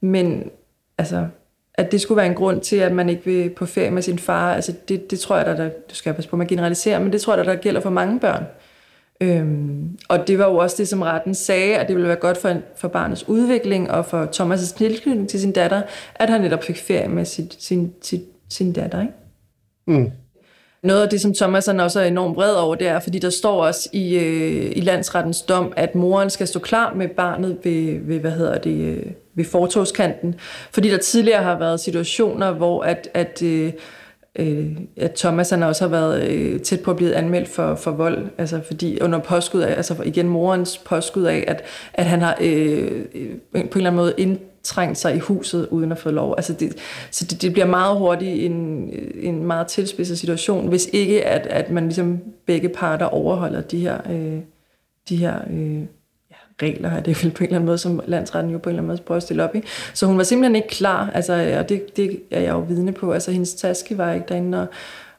Men 0.04 0.50
altså, 0.98 1.26
at 1.74 1.92
det 1.92 2.00
skulle 2.00 2.16
være 2.16 2.26
en 2.26 2.34
grund 2.34 2.60
til, 2.60 2.76
at 2.76 2.92
man 2.92 3.08
ikke 3.08 3.24
vil 3.24 3.50
på 3.50 3.66
ferie 3.66 3.90
med 3.90 4.02
sin 4.02 4.18
far, 4.18 4.54
altså 4.54 4.74
det, 4.88 5.10
det 5.10 5.20
tror 5.20 5.36
jeg, 5.36 5.46
der, 5.46 5.56
der, 5.56 5.68
du 5.90 5.94
skal 5.94 6.14
passe 6.14 6.30
på, 6.30 6.36
man 6.36 6.46
generaliserer, 6.46 6.98
men 6.98 7.12
det 7.12 7.20
tror 7.20 7.36
jeg, 7.36 7.44
der, 7.44 7.52
der 7.52 7.60
gælder 7.60 7.80
for 7.80 7.90
mange 7.90 8.20
børn. 8.20 8.44
Øhm, 9.20 9.98
og 10.08 10.28
det 10.28 10.38
var 10.38 10.44
jo 10.44 10.56
også 10.56 10.76
det, 10.78 10.88
som 10.88 11.02
retten 11.02 11.34
sagde, 11.34 11.76
at 11.76 11.88
det 11.88 11.96
ville 11.96 12.08
være 12.08 12.16
godt 12.16 12.38
for, 12.38 12.54
for 12.76 12.88
barnets 12.88 13.28
udvikling 13.28 13.90
og 13.90 14.06
for 14.06 14.24
Thomas' 14.24 14.76
tilknytning 14.78 15.28
til 15.28 15.40
sin 15.40 15.52
datter, 15.52 15.82
at 16.14 16.30
han 16.30 16.40
netop 16.40 16.64
fik 16.64 16.76
ferie 16.76 17.08
med 17.08 17.24
sit, 17.24 17.56
sin, 17.58 17.92
sit, 18.02 18.22
sin 18.48 18.72
datter. 18.72 19.00
Ikke? 19.00 19.12
Mm. 19.86 20.10
Noget 20.82 21.02
af 21.02 21.08
det, 21.08 21.20
som 21.20 21.34
Thomas 21.34 21.68
også 21.68 22.00
er 22.00 22.04
enormt 22.04 22.36
vred 22.36 22.54
over, 22.54 22.74
det 22.74 22.88
er, 22.88 23.00
fordi 23.00 23.18
der 23.18 23.30
står 23.30 23.66
også 23.66 23.88
i, 23.92 24.14
øh, 24.14 24.72
i 24.76 24.80
landsrettens 24.80 25.42
dom, 25.42 25.72
at 25.76 25.94
moren 25.94 26.30
skal 26.30 26.46
stå 26.46 26.60
klar 26.60 26.94
med 26.94 27.08
barnet 27.08 27.58
ved, 27.64 27.98
ved 28.00 28.20
hvad 28.20 28.30
hedder 28.30 28.58
det, 28.58 28.80
øh, 28.80 29.06
ved 29.34 29.44
fortogskanten. 29.44 30.34
Fordi 30.72 30.90
der 30.90 30.98
tidligere 30.98 31.42
har 31.42 31.58
været 31.58 31.80
situationer, 31.80 32.52
hvor 32.52 32.82
at, 32.82 33.08
at 33.14 33.42
øh, 33.42 33.72
øh, 34.38 34.76
at 34.96 35.14
Thomas 35.14 35.50
han 35.50 35.62
også 35.62 35.84
har 35.84 35.88
været 35.88 36.28
øh, 36.28 36.60
tæt 36.60 36.80
på 36.80 36.90
at 36.90 36.96
blive 36.96 37.14
anmeldt 37.14 37.48
for, 37.48 37.74
for 37.74 37.90
vold, 37.90 38.28
altså 38.38 38.60
fordi 38.66 39.00
under 39.00 39.18
påskud 39.18 39.60
af, 39.60 39.76
altså 39.76 39.96
igen 40.04 40.28
morens 40.28 40.78
påskud 40.78 41.22
af, 41.22 41.44
at, 41.46 41.62
at 41.94 42.06
han 42.06 42.20
har 42.20 42.36
øh, 42.40 43.04
øh, 43.14 43.30
på 43.52 43.58
en 43.58 43.68
eller 43.76 43.90
anden 43.90 43.96
måde 43.96 44.14
indtrængt 44.16 44.98
sig 44.98 45.16
i 45.16 45.18
huset 45.18 45.68
uden 45.70 45.92
at 45.92 45.98
få 45.98 46.10
lov. 46.10 46.34
Altså 46.36 46.52
det, 46.52 46.76
så 47.10 47.24
det, 47.24 47.42
det 47.42 47.52
bliver 47.52 47.66
meget 47.66 47.98
hurtigt 47.98 48.44
en, 48.44 48.54
en 49.20 49.46
meget 49.46 49.66
tilspidset 49.66 50.18
situation, 50.18 50.68
hvis 50.68 50.88
ikke 50.92 51.24
at, 51.24 51.46
at 51.46 51.70
man 51.70 51.84
ligesom 51.84 52.18
begge 52.46 52.68
parter 52.68 53.06
overholder 53.06 53.60
de 53.60 53.80
her, 53.80 53.98
øh, 54.10 54.38
de 55.08 55.16
her 55.16 55.38
øh, 55.50 55.82
regler 56.62 56.88
her, 56.88 57.00
det 57.00 57.10
er 57.16 57.22
vel 57.24 57.32
på 57.32 57.38
en 57.38 57.44
eller 57.44 57.56
anden 57.56 57.66
måde, 57.66 57.78
som 57.78 58.00
landsretten 58.06 58.52
jo 58.52 58.58
på 58.58 58.68
en 58.68 58.72
eller 58.72 58.82
anden 58.82 58.88
måde 58.88 59.02
prøver 59.06 59.16
at 59.16 59.22
stille 59.22 59.44
op 59.44 59.54
i. 59.54 59.62
Så 59.94 60.06
hun 60.06 60.16
var 60.16 60.22
simpelthen 60.22 60.56
ikke 60.56 60.68
klar, 60.68 61.10
altså, 61.14 61.56
og 61.58 61.68
det, 61.68 61.96
det 61.96 62.20
er 62.30 62.40
jeg 62.40 62.52
jo 62.52 62.58
vidne 62.58 62.92
på. 62.92 63.12
Altså, 63.12 63.30
hendes 63.30 63.54
taske 63.54 63.98
var 63.98 64.12
ikke 64.12 64.26
derinde, 64.28 64.60
og, 64.60 64.66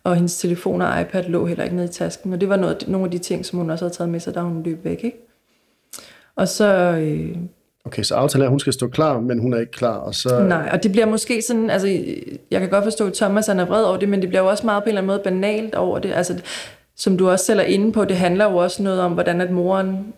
Og 0.04 0.16
hendes 0.16 0.38
telefon 0.38 0.82
og 0.82 1.02
iPad 1.02 1.24
lå 1.24 1.46
heller 1.46 1.64
ikke 1.64 1.76
nede 1.76 1.88
i 1.88 1.92
tasken. 1.92 2.34
Og 2.34 2.42
det 2.42 2.50
var 2.50 2.56
noget, 2.56 2.84
nogle 2.88 3.06
af 3.06 3.12
de 3.12 3.18
ting, 3.18 3.46
som 3.46 3.60
hun 3.60 3.70
også 3.70 3.86
havde 3.86 3.94
taget 3.94 4.10
med 4.10 4.20
sig, 4.20 4.36
da 4.36 4.40
hun 4.40 4.64
løb 4.64 4.86
væk. 4.86 5.04
Ikke? 5.04 5.18
Og 6.36 6.48
så... 6.48 6.68
Øh, 7.00 7.36
Okay, 7.86 8.04
så 8.04 8.16
aftalen 8.16 8.42
er, 8.42 8.46
at 8.46 8.50
hun 8.50 8.60
skal 8.60 8.74
stå 8.74 8.88
klar, 8.88 9.20
men 9.20 9.40
hun 9.40 9.54
er 9.54 9.60
ikke 9.60 9.72
klar, 9.72 9.98
og 9.98 10.16
så... 10.16 10.44
Nej, 10.44 10.70
og 10.72 10.84
det 10.84 10.92
bliver 10.92 11.06
måske 11.06 11.42
sådan, 11.42 11.70
altså, 11.70 11.88
jeg 12.52 12.60
kan 12.60 12.70
godt 12.70 12.84
forstå, 12.84 13.08
at 13.08 13.14
Thomas 13.14 13.50
er 13.50 13.66
vred 13.66 13.84
over 13.84 13.98
det, 13.98 14.10
men 14.10 14.22
det 14.22 14.30
bliver 14.30 14.42
jo 14.42 14.48
også 14.50 14.66
meget 14.66 14.84
på 14.84 14.86
en 14.86 14.90
eller 14.90 15.02
anden 15.02 15.08
måde 15.08 15.22
banalt 15.24 15.76
over 15.76 16.00
det. 16.00 16.12
Altså, 16.14 16.42
som 16.96 17.18
du 17.18 17.30
også 17.30 17.46
selv 17.46 17.60
er 17.60 17.64
inde 17.64 17.92
på, 17.92 18.06
det 18.06 18.18
handler 18.18 18.46
jo 18.46 18.58
også 18.58 18.84
noget 18.84 19.02
om, 19.02 19.12
hvordan 19.12 19.42
at 19.42 19.52
moren, 19.52 20.14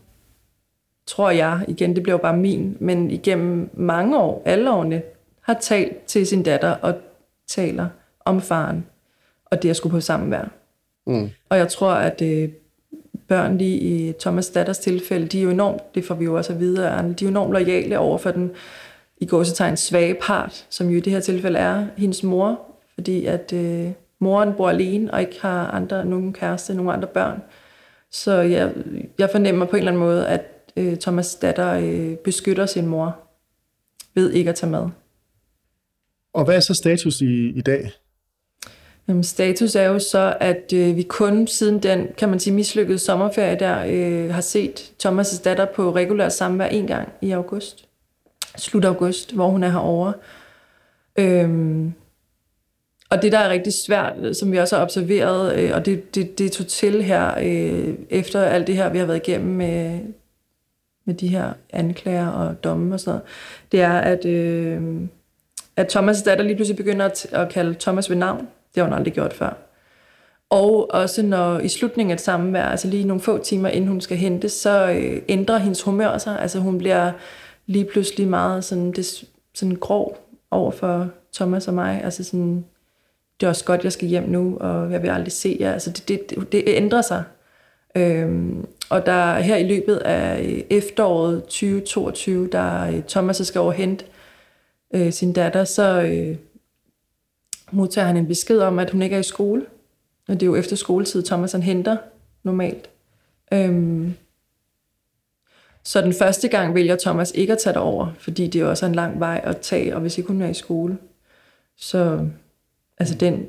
tror 1.08 1.30
jeg, 1.30 1.60
igen, 1.68 1.96
det 1.96 2.04
bliver 2.04 2.14
jo 2.14 2.22
bare 2.22 2.38
min, 2.38 2.78
men 2.80 3.12
igennem 3.12 3.70
mange 3.74 4.18
år, 4.18 4.42
alle 4.46 4.72
årene, 4.72 5.02
har 5.42 5.54
talt 5.54 6.06
til 6.06 6.28
sin 6.28 6.44
datter 6.44 6.72
og 6.72 6.94
taler 7.48 7.88
om 8.26 8.42
faren, 8.42 8.86
og 9.46 9.64
det 9.64 9.70
at 9.70 9.76
skulle 9.76 9.92
på 9.92 10.02
samvær. 10.02 10.52
Mm. 11.08 11.30
Og 11.50 11.58
jeg 11.58 11.68
tror, 11.68 11.92
at 11.92 12.22
øh, 12.22 12.50
børn 13.28 13.58
lige 13.58 13.78
i 13.78 14.14
Thomas 14.20 14.50
datters 14.50 14.78
tilfælde, 14.78 15.28
de 15.28 15.40
er 15.40 15.44
jo 15.44 15.50
enormt, 15.50 15.96
det 15.96 16.06
får 16.06 16.16
vi 16.16 16.26
jo 16.26 16.38
også 16.38 16.54
at 16.54 16.60
vide 16.60 16.90
af 16.90 17.04
de 17.04 17.10
er 17.10 17.16
jo 17.22 17.28
enormt 17.28 17.52
lojale 17.52 18.00
over 18.00 18.18
for 18.18 18.32
den 18.32 18.52
i 19.18 19.26
gåsetegn 19.26 19.78
svage 19.78 20.14
part, 20.22 20.66
som 20.70 20.90
jo 20.90 20.98
i 20.98 21.00
det 21.00 21.14
her 21.14 21.20
tilfælde 21.20 21.60
er 21.60 21.86
hendes 21.98 22.24
mor, 22.24 22.60
fordi 22.96 23.26
at 23.26 23.54
øh, 23.54 23.92
moren 24.20 24.54
bor 24.54 24.70
alene 24.70 25.14
og 25.14 25.22
ikke 25.22 25.42
har 25.42 25.68
andre, 25.68 26.06
nogen 26.06 26.34
kæreste, 26.34 26.74
nogen 26.74 26.92
andre 26.92 27.08
børn. 27.08 27.42
Så 28.12 28.32
jeg, 28.32 28.72
jeg 29.20 29.30
fornemmer 29.30 29.66
på 29.66 29.76
en 29.76 29.78
eller 29.78 29.92
anden 29.92 30.04
måde, 30.04 30.28
at 30.28 30.57
øh, 30.78 30.98
Thomas 30.98 31.36
datter 31.36 31.74
øh, 31.74 32.16
beskytter 32.16 32.66
sin 32.66 32.86
mor 32.86 33.16
ved 34.16 34.32
ikke 34.32 34.50
at 34.50 34.56
tage 34.56 34.72
med. 34.72 34.88
Og 36.34 36.46
hvad 36.46 36.56
er 36.56 36.60
så 36.60 36.74
status 36.74 37.22
i, 37.22 37.50
i 37.50 37.62
dag? 37.62 37.92
Jamen, 39.08 39.24
status 39.24 39.76
er 39.76 39.84
jo 39.84 40.00
så, 40.00 40.38
at 40.40 40.74
øh, 40.74 40.96
vi 40.96 41.04
kun 41.04 41.48
siden 41.48 41.84
den, 41.84 42.08
kan 42.18 42.30
man 42.30 42.40
sige, 42.40 42.54
mislykkede 42.54 43.00
sommerferie 43.00 43.60
der, 43.60 43.86
øh, 43.88 44.34
har 44.34 44.42
set 44.42 44.92
Thomas' 45.06 45.44
datter 45.44 45.66
på 45.76 45.96
regulær 45.96 46.30
samvær 46.30 46.66
en 46.66 46.88
gang 46.88 47.10
i 47.22 47.32
august. 47.32 47.88
Slut 48.58 48.86
august, 48.86 49.34
hvor 49.34 49.50
hun 49.50 49.64
er 49.64 49.70
herovre. 49.70 50.14
Øhm, 51.20 51.94
og 53.10 53.22
det, 53.22 53.32
der 53.32 53.38
er 53.38 53.50
rigtig 53.50 53.74
svært, 53.74 54.38
som 54.38 54.52
vi 54.52 54.58
også 54.58 54.76
har 54.76 54.84
observeret, 54.84 55.60
øh, 55.60 55.72
og 55.74 55.86
det, 55.86 56.16
det, 56.16 56.40
det 56.40 56.52
tog 56.52 56.68
til 56.68 57.04
her, 57.04 57.34
øh, 57.42 57.96
efter 58.10 58.42
alt 58.42 58.68
det 58.68 58.76
her, 58.76 58.90
vi 58.90 58.98
har 58.98 59.06
været 59.06 59.28
igennem 59.28 59.56
med, 59.56 60.00
med 61.08 61.16
de 61.16 61.28
her 61.28 61.54
anklager 61.70 62.28
og 62.28 62.64
domme 62.64 62.96
og 62.96 63.00
sådan 63.00 63.12
noget, 63.12 63.24
det 63.72 63.82
er, 63.82 63.94
at, 63.94 64.26
øh, 64.26 64.82
at 65.76 65.96
Thomas' 65.96 66.24
datter 66.24 66.44
lige 66.44 66.56
pludselig 66.56 66.78
begynder 66.78 67.06
at, 67.06 67.28
at 67.32 67.50
kalde 67.50 67.76
Thomas 67.80 68.10
ved 68.10 68.18
navn. 68.18 68.40
Det 68.40 68.82
har 68.82 68.84
hun 68.84 68.94
aldrig 68.94 69.14
gjort 69.14 69.34
før. 69.34 69.58
Og 70.50 70.94
også 70.94 71.22
når 71.22 71.60
i 71.60 71.68
slutningen 71.68 72.12
af 72.12 72.20
samvær, 72.20 72.64
altså 72.64 72.88
lige 72.88 73.08
nogle 73.08 73.22
få 73.22 73.38
timer 73.44 73.70
inden 73.70 73.90
hun 73.90 74.02
skal 74.02 74.18
hente, 74.18 74.50
så 74.50 74.90
øh, 74.90 75.22
ændrer 75.30 75.58
hendes 75.58 75.82
humør 75.82 76.18
sig. 76.18 76.40
Altså 76.40 76.60
hun 76.60 76.78
bliver 76.78 77.12
lige 77.66 77.86
pludselig 77.86 78.28
meget 78.28 78.64
sådan, 78.64 78.92
det, 78.92 79.24
sådan 79.54 79.76
grov 79.76 80.18
over 80.52 80.72
for 80.72 81.10
Thomas 81.34 81.68
og 81.68 81.74
mig. 81.74 82.02
Altså 82.04 82.24
sådan, 82.24 82.66
det 83.40 83.46
er 83.46 83.50
også 83.50 83.66
godt, 83.66 83.84
jeg 83.84 83.92
skal 83.92 84.08
hjem 84.08 84.24
nu, 84.24 84.58
og 84.58 84.92
jeg 84.92 85.02
vil 85.02 85.10
aldrig 85.10 85.32
se 85.32 85.58
jer. 85.60 85.74
Altså 85.74 85.90
det, 86.08 86.30
det, 86.30 86.52
det 86.52 86.64
ændrer 86.68 87.02
sig. 87.02 87.24
Øhm, 87.96 88.66
og 88.90 89.06
der 89.06 89.40
her 89.40 89.56
i 89.58 89.68
løbet 89.68 89.96
af 89.96 90.44
øh, 90.44 90.64
efteråret 90.70 91.44
2022, 91.44 92.50
der 92.52 92.88
øh, 92.88 93.04
Thomas 93.04 93.38
skal 93.38 93.62
over 93.62 93.72
hente 93.72 94.06
øh, 94.94 95.14
sin 95.14 95.34
datter, 95.34 95.64
så 95.64 96.02
øh, 96.02 96.38
modtager 97.72 98.08
han 98.08 98.18
en 98.18 98.28
besked 98.28 98.60
om, 98.60 98.80
at 98.80 98.90
hun 98.90 99.02
ikke 99.02 99.16
er 99.16 99.20
i 99.20 99.24
skole. 99.24 99.66
Og 100.28 100.34
det 100.34 100.42
er 100.44 100.48
jo 100.48 100.56
efter 100.56 100.76
skoletid, 100.76 101.24
Thomas 101.24 101.52
han 101.52 101.64
henter 101.64 101.98
normalt. 102.44 102.90
Øhm, 103.54 104.14
så 105.84 106.02
den 106.02 106.14
første 106.14 106.48
gang 106.48 106.76
vælger 106.76 106.96
Thomas 106.96 107.32
ikke 107.36 107.54
at 107.54 107.60
tage 107.60 107.74
det 107.74 107.82
over, 107.82 108.12
fordi 108.20 108.48
det 108.48 108.62
er 108.62 108.66
også 108.66 108.86
en 108.86 108.96
lang 108.96 109.20
vej 109.20 109.42
at 109.44 109.58
tage, 109.58 109.96
og 109.96 110.02
hvis 110.02 110.18
ikke 110.18 110.28
hun 110.28 110.42
er 110.42 110.50
i 110.50 110.54
skole, 110.54 110.98
så 111.78 112.28
altså 112.98 113.16
den 113.16 113.46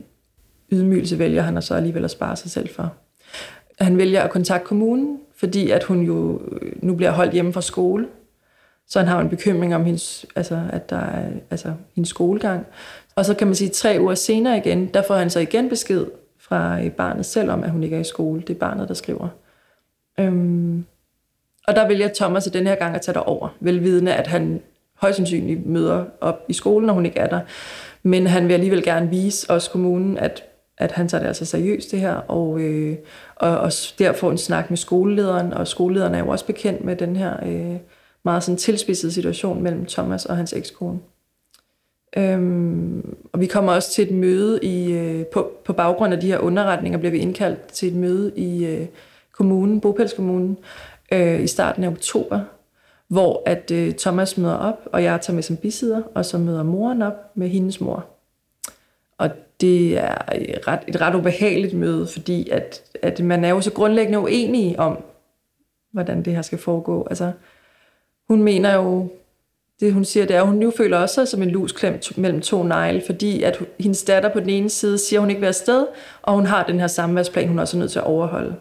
ydmygelse 0.72 1.18
vælger 1.18 1.42
han 1.42 1.62
så 1.62 1.74
alligevel 1.74 2.04
at 2.04 2.10
spare 2.10 2.36
sig 2.36 2.50
selv 2.50 2.68
for. 2.68 2.94
Han 3.80 3.98
vælger 3.98 4.22
at 4.22 4.30
kontakte 4.30 4.66
kommunen, 4.66 5.20
fordi 5.36 5.70
at 5.70 5.84
hun 5.84 6.00
jo 6.00 6.40
øh, 6.52 6.72
nu 6.82 6.94
bliver 6.94 7.10
holdt 7.10 7.32
hjemme 7.32 7.52
fra 7.52 7.60
skole, 7.60 8.06
så 8.86 8.98
han 8.98 9.08
har 9.08 9.20
en 9.20 9.28
bekymring 9.28 9.74
om 9.74 9.84
hendes, 9.84 10.26
altså, 10.36 10.62
at 10.72 10.90
der 10.90 10.96
er 10.96 11.30
altså, 11.50 11.72
hendes 11.94 12.08
skolegang. 12.08 12.66
Og 13.16 13.24
så 13.24 13.34
kan 13.34 13.46
man 13.46 13.54
sige, 13.54 13.70
tre 13.70 13.96
uger 14.00 14.14
senere 14.14 14.56
igen, 14.56 14.86
der 14.86 15.02
får 15.02 15.14
han 15.14 15.30
så 15.30 15.40
igen 15.40 15.68
besked 15.68 16.06
fra 16.38 16.80
øh, 16.80 16.90
barnet 16.90 17.26
selv 17.26 17.50
om, 17.50 17.64
at 17.64 17.70
hun 17.70 17.82
ikke 17.82 17.96
er 17.96 18.00
i 18.00 18.04
skole. 18.04 18.40
Det 18.40 18.50
er 18.50 18.58
barnet, 18.58 18.88
der 18.88 18.94
skriver. 18.94 19.28
Øhm, 20.20 20.84
og 21.68 21.76
der 21.76 21.88
vælger 21.88 22.08
Thomas 22.14 22.46
at 22.46 22.52
den 22.52 22.66
her 22.66 22.74
gang 22.74 22.94
at 22.94 23.00
tage 23.00 23.22
over, 23.22 23.48
velvidende, 23.60 24.14
at 24.14 24.26
han 24.26 24.60
højst 24.94 25.16
sandsynligt 25.16 25.66
møder 25.66 26.04
op 26.20 26.44
i 26.48 26.52
skolen, 26.52 26.86
når 26.86 26.94
hun 26.94 27.06
ikke 27.06 27.18
er 27.18 27.28
der. 27.28 27.40
Men 28.02 28.26
han 28.26 28.48
vil 28.48 28.54
alligevel 28.54 28.82
gerne 28.82 29.10
vise 29.10 29.50
os 29.50 29.68
kommunen, 29.68 30.18
at, 30.18 30.44
at 30.78 30.92
han 30.92 31.08
tager 31.08 31.20
det 31.20 31.28
altså 31.28 31.44
seriøst 31.44 31.90
det 31.90 32.00
her, 32.00 32.14
og, 32.14 32.60
øh, 32.60 32.96
og, 33.36 33.58
og 33.58 33.72
der 33.98 34.12
får 34.12 34.30
en 34.30 34.38
snak 34.38 34.70
med 34.70 34.76
skolelederen, 34.76 35.52
og 35.52 35.68
skolelederen 35.68 36.14
er 36.14 36.18
jo 36.18 36.28
også 36.28 36.46
bekendt 36.46 36.84
med 36.84 36.96
den 36.96 37.16
her 37.16 37.46
øh, 37.46 37.76
meget 38.22 38.42
sådan 38.42 38.58
tilspidsede 38.58 39.12
situation 39.12 39.62
mellem 39.62 39.86
Thomas 39.86 40.26
og 40.26 40.36
hans 40.36 40.52
ekskone. 40.52 40.98
Øhm, 42.16 43.16
og 43.32 43.40
vi 43.40 43.46
kommer 43.46 43.72
også 43.72 43.90
til 43.90 44.04
et 44.04 44.14
møde 44.14 44.58
i, 44.62 44.92
øh, 44.92 45.26
på, 45.26 45.50
på 45.64 45.72
baggrund 45.72 46.14
af 46.14 46.20
de 46.20 46.26
her 46.26 46.38
underretninger, 46.38 46.98
bliver 46.98 47.12
vi 47.12 47.18
indkaldt 47.18 47.66
til 47.66 47.88
et 47.88 47.94
møde 47.94 48.32
i 48.36 48.66
øh, 48.66 48.86
kommunen, 49.32 49.80
Bopælskommunen, 49.80 50.58
øh, 51.12 51.42
i 51.42 51.46
starten 51.46 51.84
af 51.84 51.88
oktober, 51.88 52.40
hvor 53.08 53.42
at 53.46 53.70
øh, 53.70 53.94
Thomas 53.94 54.38
møder 54.38 54.56
op, 54.56 54.88
og 54.92 55.02
jeg 55.02 55.20
tager 55.20 55.34
med 55.34 55.42
som 55.42 55.56
bisider, 55.56 56.02
og 56.14 56.24
så 56.24 56.38
møder 56.38 56.62
moren 56.62 57.02
op 57.02 57.30
med 57.34 57.48
hendes 57.48 57.80
mor. 57.80 58.17
Det 59.60 59.98
er 59.98 60.14
et 60.34 60.68
ret, 60.68 60.80
et 60.88 61.00
ret 61.00 61.14
ubehageligt 61.14 61.74
møde, 61.74 62.06
fordi 62.06 62.48
at, 62.48 62.82
at 63.02 63.20
man 63.20 63.44
er 63.44 63.48
jo 63.48 63.60
så 63.60 63.72
grundlæggende 63.72 64.18
uenige 64.18 64.80
om, 64.80 65.04
hvordan 65.92 66.24
det 66.24 66.34
her 66.34 66.42
skal 66.42 66.58
foregå. 66.58 67.06
Altså, 67.10 67.32
hun 68.28 68.42
mener 68.42 68.74
jo, 68.74 69.10
det 69.80 69.92
hun 69.92 70.04
siger, 70.04 70.26
det 70.26 70.36
er, 70.36 70.40
at 70.40 70.46
hun 70.46 70.56
nu 70.56 70.70
føler 70.76 70.98
også 70.98 71.14
sig 71.14 71.28
som 71.28 71.42
en 71.42 71.50
lus 71.50 71.72
klemt 71.72 72.18
mellem 72.18 72.40
to 72.40 72.62
negle, 72.62 73.02
fordi 73.06 73.42
at 73.42 73.64
hendes 73.80 74.04
datter 74.04 74.28
på 74.32 74.40
den 74.40 74.48
ene 74.48 74.70
side 74.70 74.98
siger, 74.98 75.20
at 75.20 75.22
hun 75.22 75.30
ikke 75.30 75.40
vil 75.40 75.46
afsted, 75.46 75.86
og 76.22 76.34
hun 76.34 76.46
har 76.46 76.66
den 76.66 76.80
her 76.80 76.86
samværsplan, 76.86 77.48
hun 77.48 77.58
også 77.58 77.76
er 77.76 77.78
nødt 77.78 77.90
til 77.90 77.98
at 77.98 78.04
overholde. 78.04 78.54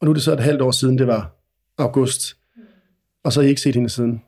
Og 0.00 0.04
nu 0.04 0.10
er 0.10 0.14
det 0.14 0.22
så 0.22 0.32
et 0.32 0.40
halvt 0.40 0.62
år 0.62 0.70
siden, 0.70 0.98
det 0.98 1.06
var 1.06 1.30
august, 1.78 2.36
og 3.24 3.32
så 3.32 3.40
har 3.40 3.46
I 3.46 3.48
ikke 3.48 3.60
set 3.60 3.74
hende 3.74 3.90
siden? 3.90 4.22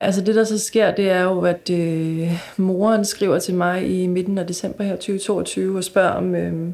Altså 0.00 0.20
det, 0.20 0.34
der 0.34 0.44
så 0.44 0.58
sker, 0.58 0.94
det 0.94 1.10
er 1.10 1.22
jo, 1.22 1.40
at 1.40 1.70
øh, 1.70 2.32
moren 2.56 3.04
skriver 3.04 3.38
til 3.38 3.54
mig 3.54 4.02
i 4.02 4.06
midten 4.06 4.38
af 4.38 4.46
december 4.46 4.84
her 4.84 4.96
2022 4.96 5.76
og 5.76 5.84
spørger, 5.84 6.10
om, 6.10 6.34
øh, 6.34 6.72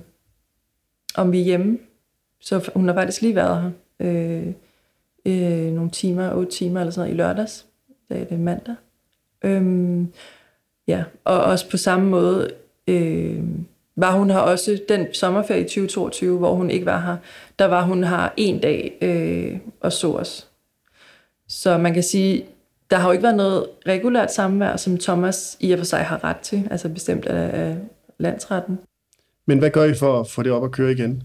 om 1.17 1.33
vi 1.33 1.41
er 1.41 1.45
hjemme. 1.45 1.79
Så 2.41 2.71
hun 2.75 2.89
har 2.89 2.95
faktisk 2.95 3.23
lige 3.23 3.35
været 3.35 3.63
her. 3.63 3.71
Øh, 4.01 4.47
øh, 5.27 5.73
nogle 5.73 5.91
timer, 5.91 6.35
otte 6.35 6.53
timer 6.53 6.81
eller 6.81 6.91
sådan 6.91 7.01
noget 7.01 7.15
i 7.15 7.19
lørdags, 7.19 7.67
da 8.09 8.15
det 8.15 8.33
er 8.33 8.39
mandag. 8.39 8.75
Øhm, 9.45 10.13
ja, 10.89 11.05
og 11.25 11.45
også 11.45 11.71
på 11.71 11.77
samme 11.77 12.11
måde 12.11 12.51
øh, 12.87 13.43
var 13.97 14.19
hun 14.19 14.31
her 14.31 14.39
også 14.39 14.81
den 14.89 15.07
sommerferie 15.15 15.61
i 15.61 15.65
2022, 15.65 16.39
hvor 16.39 16.55
hun 16.55 16.71
ikke 16.71 16.87
var 16.87 17.01
her. 17.01 17.17
Der 17.59 17.65
var 17.65 17.83
hun 17.83 18.05
her 18.05 18.29
en 18.37 18.59
dag 18.61 18.99
øh, 19.03 19.59
og 19.81 19.93
så 19.93 20.13
os. 20.13 20.49
Så 21.49 21.79
man 21.79 21.95
kan 21.95 22.03
sige, 22.03 22.45
der 22.91 22.97
har 22.97 23.09
jo 23.09 23.13
ikke 23.13 23.23
været 23.23 23.37
noget 23.37 23.67
regulært 23.87 24.33
samvær, 24.33 24.77
som 24.77 24.99
Thomas 24.99 25.57
i 25.61 25.73
og 25.73 25.79
for 25.79 25.87
sig 25.87 26.01
har 26.01 26.25
ret 26.25 26.37
til, 26.37 26.69
altså 26.71 26.89
bestemt 26.89 27.27
af, 27.27 27.61
af 27.63 27.77
landsretten. 28.19 28.79
Men 29.47 29.59
hvad 29.59 29.71
gør 29.71 29.85
I 29.85 29.95
for 29.95 30.21
at 30.21 30.29
få 30.29 30.43
det 30.43 30.53
op 30.53 30.65
at 30.65 30.71
køre 30.71 30.93
igen? 30.93 31.23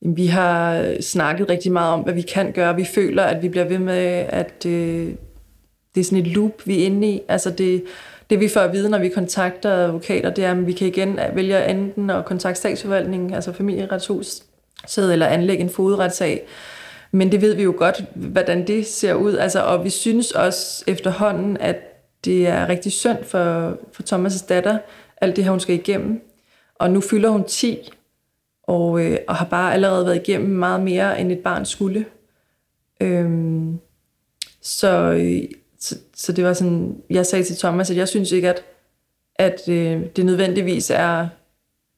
Vi 0.00 0.26
har 0.26 0.96
snakket 1.00 1.50
rigtig 1.50 1.72
meget 1.72 1.92
om, 1.92 2.00
hvad 2.00 2.14
vi 2.14 2.22
kan 2.22 2.52
gøre. 2.52 2.76
Vi 2.76 2.84
føler, 2.84 3.22
at 3.22 3.42
vi 3.42 3.48
bliver 3.48 3.68
ved 3.68 3.78
med, 3.78 4.26
at 4.28 4.66
øh, 4.66 5.14
det 5.94 6.00
er 6.00 6.04
sådan 6.04 6.18
et 6.18 6.26
loop, 6.26 6.66
vi 6.66 6.82
er 6.82 6.86
inde 6.86 7.08
i. 7.08 7.20
Altså 7.28 7.50
det, 7.50 7.84
det 8.30 8.40
vi 8.40 8.48
får 8.48 8.60
at 8.60 8.72
vide, 8.72 8.90
når 8.90 8.98
vi 8.98 9.08
kontakter 9.08 9.70
advokater, 9.70 10.30
det 10.30 10.44
er, 10.44 10.50
at 10.50 10.66
vi 10.66 10.72
kan 10.72 10.86
igen 10.86 11.18
vælge 11.34 11.66
enten 11.70 12.10
at 12.10 12.24
kontakte 12.24 12.58
statsforvaltningen, 12.58 13.34
altså 13.34 13.52
familieretshus, 13.52 14.42
eller 14.98 15.26
anlægge 15.26 15.64
en 15.64 15.70
fodretssag. 15.70 16.46
Men 17.12 17.32
det 17.32 17.40
ved 17.40 17.54
vi 17.54 17.62
jo 17.62 17.74
godt, 17.76 18.04
hvordan 18.14 18.66
det 18.66 18.86
ser 18.86 19.14
ud. 19.14 19.36
Altså, 19.36 19.62
og 19.62 19.84
vi 19.84 19.90
synes 19.90 20.32
også 20.32 20.84
efterhånden, 20.86 21.56
at 21.56 21.76
det 22.24 22.46
er 22.46 22.68
rigtig 22.68 22.92
synd 22.92 23.24
for, 23.24 23.76
for 23.92 24.02
Thomas' 24.02 24.46
datter, 24.48 24.78
alt 25.20 25.36
det 25.36 25.44
her, 25.44 25.50
hun 25.50 25.60
skal 25.60 25.74
igennem. 25.74 26.20
Og 26.74 26.90
nu 26.90 27.00
fylder 27.00 27.28
hun 27.28 27.44
10, 27.44 27.90
og, 28.62 29.04
øh, 29.04 29.18
og 29.28 29.36
har 29.36 29.44
bare 29.44 29.72
allerede 29.72 30.06
været 30.06 30.28
igennem 30.28 30.50
meget 30.50 30.80
mere, 30.80 31.20
end 31.20 31.32
et 31.32 31.38
barn 31.38 31.66
skulle. 31.66 32.06
Øhm, 33.00 33.78
så, 34.60 35.12
øh, 35.12 35.42
så, 35.80 35.98
så 36.14 36.32
det 36.32 36.44
var 36.44 36.52
sådan, 36.52 37.02
jeg 37.10 37.26
sagde 37.26 37.44
til 37.44 37.56
Thomas, 37.56 37.90
at 37.90 37.96
jeg 37.96 38.08
synes 38.08 38.32
ikke, 38.32 38.48
at, 38.48 38.62
at 39.34 39.68
øh, 39.68 40.02
det 40.16 40.26
nødvendigvis 40.26 40.90
er 40.90 41.28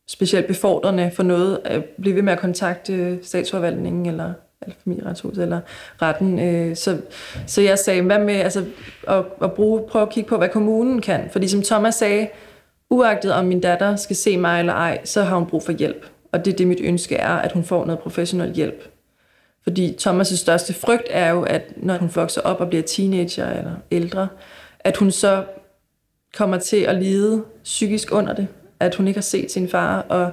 specielt 0.07 0.47
befordrende 0.47 1.11
for 1.15 1.23
noget 1.23 1.61
at 1.65 1.85
blive 1.85 2.17
ved 2.17 2.23
med 2.23 2.33
at 2.33 2.39
kontakte 2.39 3.19
statsforvaltningen 3.23 4.07
eller, 4.07 4.33
eller 4.63 4.77
familieretshus, 4.85 5.39
eller 5.39 5.61
retten. 6.03 6.39
Øh, 6.39 6.77
så, 6.77 7.01
så 7.47 7.61
jeg 7.61 7.79
sagde, 7.79 8.03
hvad 8.03 8.19
med 8.19 8.35
altså, 8.35 8.65
at, 9.09 9.25
at 9.43 9.53
bruge, 9.53 9.83
prøve 9.89 10.03
at 10.03 10.11
kigge 10.11 10.29
på, 10.29 10.37
hvad 10.37 10.49
kommunen 10.49 11.01
kan. 11.01 11.29
Fordi 11.33 11.49
som 11.49 11.63
Thomas 11.63 11.95
sagde, 11.95 12.29
uagtet 12.91 13.33
om 13.33 13.45
min 13.45 13.61
datter 13.61 13.97
skal 13.97 14.17
se 14.17 14.37
mig 14.37 14.59
eller 14.59 14.73
ej, 14.73 15.01
så 15.05 15.23
har 15.23 15.37
hun 15.37 15.47
brug 15.47 15.63
for 15.63 15.73
hjælp. 15.73 16.07
Og 16.33 16.45
det 16.45 16.53
er 16.53 16.57
det, 16.57 16.67
mit 16.67 16.81
ønske 16.83 17.17
er, 17.17 17.35
at 17.35 17.53
hun 17.53 17.65
får 17.65 17.85
noget 17.85 17.99
professionel 17.99 18.55
hjælp. 18.55 18.89
Fordi 19.63 19.97
Thomas' 20.01 20.37
største 20.37 20.75
frygt 20.75 21.07
er 21.11 21.31
jo, 21.31 21.43
at 21.43 21.63
når 21.77 21.99
hun 21.99 22.11
vokser 22.15 22.41
op 22.41 22.61
og 22.61 22.69
bliver 22.69 22.83
teenager 22.83 23.51
eller 23.51 23.75
ældre, 23.91 24.29
at 24.81 24.97
hun 24.97 25.11
så 25.11 25.45
kommer 26.37 26.59
til 26.59 26.77
at 26.77 27.03
lide 27.03 27.45
psykisk 27.65 28.13
under 28.13 28.33
det. 28.33 28.49
At 28.81 28.95
hun 28.95 29.09
ikke 29.09 29.19
har 29.19 29.23
set 29.23 29.51
sin 29.51 29.69
far, 29.69 30.01
og 30.01 30.31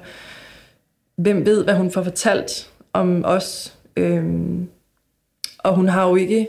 hvem 1.16 1.46
ved, 1.46 1.64
hvad 1.64 1.74
hun 1.74 1.92
får 1.92 2.04
fortalt 2.04 2.72
om 2.94 3.26
os. 3.26 3.77
Øhm, 3.98 4.68
og 5.58 5.76
hun 5.76 5.88
har 5.88 6.10
jo 6.10 6.16
ikke, 6.16 6.48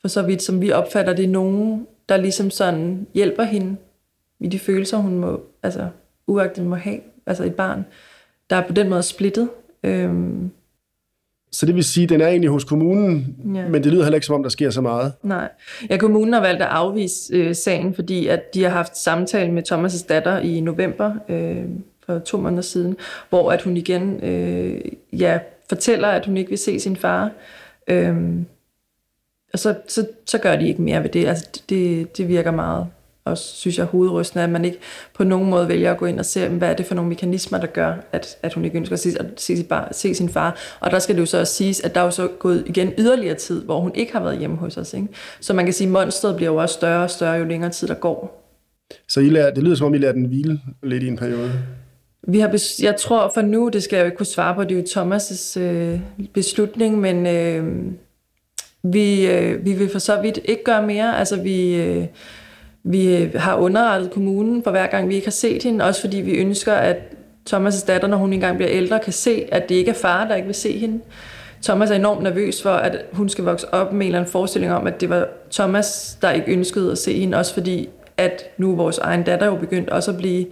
for 0.00 0.08
så 0.08 0.22
vidt 0.22 0.42
som 0.42 0.60
vi 0.60 0.72
opfatter 0.72 1.12
det, 1.12 1.28
nogen, 1.28 1.86
der 2.08 2.16
ligesom 2.16 2.50
sådan 2.50 3.06
hjælper 3.14 3.42
hende 3.42 3.76
i 4.40 4.48
de 4.48 4.58
følelser, 4.58 4.96
hun 4.96 5.18
må, 5.18 5.40
altså 5.62 5.88
uagtet 6.26 6.66
må 6.66 6.76
have, 6.76 7.00
altså 7.26 7.44
et 7.44 7.54
barn, 7.54 7.84
der 8.50 8.56
er 8.56 8.66
på 8.66 8.72
den 8.72 8.88
måde 8.88 9.02
splittet. 9.02 9.48
Øhm, 9.82 10.50
så 11.52 11.66
det 11.66 11.74
vil 11.74 11.84
sige, 11.84 12.04
at 12.04 12.10
den 12.10 12.20
er 12.20 12.28
egentlig 12.28 12.50
hos 12.50 12.64
kommunen, 12.64 13.36
ja. 13.54 13.68
men 13.68 13.84
det 13.84 13.92
lyder 13.92 14.02
heller 14.02 14.16
ikke 14.16 14.26
som 14.26 14.34
om, 14.34 14.42
der 14.42 14.50
sker 14.50 14.70
så 14.70 14.80
meget. 14.80 15.12
Nej. 15.22 15.48
Ja, 15.90 15.96
kommunen 15.96 16.32
har 16.32 16.40
valgt 16.40 16.62
at 16.62 16.68
afvise 16.68 17.34
øh, 17.34 17.54
sagen, 17.54 17.94
fordi 17.94 18.26
at 18.26 18.54
de 18.54 18.62
har 18.62 18.70
haft 18.70 18.96
samtale 18.96 19.52
med 19.52 19.72
Thomas' 19.72 20.06
datter 20.08 20.38
i 20.38 20.60
november 20.60 21.14
øh, 21.28 21.64
for 22.08 22.18
to 22.18 22.38
måneder 22.38 22.62
siden, 22.62 22.96
hvor 23.28 23.52
at 23.52 23.62
hun 23.62 23.76
igen 23.76 24.24
øh, 24.24 24.80
ja, 25.12 25.38
fortæller, 25.68 26.08
at 26.08 26.26
hun 26.26 26.36
ikke 26.36 26.48
vil 26.48 26.58
se 26.58 26.80
sin 26.80 26.96
far. 26.96 27.30
Øhm, 27.88 28.46
og 29.52 29.58
så, 29.58 29.74
så, 29.88 30.06
så 30.26 30.38
gør 30.38 30.56
de 30.56 30.68
ikke 30.68 30.82
mere 30.82 31.02
ved 31.02 31.10
det. 31.10 31.26
Altså, 31.26 31.62
det, 31.68 32.16
det 32.16 32.28
virker 32.28 32.50
meget 32.50 32.86
og 33.30 33.38
synes 33.38 33.78
jeg, 33.78 33.86
hovedrystende, 33.86 34.44
at 34.44 34.50
man 34.50 34.64
ikke 34.64 34.78
på 35.14 35.24
nogen 35.24 35.50
måde 35.50 35.68
vælger 35.68 35.92
at 35.92 35.98
gå 35.98 36.06
ind 36.06 36.18
og 36.18 36.24
se, 36.24 36.48
hvad 36.48 36.70
er 36.70 36.74
det 36.74 36.86
for 36.86 36.94
nogle 36.94 37.08
mekanismer, 37.08 37.58
der 37.58 37.66
gør, 37.66 37.94
at, 38.12 38.38
at 38.42 38.54
hun 38.54 38.64
ikke 38.64 38.76
ønsker 38.76 38.94
at 38.94 39.00
se, 39.00 39.10
at 39.20 39.26
se, 39.36 39.56
sin 39.56 39.66
bar, 39.66 39.88
se 39.92 40.14
sin 40.14 40.28
far. 40.28 40.56
Og 40.80 40.90
der 40.90 40.98
skal 40.98 41.14
det 41.14 41.20
jo 41.20 41.26
så 41.26 41.40
også 41.40 41.54
siges, 41.54 41.80
at 41.80 41.94
der 41.94 42.00
er 42.00 42.04
jo 42.04 42.10
så 42.10 42.28
gået 42.38 42.64
igen 42.66 42.92
yderligere 42.98 43.34
tid, 43.34 43.64
hvor 43.64 43.80
hun 43.80 43.92
ikke 43.94 44.12
har 44.12 44.22
været 44.22 44.38
hjemme 44.38 44.56
hos 44.56 44.76
os. 44.76 44.94
Ikke? 44.94 45.08
Så 45.40 45.52
man 45.54 45.64
kan 45.64 45.74
sige, 45.74 45.86
at 45.86 45.92
monstret 45.92 46.36
bliver 46.36 46.50
jo 46.50 46.56
også 46.56 46.72
større 46.72 47.02
og 47.02 47.10
større, 47.10 47.32
jo 47.32 47.44
længere 47.44 47.70
tid 47.70 47.88
der 47.88 47.94
går. 47.94 48.44
Så 49.08 49.20
I 49.20 49.28
lærer, 49.28 49.54
det 49.54 49.62
lyder 49.62 49.76
som 49.76 49.86
om, 49.86 49.94
I 49.94 49.98
lærer 49.98 50.12
den 50.12 50.24
hvile 50.24 50.60
lidt 50.82 51.02
i 51.02 51.08
en 51.08 51.16
periode. 51.16 51.52
Vi 52.30 52.40
har 52.40 52.48
bes- 52.48 52.82
jeg 52.82 52.96
tror 52.96 53.30
for 53.34 53.42
nu, 53.42 53.68
det 53.68 53.82
skal 53.82 53.96
jeg 53.96 54.02
jo 54.02 54.06
ikke 54.06 54.16
kunne 54.16 54.26
svare 54.26 54.54
på, 54.54 54.64
det 54.64 54.72
er 54.72 54.80
jo 54.80 55.02
Thomas' 55.02 55.60
øh, 55.60 56.00
beslutning, 56.34 56.98
men 56.98 57.26
øh, 57.26 57.92
vi, 58.82 59.26
øh, 59.26 59.64
vi 59.64 59.72
vil 59.72 59.88
for 59.88 59.98
så 59.98 60.20
vidt 60.20 60.38
ikke 60.44 60.64
gøre 60.64 60.86
mere. 60.86 61.18
Altså 61.18 61.36
vi... 61.36 61.74
Øh, 61.74 62.06
vi 62.82 63.16
øh, 63.16 63.34
har 63.34 63.56
underrettet 63.56 64.10
kommunen 64.10 64.62
for 64.62 64.70
hver 64.70 64.86
gang, 64.86 65.08
vi 65.08 65.14
ikke 65.14 65.26
har 65.26 65.30
set 65.32 65.62
hende, 65.62 65.84
også 65.84 66.00
fordi 66.00 66.16
vi 66.16 66.30
ønsker, 66.32 66.72
at 66.72 66.96
Thomas' 67.50 67.86
datter, 67.86 68.08
når 68.08 68.16
hun 68.16 68.32
engang 68.32 68.56
bliver 68.56 68.70
ældre, 68.72 69.00
kan 69.00 69.12
se, 69.12 69.44
at 69.52 69.68
det 69.68 69.74
ikke 69.74 69.90
er 69.90 69.94
far, 69.94 70.28
der 70.28 70.34
ikke 70.34 70.46
vil 70.46 70.54
se 70.54 70.78
hende. 70.78 71.00
Thomas 71.62 71.90
er 71.90 71.94
enormt 71.94 72.22
nervøs 72.22 72.62
for, 72.62 72.70
at 72.70 73.04
hun 73.12 73.28
skal 73.28 73.44
vokse 73.44 73.74
op 73.74 73.92
med 73.92 74.00
en 74.00 74.06
eller 74.06 74.18
anden 74.18 74.32
forestilling 74.32 74.72
om, 74.72 74.86
at 74.86 75.00
det 75.00 75.10
var 75.10 75.28
Thomas, 75.50 76.18
der 76.22 76.30
ikke 76.30 76.52
ønskede 76.52 76.92
at 76.92 76.98
se 76.98 77.18
hende, 77.18 77.38
også 77.38 77.54
fordi, 77.54 77.88
at 78.16 78.44
nu 78.58 78.76
vores 78.76 78.98
egen 78.98 79.22
datter 79.22 79.46
jo 79.46 79.56
begyndt 79.56 79.90
også 79.90 80.10
at 80.10 80.16
blive 80.16 80.46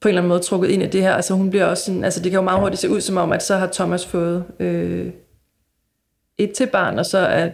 på 0.00 0.08
en 0.08 0.10
eller 0.10 0.20
anden 0.20 0.28
måde 0.28 0.40
trukket 0.40 0.70
ind 0.70 0.82
i 0.82 0.86
det 0.86 1.02
her. 1.02 1.14
Altså 1.14 1.34
hun 1.34 1.50
bliver 1.50 1.64
også 1.64 1.84
sådan, 1.84 2.04
altså 2.04 2.22
det 2.22 2.30
kan 2.30 2.38
jo 2.38 2.44
meget 2.44 2.60
hurtigt 2.60 2.80
se 2.80 2.90
ud 2.90 3.00
som 3.00 3.16
om, 3.16 3.32
at 3.32 3.42
så 3.42 3.56
har 3.56 3.66
Thomas 3.66 4.06
fået 4.06 4.44
øh, 4.60 5.10
et 6.38 6.52
til 6.52 6.66
barn, 6.66 6.98
og 6.98 7.06
så 7.06 7.18
er 7.18 7.50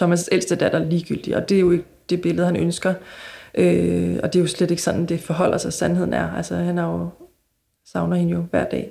Thomas' 0.00 0.28
ældste 0.32 0.56
datter 0.56 0.84
ligegyldig, 0.84 1.36
og 1.36 1.48
det 1.48 1.56
er 1.56 1.60
jo 1.60 1.70
ikke 1.70 1.84
det 2.10 2.20
billede, 2.20 2.46
han 2.46 2.56
ønsker. 2.56 2.94
Øh, 3.54 4.18
og 4.22 4.32
det 4.32 4.38
er 4.38 4.42
jo 4.42 4.46
slet 4.46 4.70
ikke 4.70 4.82
sådan, 4.82 5.06
det 5.06 5.20
forholder 5.20 5.58
sig, 5.58 5.72
sandheden 5.72 6.12
er. 6.12 6.32
Altså, 6.36 6.56
han 6.56 6.78
er 6.78 6.84
jo, 6.84 7.08
savner 7.84 8.16
hende 8.16 8.32
jo 8.32 8.44
hver 8.50 8.64
dag. 8.64 8.90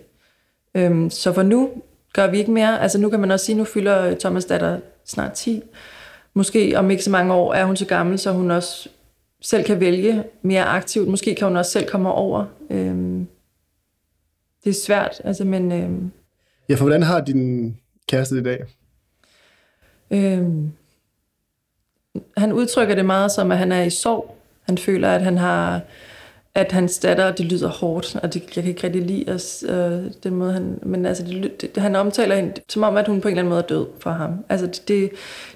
Øh, 0.76 1.12
så 1.12 1.34
for 1.34 1.43
nu 1.43 1.70
gør 2.14 2.28
vi 2.28 2.38
ikke 2.38 2.52
mere. 2.52 2.82
Altså, 2.82 3.00
nu 3.00 3.10
kan 3.10 3.20
man 3.20 3.32
også 3.32 3.46
sige, 3.46 3.58
nu 3.58 3.64
fylder 3.64 4.16
Thomas 4.16 4.46
datter 4.46 4.80
snart 5.06 5.32
10. 5.32 5.64
Måske 6.34 6.74
om 6.78 6.91
ikke 6.91 7.04
så 7.04 7.10
mange 7.10 7.34
år 7.34 7.54
er 7.54 7.66
hun 7.66 7.76
så 7.76 7.86
gammel, 7.86 8.20
så 8.20 8.32
hun 8.32 8.52
også 8.52 8.89
selv 9.41 9.64
kan 9.64 9.80
vælge 9.80 10.24
mere 10.41 10.64
aktivt. 10.64 11.08
Måske 11.08 11.36
kan 11.36 11.48
hun 11.48 11.58
også 11.58 11.72
selv 11.72 11.88
komme 11.89 12.12
over. 12.12 12.46
Øh, 12.70 13.26
det 14.63 14.70
er 14.70 14.82
svært, 14.86 15.22
altså, 15.24 15.45
men... 15.45 15.72
Øh, 15.72 16.11
ja, 16.70 16.76
for 16.76 16.84
hvordan 16.84 17.03
har 17.03 17.22
din 17.22 17.78
kæreste 18.07 18.38
i 18.38 18.43
dag? 18.43 18.66
Øh, 20.11 20.43
han 22.38 22.53
udtrykker 22.53 22.95
det 22.95 23.05
meget 23.05 23.32
som, 23.32 23.51
at 23.51 23.57
han 23.57 23.72
er 23.72 23.82
i 23.82 23.89
sorg. 23.89 24.38
Han 24.61 24.78
føler, 24.78 25.11
at 25.11 25.22
han 25.22 25.38
har 25.38 25.82
at 26.56 26.72
hans 26.72 26.99
datter, 26.99 27.32
det 27.32 27.45
lyder 27.45 27.68
hårdt, 27.70 28.16
og 28.24 28.34
det, 28.34 28.56
jeg 28.56 28.64
kan 28.64 28.70
ikke 28.70 28.84
rigtig 28.84 29.01
lide 29.01 29.34
os, 29.34 29.66
øh, 29.70 30.12
den 30.24 30.36
måde, 30.36 30.53
han, 30.53 30.80
men 30.84 31.06
altså, 31.06 31.24
det, 31.24 31.62
det, 31.62 31.84
han 31.84 31.95
omtaler 31.95 32.36
hende 32.36 32.53
som 32.70 32.84
om, 32.84 32.97
at 32.97 33.08
hun 33.08 33.22
på 33.22 33.28
en 33.28 33.32
eller 33.32 33.41
anden 33.41 33.49
måde 33.49 33.64
er 33.64 33.68
død 33.68 33.86
for 33.99 34.10
ham. 34.10 34.45
Altså, 34.49 34.82
det, 34.88 35.10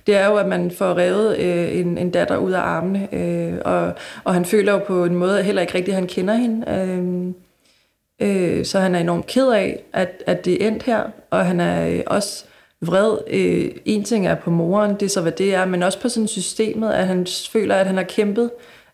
det 0.08 0.16
er 0.16 0.28
jo, 0.28 0.36
at 0.36 0.48
man 0.48 0.72
får 0.72 0.98
revet 0.98 1.38
øh, 1.38 1.80
en, 1.80 1.98
en 1.98 2.12
datter 2.12 2.38
ud 2.38 2.52
af 2.52 2.60
armene, 2.60 3.16
øh, 3.16 3.58
og, 3.66 3.94
og 4.24 4.34
han 4.34 4.46
føler 4.46 4.72
jo 4.72 4.80
på 4.80 5.06
en 5.06 5.16
måde 5.16 5.44
heller 5.44 5.62
ikke 5.62 5.76
rigtigt, 5.76 5.96
at 5.96 6.00
han 6.00 6.08
kender 6.08 6.34
hende. 6.34 6.72
Øh, 6.72 8.58
øh, 8.60 8.66
så 8.66 8.80
han 8.80 8.96
er 8.96 9.00
enormt 9.00 9.26
ked 9.26 9.52
af, 9.52 9.84
at, 9.94 10.24
at 10.28 10.46
det 10.46 10.64
er 10.64 10.68
endt 10.68 10.84
her, 10.84 11.04
og 11.30 11.46
han 11.46 11.60
er 11.60 11.90
øh, 11.90 12.02
også 12.08 12.46
vred. 12.82 13.18
Øh, 13.28 13.72
en 13.86 14.04
ting 14.04 14.28
er 14.28 14.36
på 14.36 14.50
moren, 14.50 14.94
det 14.94 15.04
er 15.04 15.10
så, 15.10 15.22
hvad 15.22 15.32
det 15.32 15.56
er, 15.56 15.66
men 15.66 15.84
også 15.84 16.02
på 16.02 16.10
sådan 16.10 16.28
systemet, 16.28 16.92
at 16.92 17.08
han 17.08 17.28
føler, 17.52 17.76
at 17.76 17.88
han 17.88 17.98
har 17.98 18.04
kæmpet. 18.04 18.50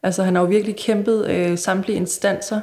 Altså, 0.06 0.24
han 0.24 0.36
har 0.36 0.42
jo 0.42 0.48
virkelig 0.48 0.76
kæmpet 0.76 1.30
øh, 1.30 1.58
samtlige 1.58 1.98
instanser, 1.98 2.62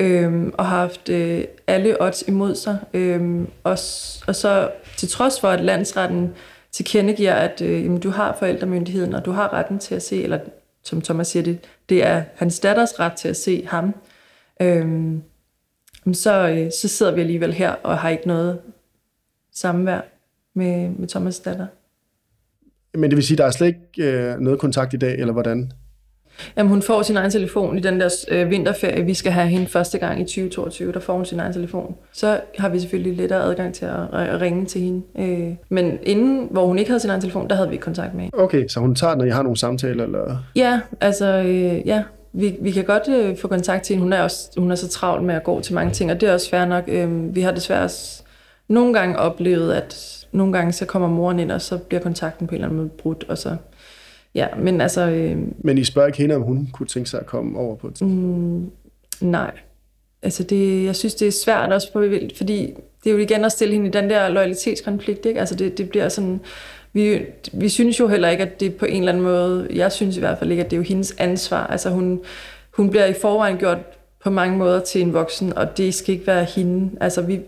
øh, 0.00 0.46
og 0.46 0.66
har 0.66 0.78
haft 0.78 1.08
øh, 1.08 1.44
alle 1.66 2.02
odds 2.02 2.24
imod 2.28 2.54
sig. 2.54 2.78
Øh, 2.94 3.40
og, 3.64 3.78
og 4.26 4.34
så 4.34 4.70
til 4.96 5.08
trods 5.08 5.40
for, 5.40 5.48
at 5.48 5.64
landsretten 5.64 6.34
tilkendegiver, 6.72 7.32
at 7.32 7.60
øh, 7.60 7.84
jamen, 7.84 8.00
du 8.00 8.10
har 8.10 8.36
forældremyndigheden, 8.38 9.14
og 9.14 9.24
du 9.24 9.30
har 9.30 9.52
retten 9.52 9.78
til 9.78 9.94
at 9.94 10.02
se, 10.02 10.22
eller 10.22 10.38
som 10.82 11.00
Thomas 11.00 11.28
siger 11.28 11.42
det, 11.42 11.58
det 11.88 12.06
er 12.06 12.22
hans 12.34 12.60
datters 12.60 13.00
ret 13.00 13.12
til 13.12 13.28
at 13.28 13.36
se 13.36 13.66
ham, 13.66 13.94
øh, 14.60 15.14
så, 16.12 16.48
øh, 16.48 16.70
så 16.80 16.88
sidder 16.88 17.14
vi 17.14 17.20
alligevel 17.20 17.52
her 17.52 17.70
og 17.70 17.98
har 17.98 18.08
ikke 18.08 18.26
noget 18.28 18.58
samvær 19.54 20.00
med, 20.54 20.88
med 20.88 21.16
Thomas' 21.16 21.42
datter. 21.44 21.66
Men 22.94 23.10
det 23.10 23.16
vil 23.16 23.24
sige, 23.24 23.34
at 23.34 23.38
der 23.38 23.44
er 23.44 23.50
slet 23.50 23.66
ikke 23.66 24.10
øh, 24.12 24.40
noget 24.40 24.60
kontakt 24.60 24.94
i 24.94 24.96
dag, 24.96 25.18
eller 25.18 25.32
hvordan? 25.32 25.72
Jamen, 26.56 26.70
hun 26.70 26.82
får 26.82 27.02
sin 27.02 27.16
egen 27.16 27.30
telefon 27.30 27.78
i 27.78 27.80
den 27.80 28.00
der 28.00 28.24
øh, 28.28 28.50
vinterferie. 28.50 29.04
Vi 29.04 29.14
skal 29.14 29.32
have 29.32 29.48
hende 29.48 29.66
første 29.66 29.98
gang 29.98 30.20
i 30.20 30.24
2022, 30.24 30.92
der 30.92 31.00
får 31.00 31.16
hun 31.16 31.24
sin 31.24 31.40
egen 31.40 31.52
telefon. 31.52 31.94
Så 32.12 32.40
har 32.58 32.68
vi 32.68 32.80
selvfølgelig 32.80 33.16
lettere 33.16 33.42
adgang 33.42 33.74
til 33.74 33.84
at, 33.84 34.40
ringe 34.40 34.66
til 34.66 34.80
hende. 34.80 35.02
Øh, 35.18 35.54
men 35.68 35.98
inden, 36.02 36.48
hvor 36.50 36.66
hun 36.66 36.78
ikke 36.78 36.90
havde 36.90 37.00
sin 37.00 37.10
egen 37.10 37.20
telefon, 37.20 37.48
der 37.48 37.54
havde 37.54 37.68
vi 37.68 37.74
ikke 37.74 37.84
kontakt 37.84 38.14
med 38.14 38.22
hende. 38.22 38.38
Okay, 38.38 38.68
så 38.68 38.80
hun 38.80 38.94
tager 38.94 39.14
når 39.14 39.24
I 39.24 39.30
har 39.30 39.42
nogle 39.42 39.56
samtaler? 39.56 40.04
Eller? 40.04 40.36
Ja, 40.56 40.80
altså, 41.00 41.26
øh, 41.26 41.86
ja. 41.86 42.02
Vi, 42.32 42.56
vi 42.60 42.70
kan 42.70 42.84
godt 42.84 43.08
øh, 43.08 43.38
få 43.38 43.48
kontakt 43.48 43.84
til 43.84 43.94
hende. 43.94 44.04
Hun 44.04 44.12
er, 44.12 44.22
også, 44.22 44.50
hun 44.56 44.70
er 44.70 44.74
så 44.74 44.88
travlt 44.88 45.24
med 45.24 45.34
at 45.34 45.44
gå 45.44 45.60
til 45.60 45.74
mange 45.74 45.92
ting, 45.92 46.10
og 46.10 46.20
det 46.20 46.28
er 46.28 46.32
også 46.32 46.50
fair 46.50 46.64
nok. 46.64 46.84
Øh, 46.88 47.34
vi 47.34 47.40
har 47.40 47.52
desværre 47.52 47.88
nogle 48.68 48.94
gange 48.94 49.18
oplevet, 49.18 49.72
at 49.72 50.16
nogle 50.32 50.52
gange 50.52 50.72
så 50.72 50.84
kommer 50.84 51.08
moren 51.08 51.38
ind, 51.38 51.52
og 51.52 51.60
så 51.60 51.78
bliver 51.78 52.00
kontakten 52.00 52.46
på 52.46 52.54
en 52.54 52.54
eller 52.54 52.68
anden 52.68 52.78
måde 52.78 52.88
brudt, 52.88 53.24
og 53.28 53.38
så... 53.38 53.56
Ja, 54.36 54.46
men 54.58 54.80
altså... 54.80 55.10
Øh, 55.10 55.36
men 55.58 55.78
I 55.78 55.84
spørger 55.84 56.06
ikke 56.06 56.18
hende, 56.18 56.34
om 56.34 56.42
hun 56.42 56.68
kunne 56.72 56.86
tænke 56.86 57.10
sig 57.10 57.20
at 57.20 57.26
komme 57.26 57.58
over 57.58 57.76
på 57.76 57.88
det? 57.88 58.00
Mm, 58.02 58.70
nej. 59.20 59.50
Altså, 60.22 60.42
det, 60.42 60.84
jeg 60.84 60.96
synes, 60.96 61.14
det 61.14 61.28
er 61.28 61.32
svært 61.32 61.72
også, 61.72 61.92
på, 61.92 62.04
fordi 62.36 62.74
det 63.04 63.10
er 63.10 63.14
jo 63.14 63.18
igen 63.18 63.44
at 63.44 63.52
stille 63.52 63.74
hende 63.74 63.88
i 63.88 63.90
den 63.90 64.10
der 64.10 64.28
loyalitetskonflikt, 64.28 65.26
ikke? 65.26 65.40
Altså, 65.40 65.54
det, 65.54 65.78
det 65.78 65.88
bliver 65.88 66.08
sådan... 66.08 66.40
Vi, 66.92 67.20
vi 67.52 67.68
synes 67.68 68.00
jo 68.00 68.08
heller 68.08 68.28
ikke, 68.28 68.42
at 68.42 68.60
det 68.60 68.76
på 68.76 68.84
en 68.84 68.98
eller 68.98 69.12
anden 69.12 69.24
måde... 69.24 69.68
Jeg 69.74 69.92
synes 69.92 70.16
i 70.16 70.20
hvert 70.20 70.38
fald 70.38 70.50
ikke, 70.50 70.64
at 70.64 70.70
det 70.70 70.76
er 70.76 70.80
jo 70.80 70.84
hendes 70.84 71.14
ansvar. 71.18 71.66
Altså, 71.66 71.90
hun, 71.90 72.20
hun 72.70 72.90
bliver 72.90 73.06
i 73.06 73.14
forvejen 73.20 73.56
gjort 73.56 73.78
på 74.24 74.30
mange 74.30 74.58
måder 74.58 74.80
til 74.80 75.02
en 75.02 75.12
voksen, 75.12 75.58
og 75.58 75.76
det 75.76 75.94
skal 75.94 76.14
ikke 76.14 76.26
være 76.26 76.44
hende. 76.44 76.90
Altså, 77.00 77.22
vi, 77.22 77.40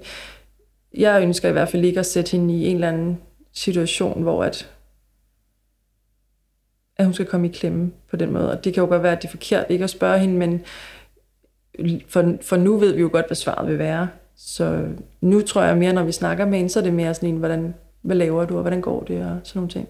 jeg 0.94 1.22
ønsker 1.22 1.48
i 1.48 1.52
hvert 1.52 1.68
fald 1.68 1.84
ikke 1.84 2.00
at 2.00 2.06
sætte 2.06 2.30
hende 2.30 2.54
i 2.54 2.66
en 2.66 2.74
eller 2.74 2.88
anden 2.88 3.18
situation, 3.52 4.22
hvor 4.22 4.44
at, 4.44 4.68
at 6.98 7.04
hun 7.04 7.14
skal 7.14 7.26
komme 7.26 7.48
i 7.48 7.52
klemme 7.52 7.90
på 8.10 8.16
den 8.16 8.32
måde. 8.32 8.50
Og 8.50 8.64
det 8.64 8.74
kan 8.74 8.82
jo 8.82 8.88
godt 8.88 9.02
være, 9.02 9.12
at 9.12 9.22
det 9.22 9.28
er 9.28 9.32
forkert 9.32 9.66
ikke 9.68 9.84
at 9.84 9.90
spørge 9.90 10.18
hende, 10.18 10.34
men 10.34 10.60
for, 12.08 12.36
for 12.42 12.56
nu 12.56 12.76
ved 12.76 12.94
vi 12.94 13.00
jo 13.00 13.08
godt, 13.12 13.26
hvad 13.26 13.36
svaret 13.36 13.68
vil 13.68 13.78
være. 13.78 14.08
Så 14.36 14.86
nu 15.20 15.40
tror 15.40 15.62
jeg 15.62 15.76
mere, 15.76 15.92
når 15.92 16.04
vi 16.04 16.12
snakker 16.12 16.46
med 16.46 16.58
hende, 16.58 16.70
så 16.70 16.78
er 16.78 16.82
det 16.82 16.92
mere 16.92 17.14
sådan 17.14 17.28
en, 17.28 17.36
hvordan, 17.36 17.74
hvad 18.02 18.16
laver 18.16 18.44
du, 18.44 18.54
og 18.54 18.60
hvordan 18.60 18.80
går 18.80 19.02
det, 19.02 19.24
og 19.24 19.40
sådan 19.44 19.58
nogle 19.58 19.70
ting. 19.70 19.88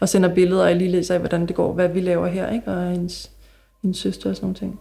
Og 0.00 0.08
sender 0.08 0.34
billeder 0.34 0.68
og 0.68 0.76
lige 0.76 0.90
læser 0.90 1.14
af, 1.14 1.20
hvordan 1.20 1.46
det 1.46 1.56
går, 1.56 1.72
hvad 1.72 1.88
vi 1.88 2.00
laver 2.00 2.26
her, 2.26 2.50
ikke? 2.52 2.68
og 2.68 2.90
hendes, 2.90 3.30
hendes 3.82 3.98
søster 3.98 4.30
og 4.30 4.36
sådan 4.36 4.44
nogle 4.44 4.56
ting. 4.56 4.80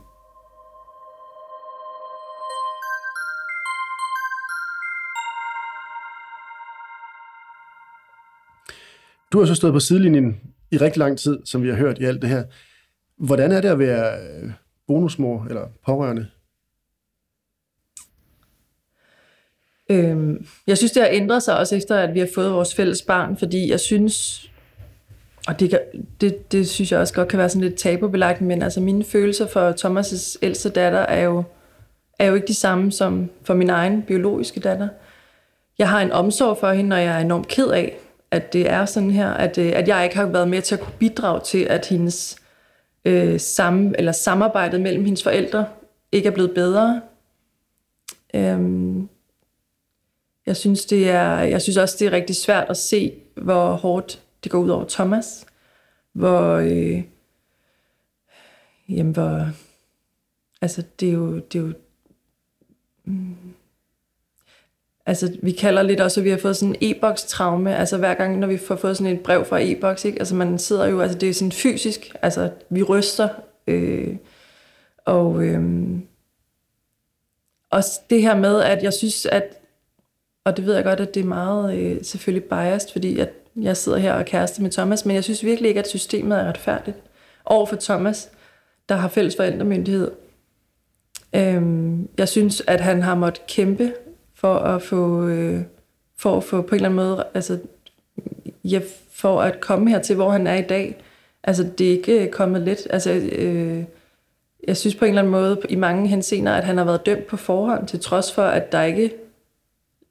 Du 9.31 9.39
har 9.39 9.45
så 9.45 9.55
stået 9.55 9.73
på 9.73 9.79
sidelinjen 9.79 10.41
i 10.71 10.77
rigtig 10.77 10.99
lang 10.99 11.17
tid, 11.17 11.39
som 11.45 11.63
vi 11.63 11.69
har 11.69 11.75
hørt 11.75 11.99
i 11.99 12.05
alt 12.05 12.21
det 12.21 12.29
her. 12.29 12.43
Hvordan 13.17 13.51
er 13.51 13.61
det 13.61 13.69
at 13.69 13.79
være 13.79 14.19
øh, 14.19 14.51
bonusmor 14.87 15.45
eller 15.49 15.67
pårørende? 15.85 16.27
Øhm, 19.89 20.45
jeg 20.67 20.77
synes, 20.77 20.91
det 20.91 21.01
har 21.01 21.09
ændret 21.11 21.43
sig 21.43 21.57
også 21.57 21.75
efter, 21.75 21.97
at 21.97 22.13
vi 22.13 22.19
har 22.19 22.29
fået 22.35 22.51
vores 22.51 22.75
fælles 22.75 23.01
barn, 23.01 23.37
fordi 23.37 23.71
jeg 23.71 23.79
synes, 23.79 24.47
og 25.47 25.59
det, 25.59 25.69
kan, 25.69 25.79
det, 26.21 26.51
det 26.51 26.69
synes 26.69 26.91
jeg 26.91 26.99
også 26.99 27.13
godt 27.13 27.27
kan 27.27 27.39
være 27.39 27.49
sådan 27.49 27.69
lidt 27.69 27.75
tabubelagt, 27.75 28.41
men 28.41 28.61
altså 28.61 28.81
mine 28.81 29.03
følelser 29.03 29.47
for 29.47 29.71
Thomas' 29.71 30.37
ældste 30.41 30.69
datter 30.69 30.99
er 30.99 31.23
jo, 31.23 31.43
er 32.19 32.25
jo 32.25 32.35
ikke 32.35 32.47
de 32.47 32.53
samme 32.53 32.91
som 32.91 33.29
for 33.43 33.53
min 33.53 33.69
egen 33.69 34.01
biologiske 34.01 34.59
datter. 34.59 34.87
Jeg 35.77 35.89
har 35.89 36.01
en 36.01 36.11
omsorg 36.11 36.57
for 36.57 36.71
hende, 36.71 36.95
og 36.95 37.01
jeg 37.01 37.15
er 37.15 37.19
enormt 37.19 37.47
ked 37.47 37.67
af, 37.67 37.97
at 38.31 38.53
det 38.53 38.69
er 38.69 38.85
sådan 38.85 39.11
her, 39.11 39.29
at, 39.31 39.57
øh, 39.57 39.71
at 39.75 39.87
jeg 39.87 40.03
ikke 40.03 40.15
har 40.15 40.25
været 40.25 40.47
med 40.47 40.61
til 40.61 40.75
at 40.75 40.81
kunne 40.81 40.97
bidrage 40.99 41.41
til, 41.41 41.63
at 41.63 41.85
hendes 41.85 42.35
øh, 43.05 43.39
sammen, 43.39 43.95
eller 43.97 44.11
samarbejdet 44.11 44.81
mellem 44.81 45.05
hendes 45.05 45.23
forældre 45.23 45.67
ikke 46.11 46.27
er 46.27 46.33
blevet 46.33 46.53
bedre. 46.53 47.01
Øhm, 48.33 49.09
jeg 50.45 50.57
synes, 50.57 50.85
det 50.85 51.09
er, 51.09 51.39
jeg 51.39 51.61
synes 51.61 51.77
også, 51.77 51.95
det 51.99 52.07
er 52.07 52.11
rigtig 52.11 52.35
svært 52.35 52.69
at 52.69 52.77
se, 52.77 53.13
hvor 53.35 53.71
hårdt 53.71 54.21
det 54.43 54.51
går 54.51 54.59
ud 54.59 54.69
over 54.69 54.85
Thomas. 54.89 55.45
Hvor, 56.13 56.53
øh, 56.53 57.03
jamen, 58.89 59.11
hvor, 59.13 59.47
altså, 60.61 60.83
det 60.99 61.09
er 61.09 61.13
jo, 61.13 61.39
det 61.39 61.59
er 61.59 61.63
jo, 61.63 61.73
mm, 63.05 63.46
altså, 65.07 65.37
vi 65.43 65.51
kalder 65.51 65.81
lidt 65.81 66.01
også, 66.01 66.19
at 66.19 66.23
vi 66.23 66.29
har 66.29 66.37
fået 66.37 66.57
sådan 66.57 66.75
en 66.81 66.95
e-boks 66.95 67.23
traume, 67.23 67.75
altså 67.75 67.97
hver 67.97 68.13
gang, 68.13 68.39
når 68.39 68.47
vi 68.47 68.57
får 68.57 68.75
fået 68.75 68.97
sådan 68.97 69.13
et 69.13 69.19
brev 69.19 69.45
fra 69.45 69.59
e-boks, 69.61 70.05
ikke? 70.05 70.19
altså 70.19 70.35
man 70.35 70.59
sidder 70.59 70.85
jo, 70.85 71.01
altså 71.01 71.17
det 71.17 71.29
er 71.29 71.33
sådan 71.33 71.51
fysisk, 71.51 72.15
altså 72.21 72.49
vi 72.69 72.83
ryster, 72.83 73.29
øh, 73.67 74.15
og 75.05 75.43
øh, 75.43 75.89
også 77.71 77.99
det 78.09 78.21
her 78.21 78.37
med, 78.37 78.61
at 78.61 78.83
jeg 78.83 78.93
synes, 78.93 79.25
at 79.25 79.43
og 80.45 80.57
det 80.57 80.65
ved 80.65 80.75
jeg 80.75 80.83
godt, 80.83 80.99
at 80.99 81.13
det 81.13 81.19
er 81.19 81.27
meget 81.27 81.77
øh, 81.77 82.03
selvfølgelig 82.03 82.49
biased, 82.49 82.91
fordi 82.91 83.19
at 83.19 83.29
jeg 83.55 83.77
sidder 83.77 83.97
her 83.97 84.13
og 84.13 84.25
kæreste 84.25 84.61
med 84.61 84.71
Thomas, 84.71 85.05
men 85.05 85.15
jeg 85.15 85.23
synes 85.23 85.43
virkelig 85.43 85.69
ikke, 85.69 85.79
at 85.79 85.87
systemet 85.87 86.37
er 86.37 86.43
retfærdigt 86.43 86.97
over 87.45 87.65
for 87.65 87.75
Thomas, 87.75 88.29
der 88.89 88.95
har 88.95 89.07
fælles 89.07 89.35
forældremyndighed. 89.35 90.11
Øhm, 91.35 92.09
jeg 92.17 92.29
synes, 92.29 92.63
at 92.67 92.81
han 92.81 93.01
har 93.01 93.15
måttet 93.15 93.47
kæmpe 93.47 93.93
for 94.37 94.55
at 94.55 94.81
få, 94.81 95.27
øh, 95.27 95.61
for 96.17 96.37
at 96.37 96.43
få 96.43 96.61
på 96.61 96.67
en 96.67 96.75
eller 96.75 96.89
anden 96.89 97.05
måde, 97.05 97.25
altså, 97.33 97.59
ja, 98.63 98.81
for 99.11 99.41
at 99.41 99.59
komme 99.59 99.89
her 99.89 100.01
til, 100.01 100.15
hvor 100.15 100.29
han 100.29 100.47
er 100.47 100.55
i 100.55 100.61
dag. 100.61 101.03
Altså, 101.43 101.69
det 101.77 101.87
er 101.87 101.91
ikke 101.91 102.23
øh, 102.25 102.29
kommet 102.29 102.61
let. 102.61 102.87
Altså, 102.89 103.11
øh, 103.11 103.83
jeg 104.67 104.77
synes 104.77 104.95
på 104.95 105.05
en 105.05 105.09
eller 105.09 105.21
anden 105.21 105.31
måde, 105.31 105.61
i 105.69 105.75
mange 105.75 106.07
henseender, 106.07 106.53
at 106.53 106.63
han 106.63 106.77
har 106.77 106.85
været 106.85 107.05
dømt 107.05 107.27
på 107.27 107.37
forhånd, 107.37 107.87
til 107.87 107.99
trods 107.99 108.33
for, 108.33 108.43
at 108.43 108.71
der 108.71 108.83
ikke 108.83 109.13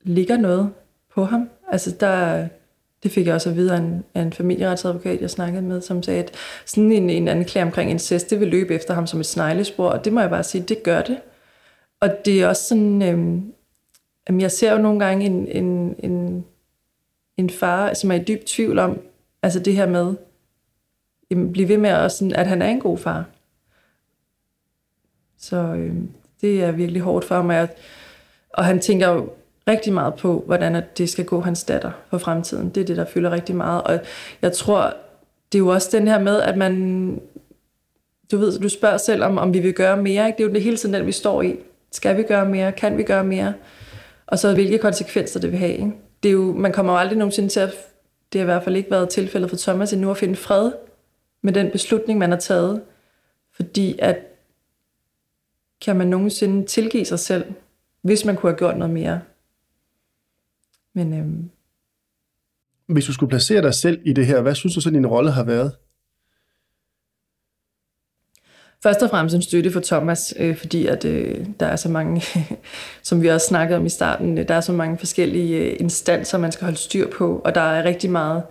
ligger 0.03 0.37
noget 0.37 0.70
på 1.14 1.24
ham. 1.24 1.49
Altså 1.72 1.91
der, 2.01 2.49
det 3.03 3.11
fik 3.11 3.27
jeg 3.27 3.35
også 3.35 3.51
at 3.51 3.57
vide 3.57 3.72
af 3.72 3.79
en, 3.79 4.05
af 4.14 4.22
en 4.22 4.33
familieretsadvokat, 4.33 5.20
jeg 5.20 5.31
snakkede 5.31 5.62
med, 5.62 5.81
som 5.81 6.03
sagde, 6.03 6.22
at 6.22 6.35
sådan 6.64 6.93
en, 6.93 7.11
en 7.11 7.29
anklage 7.29 7.66
omkring 7.66 7.91
incest, 7.91 8.31
det 8.31 8.41
vil 8.41 8.49
løbe 8.49 8.74
efter 8.74 8.95
ham 8.95 9.07
som 9.07 9.20
et 9.20 9.27
sneglespor, 9.27 9.89
og 9.89 10.05
det 10.05 10.12
må 10.12 10.20
jeg 10.20 10.31
bare 10.31 10.45
sige, 10.45 10.64
det 10.68 10.83
gør 10.83 11.03
det. 11.03 11.18
Og 12.01 12.11
det 12.24 12.43
er 12.43 12.49
også 12.49 12.64
sådan, 12.64 13.03
øhm, 13.03 13.53
jamen 14.29 14.41
jeg 14.41 14.51
ser 14.51 14.72
jo 14.72 14.79
nogle 14.79 15.05
gange 15.05 15.27
en, 15.27 15.49
en, 15.49 15.97
en, 15.99 16.45
en 17.37 17.51
far, 17.51 17.95
som 17.95 18.11
er 18.11 18.14
i 18.14 18.24
dyb 18.24 18.45
tvivl 18.47 18.79
om, 18.79 19.01
altså 19.43 19.61
det 19.61 19.77
her 19.77 19.87
med, 19.87 20.14
jamen, 21.31 21.53
blive 21.53 21.68
ved 21.68 21.79
med 21.79 21.91
at, 21.91 22.12
sådan, 22.12 22.35
at 22.35 22.47
han 22.47 22.62
er 22.62 22.68
en 22.68 22.81
god 22.81 22.99
far. 22.99 23.24
Så 25.39 25.57
øh, 25.57 25.95
det 26.41 26.64
er 26.64 26.72
virkelig 26.72 27.03
hårdt 27.03 27.24
for 27.24 27.43
mig, 27.43 27.68
og 28.51 28.64
han 28.64 28.81
tænker 28.81 29.09
jo, 29.09 29.31
rigtig 29.68 29.93
meget 29.93 30.14
på, 30.14 30.43
hvordan 30.47 30.83
det 30.99 31.11
skal 31.11 31.24
gå 31.24 31.41
hans 31.41 31.64
datter 31.64 31.91
for 32.11 32.18
fremtiden. 32.18 32.70
Det 32.70 32.81
er 32.81 32.85
det, 32.85 32.97
der 32.97 33.05
fylder 33.05 33.31
rigtig 33.31 33.57
meget. 33.57 33.83
Og 33.83 34.01
jeg 34.43 34.53
tror, 34.53 34.95
det 35.53 35.59
er 35.59 35.62
jo 35.62 35.68
også 35.68 35.89
den 35.93 36.09
her 36.09 36.20
med, 36.20 36.41
at 36.41 36.57
man... 36.57 37.20
Du 38.31 38.37
ved, 38.37 38.59
du 38.59 38.68
spørger 38.68 38.97
selv, 38.97 39.24
om, 39.24 39.39
om 39.39 39.55
vi 39.55 39.61
vil 39.61 39.74
gøre 39.74 39.97
mere. 39.97 40.27
Ikke? 40.27 40.37
Det 40.37 40.45
er 40.45 40.49
jo 40.49 40.55
det 40.55 40.62
hele 40.62 40.77
tiden, 40.77 40.95
den 40.95 41.07
vi 41.07 41.12
står 41.12 41.43
i. 41.43 41.57
Skal 41.93 42.16
vi 42.16 42.22
gøre 42.22 42.49
mere? 42.49 42.72
Kan 42.72 42.99
vi 42.99 43.03
gøre 43.03 43.24
mere? 43.24 43.55
Og 44.27 44.39
så 44.39 44.55
hvilke 44.55 44.79
konsekvenser 44.79 45.41
det 45.41 45.51
vil 45.51 45.59
have. 45.59 45.72
Ikke? 45.72 45.93
Det 46.22 46.29
er 46.29 46.33
jo, 46.33 46.53
man 46.53 46.72
kommer 46.72 46.93
jo 46.93 46.99
aldrig 46.99 47.18
nogensinde 47.18 47.49
til 47.49 47.61
at... 47.61 47.74
Det 48.33 48.39
har 48.39 48.45
i 48.45 48.53
hvert 48.53 48.64
fald 48.64 48.77
ikke 48.77 48.91
været 48.91 49.09
tilfældet 49.09 49.51
for 49.51 49.57
Thomas 49.57 49.93
endnu 49.93 50.11
at 50.11 50.16
finde 50.16 50.37
fred 50.37 50.72
med 51.43 51.53
den 51.53 51.70
beslutning, 51.70 52.18
man 52.18 52.31
har 52.31 52.39
taget. 52.39 52.83
Fordi 53.53 53.99
at 53.99 54.16
kan 55.81 55.97
man 55.97 56.07
nogensinde 56.07 56.66
tilgive 56.66 57.05
sig 57.05 57.18
selv, 57.18 57.45
hvis 58.03 58.24
man 58.24 58.37
kunne 58.37 58.53
have 58.53 58.59
gjort 58.59 58.79
noget 58.79 58.95
mere. 58.95 59.20
Men, 60.93 61.12
øhm, 61.12 61.51
Hvis 62.87 63.05
du 63.05 63.12
skulle 63.12 63.31
placere 63.31 63.62
dig 63.62 63.74
selv 63.74 64.01
i 64.05 64.12
det 64.12 64.27
her, 64.27 64.41
hvad 64.41 64.55
synes 64.55 64.74
du 64.74 64.81
så, 64.81 64.91
din 64.91 65.07
rolle 65.07 65.31
har 65.31 65.45
været? 65.45 65.77
Først 68.83 69.03
og 69.03 69.11
fremmest 69.11 69.35
en 69.35 69.43
støtte 69.43 69.70
for 69.70 69.81
Thomas, 69.81 70.35
øh, 70.39 70.57
fordi 70.57 70.87
at 70.87 71.05
øh, 71.05 71.47
der 71.61 71.66
er 71.66 71.77
så 71.77 71.89
mange, 71.89 72.22
som 73.03 73.22
vi 73.22 73.29
også 73.29 73.47
snakkede 73.47 73.79
om 73.79 73.87
i 73.87 73.89
starten, 73.89 74.39
øh, 74.39 74.49
der 74.49 74.55
er 74.55 74.61
så 74.61 74.72
mange 74.72 74.99
forskellige 74.99 75.59
øh, 75.59 75.77
instanser, 75.81 76.39
man 76.39 76.53
skal 76.53 76.64
holde 76.64 76.79
styr 76.79 77.11
på, 77.11 77.43
og 77.45 77.55
der 77.55 77.61
er 77.61 77.85
rigtig 77.85 78.11
meget 78.11 78.43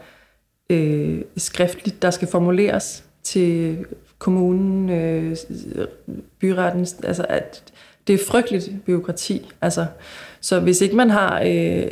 øh, 0.69 1.21
skriftligt, 1.37 2.01
der 2.01 2.11
skal 2.11 2.27
formuleres 2.27 3.03
til 3.23 3.85
kommunen, 4.19 4.89
øh, 4.89 5.37
byretten, 6.39 6.87
altså 7.03 7.25
at 7.29 7.63
det 8.07 8.13
er 8.13 8.25
frygteligt 8.27 8.71
byråkrati. 8.85 9.51
Altså, 9.61 9.85
så 10.41 10.59
hvis 10.59 10.81
ikke 10.81 10.95
man 10.95 11.09
har 11.09 11.43
øh, 11.45 11.91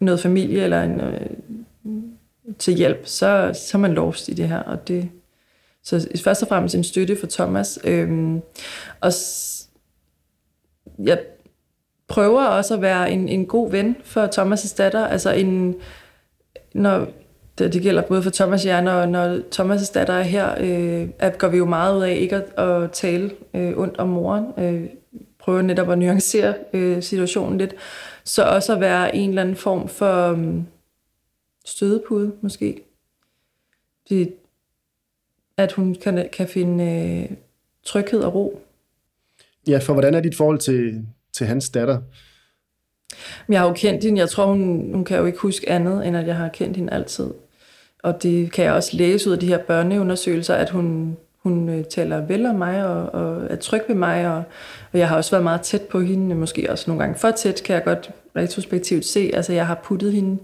noget 0.00 0.20
familie 0.20 0.62
eller 0.64 0.82
en, 0.82 1.00
øh, 1.00 1.26
til 2.58 2.74
hjælp, 2.74 3.00
så, 3.04 3.50
så 3.54 3.78
er 3.78 3.80
man 3.80 3.92
lost 3.92 4.28
i 4.28 4.34
det 4.34 4.48
her. 4.48 4.58
Og 4.58 4.88
det, 4.88 5.08
så 5.84 6.08
først 6.24 6.42
og 6.42 6.48
fremmest 6.48 6.74
en 6.74 6.84
støtte 6.84 7.16
for 7.16 7.26
Thomas. 7.26 7.78
Øhm, 7.84 8.40
og 9.00 9.12
jeg 10.98 11.18
prøver 12.08 12.44
også 12.44 12.74
at 12.74 12.82
være 12.82 13.10
en, 13.10 13.28
en 13.28 13.46
god 13.46 13.70
ven 13.70 13.96
for 14.04 14.26
Thomas' 14.26 14.76
datter. 14.76 15.06
Altså 15.06 15.30
en, 15.30 15.74
når, 16.74 17.06
det, 17.58 17.72
det 17.72 17.82
gælder 17.82 18.02
både 18.02 18.22
for 18.22 18.30
Thomas 18.30 18.64
og 18.64 18.68
jeg, 18.68 18.82
når, 18.82 19.06
når 19.06 19.38
Thomas' 19.54 19.92
datter 19.92 20.14
er 20.14 20.22
her, 20.22 20.54
øh, 20.60 21.08
at 21.18 21.38
går 21.38 21.48
vi 21.48 21.56
jo 21.56 21.64
meget 21.64 21.96
ud 21.96 22.02
af 22.02 22.14
ikke 22.14 22.36
at, 22.36 22.64
at 22.64 22.90
tale 22.92 23.30
øh, 23.54 23.78
ondt 23.78 23.98
om 23.98 24.08
moren. 24.08 24.46
Øh, 24.58 24.88
prøver 25.38 25.62
netop 25.62 25.90
at 25.90 25.98
nuancere 25.98 26.54
øh, 26.72 27.02
situationen 27.02 27.58
lidt. 27.58 27.74
Så 28.24 28.44
også 28.44 28.72
at 28.72 28.80
være 28.80 29.16
en 29.16 29.28
eller 29.28 29.42
anden 29.42 29.56
form 29.56 29.88
for 29.88 30.32
øh, 30.32 30.54
stødepude, 31.64 32.32
måske. 32.40 32.80
Det, 34.08 34.34
at 35.62 35.72
hun 35.72 35.94
kan, 35.94 36.28
kan 36.32 36.48
finde 36.48 36.84
øh, 36.84 37.36
tryghed 37.84 38.20
og 38.20 38.34
ro. 38.34 38.62
Ja, 39.68 39.78
for 39.78 39.92
hvordan 39.92 40.14
er 40.14 40.20
dit 40.20 40.36
forhold 40.36 40.58
til, 40.58 41.06
til 41.32 41.46
hans 41.46 41.70
datter? 41.70 42.00
Jeg 43.48 43.60
har 43.60 43.66
jo 43.66 43.72
kendt 43.72 44.04
hende. 44.04 44.20
Jeg 44.20 44.28
tror, 44.28 44.46
hun, 44.46 44.90
hun 44.94 45.04
kan 45.04 45.18
jo 45.18 45.26
ikke 45.26 45.38
huske 45.38 45.70
andet, 45.70 46.06
end 46.06 46.16
at 46.16 46.26
jeg 46.26 46.36
har 46.36 46.48
kendt 46.48 46.76
hende 46.76 46.92
altid. 46.92 47.30
Og 48.02 48.22
det 48.22 48.52
kan 48.52 48.64
jeg 48.64 48.72
også 48.72 48.96
læse 48.96 49.28
ud 49.28 49.34
af 49.34 49.40
de 49.40 49.46
her 49.46 49.58
børneundersøgelser, 49.58 50.54
at 50.54 50.70
hun, 50.70 51.16
hun 51.42 51.68
øh, 51.68 51.84
taler 51.84 52.20
vel 52.20 52.46
om 52.46 52.54
mig 52.54 52.86
og, 52.86 53.14
og 53.14 53.46
er 53.50 53.56
tryg 53.56 53.82
ved 53.88 53.94
mig, 53.94 54.26
og, 54.32 54.42
og 54.92 54.98
jeg 54.98 55.08
har 55.08 55.16
også 55.16 55.30
været 55.30 55.44
meget 55.44 55.60
tæt 55.60 55.82
på 55.82 56.00
hende, 56.00 56.34
måske 56.34 56.70
også 56.70 56.84
nogle 56.90 57.02
gange 57.02 57.18
for 57.18 57.30
tæt, 57.30 57.62
kan 57.64 57.74
jeg 57.74 57.84
godt 57.84 58.10
retrospektivt 58.36 59.04
se. 59.04 59.30
Altså 59.34 59.52
jeg 59.52 59.66
har 59.66 59.80
puttet 59.84 60.12
hende, 60.12 60.38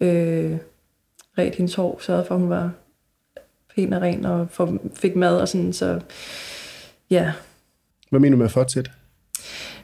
øh, 0.00 0.56
ret 1.38 1.54
hendes 1.54 1.74
hår, 1.74 1.98
sørget 2.00 2.26
for, 2.26 2.34
at 2.34 2.40
hun 2.40 2.50
var 2.50 2.70
pæn 3.74 3.92
og 3.92 4.02
ren, 4.02 4.26
og 4.26 4.46
for, 4.50 4.78
fik 4.94 5.16
mad 5.16 5.36
og 5.36 5.48
sådan, 5.48 5.72
så 5.72 6.00
ja. 7.10 7.32
Hvad 8.10 8.20
mener 8.20 8.36
du 8.36 8.42
med 8.42 8.48
for 8.48 8.64
tæt? 8.64 8.90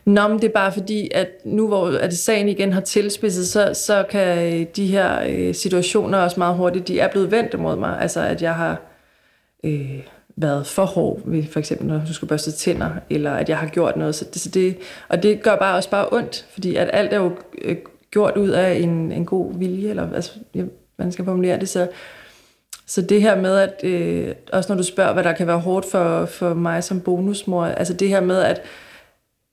Nå, 0.05 0.28
men 0.28 0.39
det 0.39 0.45
er 0.45 0.53
bare 0.55 0.72
fordi, 0.72 1.11
at 1.14 1.28
nu 1.45 1.68
hvor 1.68 1.89
at 1.89 2.14
sagen 2.14 2.49
igen 2.49 2.72
har 2.72 2.80
tilspidset, 2.80 3.49
så, 3.49 3.74
så 3.74 4.05
kan 4.11 4.66
de 4.76 4.86
her 4.86 5.22
øh, 5.28 5.55
situationer 5.55 6.18
også 6.18 6.41
meget 6.41 6.57
hurtigt, 6.57 6.89
de 6.89 7.01
er 7.01 7.11
blevet 7.11 7.30
vendt 7.30 7.55
imod 7.55 7.76
mig. 7.76 8.01
Altså 8.01 8.20
at 8.20 8.43
jeg 8.43 8.55
har... 8.55 8.80
Øh, 9.64 10.01
været 10.41 10.66
for 10.66 10.84
hård, 10.84 11.20
ved 11.24 11.45
for 11.47 11.59
eksempel 11.59 11.86
når 11.86 12.03
du 12.07 12.14
skulle 12.14 12.28
børste 12.28 12.53
tænder, 12.53 12.91
eller 13.11 13.32
at 13.32 13.49
jeg 13.49 13.59
har 13.59 13.66
gjort 13.66 13.97
noget. 13.97 14.14
Så 14.14 14.24
det, 14.32 14.41
så 14.41 14.51
det, 14.51 14.76
og 15.09 15.22
det 15.22 15.43
gør 15.43 15.57
bare 15.57 15.76
også 15.76 15.91
bare 15.91 16.09
ondt, 16.12 16.47
fordi 16.51 16.76
at 16.76 16.91
alt 16.93 17.12
er 17.12 17.16
jo 17.16 17.36
øh, 17.62 17.76
gjort 18.11 18.36
ud 18.36 18.49
af 18.49 18.74
en, 18.74 19.12
en 19.12 19.26
god 19.26 19.59
vilje, 19.59 19.91
eller 19.91 20.14
altså, 20.14 20.32
man 20.97 21.12
skal 21.12 21.24
formulere 21.24 21.61
det, 21.61 21.68
så, 21.68 21.89
så 22.89 23.03
det 23.03 23.22
her 23.22 23.36
med, 23.36 23.59
at 23.59 23.84
øh, 23.84 24.34
også 24.53 24.72
når 24.72 24.76
du 24.76 24.82
spørger, 24.82 25.12
hvad 25.12 25.24
der 25.24 25.32
kan 25.32 25.47
være 25.47 25.59
hårdt 25.59 25.86
for, 25.86 26.26
for 26.26 26.55
mig 26.55 26.84
som 26.84 27.01
bonusmor, 27.01 27.64
altså 27.64 27.95
det 27.95 28.09
her 28.09 28.20
med, 28.20 28.43
at, 28.43 28.62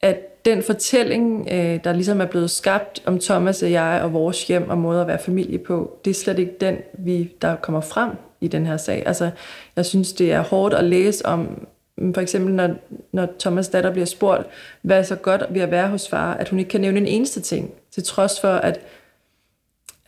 at 0.02 0.46
den 0.46 0.64
fortælling, 0.64 1.48
øh, 1.52 1.84
der 1.84 1.94
ligesom 1.94 2.22
er 2.22 2.26
blevet 2.26 2.52
skabt 2.52 3.04
om 3.06 3.20
Thomas 3.20 3.64
og 3.64 3.72
jeg 3.72 4.00
og 4.04 4.14
vores 4.14 4.48
hjem 4.48 4.70
og 4.70 4.78
måde 4.78 5.02
at 5.02 5.08
være 5.08 5.20
familie 5.20 5.58
på, 5.58 5.98
det 6.06 6.12
er 6.12 6.16
slet 6.16 6.40
ikke 6.40 6.56
den, 6.62 6.78
vi, 6.94 7.32
der 7.42 7.56
kommer 7.56 7.82
frem 7.82 8.12
i 8.42 8.48
den 8.48 8.66
her 8.66 8.78
sag. 8.78 9.04
Altså, 9.06 9.30
jeg 9.76 9.86
synes, 9.86 10.14
det 10.14 10.32
er 10.32 10.42
hårdt 10.42 10.74
at 10.74 10.84
læse 10.84 11.26
om, 11.26 11.68
mm, 11.98 12.14
for 12.14 12.22
eksempel 12.22 12.54
når, 12.54 12.70
når 13.12 13.28
Thomas 13.40 13.68
datter 13.68 13.92
bliver 13.92 14.06
spurgt, 14.06 14.48
hvad 14.82 15.00
er 15.00 15.04
så 15.04 15.16
godt 15.16 15.44
ved 15.50 15.62
at 15.62 15.72
være 15.72 15.88
hos 15.88 16.10
far, 16.10 16.34
at 16.34 16.50
hun 16.50 16.60
ikke 16.60 16.70
kan 16.70 16.82
nævne 16.82 17.00
en 17.00 17.08
eneste 17.08 17.42
ting, 17.42 17.72
til 17.92 18.04
trods 18.04 18.40
for, 18.42 18.54
at, 18.54 18.80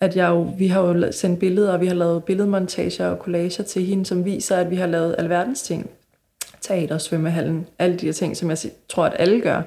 at 0.02 0.16
jeg 0.16 0.30
jo, 0.30 0.42
vi 0.58 0.68
har 0.68 0.82
jo 0.82 1.12
sendt 1.12 1.40
billeder, 1.40 1.74
og 1.74 1.82
vi 1.82 1.88
har 1.88 1.96
lavet 1.96 2.24
billedmontager 2.24 3.08
og 3.08 3.18
collager 3.18 3.64
til 3.64 3.86
hende, 3.86 4.06
som 4.06 4.26
viser, 4.26 4.58
at 4.58 4.72
vi 4.72 4.76
har 4.76 4.88
lavet 4.88 5.16
alverdens 5.18 5.62
ting. 5.62 5.90
Teater, 6.62 6.98
svømmehallen, 6.98 7.68
alle 7.80 7.98
de 7.98 8.06
her 8.06 8.14
ting, 8.14 8.38
som 8.38 8.50
jeg 8.50 8.58
tror, 8.90 9.06
at 9.06 9.16
alle 9.20 9.42
gør. 9.42 9.62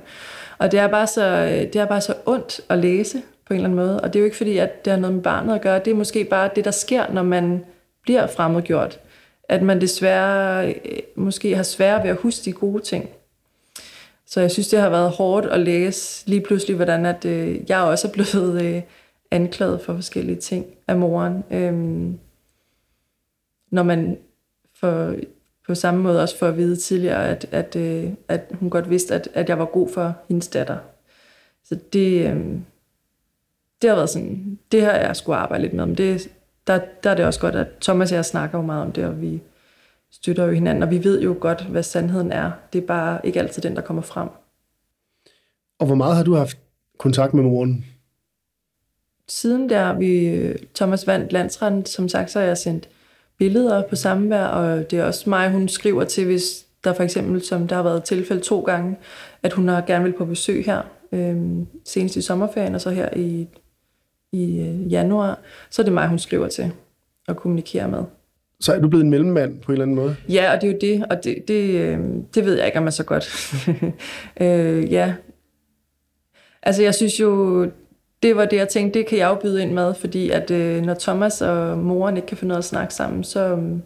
Og 0.58 0.72
det 0.72 0.80
er 0.80 0.86
bare 0.86 1.06
så, 1.06 1.26
øh, 1.26 1.72
det 1.72 1.76
er 1.76 1.86
bare 1.86 2.00
så 2.00 2.14
ondt 2.26 2.60
at 2.68 2.78
læse 2.78 3.22
på 3.46 3.54
en 3.54 3.56
eller 3.56 3.68
anden 3.68 3.86
måde. 3.86 4.00
Og 4.00 4.12
det 4.12 4.18
er 4.18 4.20
jo 4.20 4.24
ikke 4.24 4.36
fordi, 4.36 4.58
at 4.58 4.84
det 4.84 4.92
har 4.92 5.00
noget 5.00 5.14
med 5.14 5.22
barnet 5.22 5.54
at 5.54 5.60
gøre. 5.60 5.78
Det 5.78 5.90
er 5.90 5.94
måske 5.94 6.24
bare 6.24 6.50
det, 6.56 6.64
der 6.64 6.70
sker, 6.70 7.12
når 7.12 7.22
man 7.22 7.64
bliver 8.02 8.26
fremmedgjort. 8.26 9.00
At 9.48 9.62
man 9.62 9.80
desværre 9.80 10.68
øh, 10.68 10.98
måske 11.14 11.56
har 11.56 11.62
svært 11.62 12.02
ved 12.02 12.10
at 12.10 12.16
huske 12.16 12.44
de 12.44 12.52
gode 12.52 12.82
ting. 12.82 13.08
Så 14.26 14.40
jeg 14.40 14.50
synes, 14.50 14.68
det 14.68 14.80
har 14.80 14.88
været 14.88 15.10
hårdt 15.10 15.46
at 15.46 15.60
læse 15.60 16.28
lige 16.28 16.40
pludselig, 16.40 16.76
hvordan 16.76 17.06
at, 17.06 17.24
øh, 17.24 17.58
jeg 17.68 17.80
også 17.80 18.08
er 18.08 18.12
blevet 18.12 18.62
øh, 18.62 18.82
anklaget 19.30 19.80
for 19.80 19.94
forskellige 19.94 20.40
ting 20.40 20.66
af 20.88 20.96
moren. 20.96 21.44
Øhm, 21.50 22.18
når 23.70 23.82
man 23.82 24.18
for 24.74 25.14
på 25.66 25.74
samme 25.74 26.02
måde 26.02 26.22
også 26.22 26.38
for 26.38 26.46
at 26.48 26.56
vide 26.56 26.76
tidligere, 26.76 27.28
at, 27.28 27.46
at, 27.50 27.76
øh, 27.76 28.10
at 28.28 28.44
hun 28.52 28.70
godt 28.70 28.90
vidste, 28.90 29.14
at, 29.14 29.28
at 29.34 29.48
jeg 29.48 29.58
var 29.58 29.64
god 29.64 29.88
for 29.88 30.14
hendes 30.28 30.48
datter. 30.48 30.78
Så 31.64 31.78
det, 31.92 32.30
øhm, 32.30 32.64
det 33.82 33.90
har 33.90 33.96
været 33.96 34.10
sådan, 34.10 34.58
det 34.72 34.82
har 34.82 34.92
jeg 34.92 35.16
skulle 35.16 35.36
arbejde 35.36 35.62
lidt 35.62 35.74
med, 35.74 35.86
men 35.86 35.96
det, 35.96 36.30
der, 36.66 36.80
der 37.02 37.10
er 37.10 37.14
det 37.14 37.24
også 37.24 37.40
godt, 37.40 37.54
at 37.54 37.66
Thomas 37.80 38.12
og 38.12 38.16
jeg 38.16 38.24
snakker 38.24 38.58
jo 38.58 38.64
meget 38.64 38.82
om 38.82 38.92
det, 38.92 39.04
og 39.04 39.20
vi 39.20 39.42
støtter 40.10 40.44
jo 40.44 40.52
hinanden, 40.52 40.82
og 40.82 40.90
vi 40.90 41.04
ved 41.04 41.22
jo 41.22 41.36
godt, 41.40 41.62
hvad 41.62 41.82
sandheden 41.82 42.32
er. 42.32 42.50
Det 42.72 42.82
er 42.82 42.86
bare 42.86 43.26
ikke 43.26 43.40
altid 43.40 43.62
den, 43.62 43.76
der 43.76 43.82
kommer 43.82 44.02
frem. 44.02 44.28
Og 45.78 45.86
hvor 45.86 45.94
meget 45.94 46.16
har 46.16 46.24
du 46.24 46.34
haft 46.34 46.58
kontakt 46.98 47.34
med 47.34 47.42
moren? 47.42 47.84
Siden 49.30 49.68
der 49.68 49.98
vi 49.98 50.38
Thomas 50.74 51.06
vandt 51.06 51.32
landsretten, 51.32 51.86
som 51.86 52.08
sagt, 52.08 52.30
så 52.30 52.38
har 52.38 52.46
jeg 52.46 52.58
sendt 52.58 52.88
billeder 53.38 53.82
på 53.88 53.96
samvær, 53.96 54.44
og 54.44 54.90
det 54.90 54.98
er 54.98 55.04
også 55.04 55.30
mig, 55.30 55.50
hun 55.50 55.68
skriver 55.68 56.04
til, 56.04 56.24
hvis 56.24 56.66
der 56.84 56.92
for 56.92 57.02
eksempel, 57.02 57.42
som 57.42 57.68
der 57.68 57.76
har 57.76 57.82
været 57.82 58.04
tilfælde 58.04 58.42
to 58.42 58.60
gange, 58.60 58.96
at 59.42 59.52
hun 59.52 59.68
har 59.68 59.80
gerne 59.80 60.04
vil 60.04 60.12
på 60.12 60.24
besøg 60.24 60.64
her, 60.64 60.82
øh, 61.12 61.36
senest 61.84 62.16
i 62.16 62.22
sommerferien, 62.22 62.74
og 62.74 62.80
så 62.80 62.90
her 62.90 63.08
i, 63.16 63.48
i 64.32 64.60
øh, 64.60 64.92
januar, 64.92 65.38
så 65.70 65.82
er 65.82 65.84
det 65.84 65.92
mig, 65.92 66.08
hun 66.08 66.18
skriver 66.18 66.48
til 66.48 66.72
og 67.28 67.36
kommunikerer 67.36 67.88
med. 67.88 68.04
Så 68.60 68.72
er 68.72 68.80
du 68.80 68.88
blevet 68.88 69.04
en 69.04 69.10
mellemmand 69.10 69.60
på 69.60 69.72
en 69.72 69.72
eller 69.72 69.84
anden 69.84 69.96
måde? 69.96 70.16
Ja, 70.28 70.54
og 70.54 70.60
det 70.60 70.68
er 70.68 70.72
jo 70.72 70.78
det, 70.80 71.06
og 71.10 71.24
det, 71.24 71.48
det, 71.48 71.80
øh, 71.80 71.98
det 72.34 72.44
ved 72.44 72.56
jeg 72.56 72.66
ikke, 72.66 72.78
om 72.78 72.84
jeg 72.84 72.92
så 72.92 73.04
godt. 73.04 73.54
øh, 74.42 74.92
ja. 74.92 75.14
Altså, 76.62 76.82
jeg 76.82 76.94
synes 76.94 77.20
jo, 77.20 77.62
det 78.22 78.36
var 78.36 78.44
det, 78.44 78.56
jeg 78.56 78.68
tænkte, 78.68 78.98
det 78.98 79.06
kan 79.06 79.18
jeg 79.18 79.28
jo 79.28 79.34
byde 79.34 79.62
ind 79.62 79.72
med, 79.72 79.94
fordi 79.94 80.30
at 80.30 80.50
øh, 80.50 80.82
når 80.82 80.94
Thomas 80.94 81.42
og 81.42 81.78
moren 81.78 82.16
ikke 82.16 82.26
kan 82.26 82.36
finde 82.36 82.48
noget 82.48 82.58
at 82.58 82.64
snakke 82.64 82.94
sammen, 82.94 83.24
så, 83.24 83.40
øhm, 83.40 83.82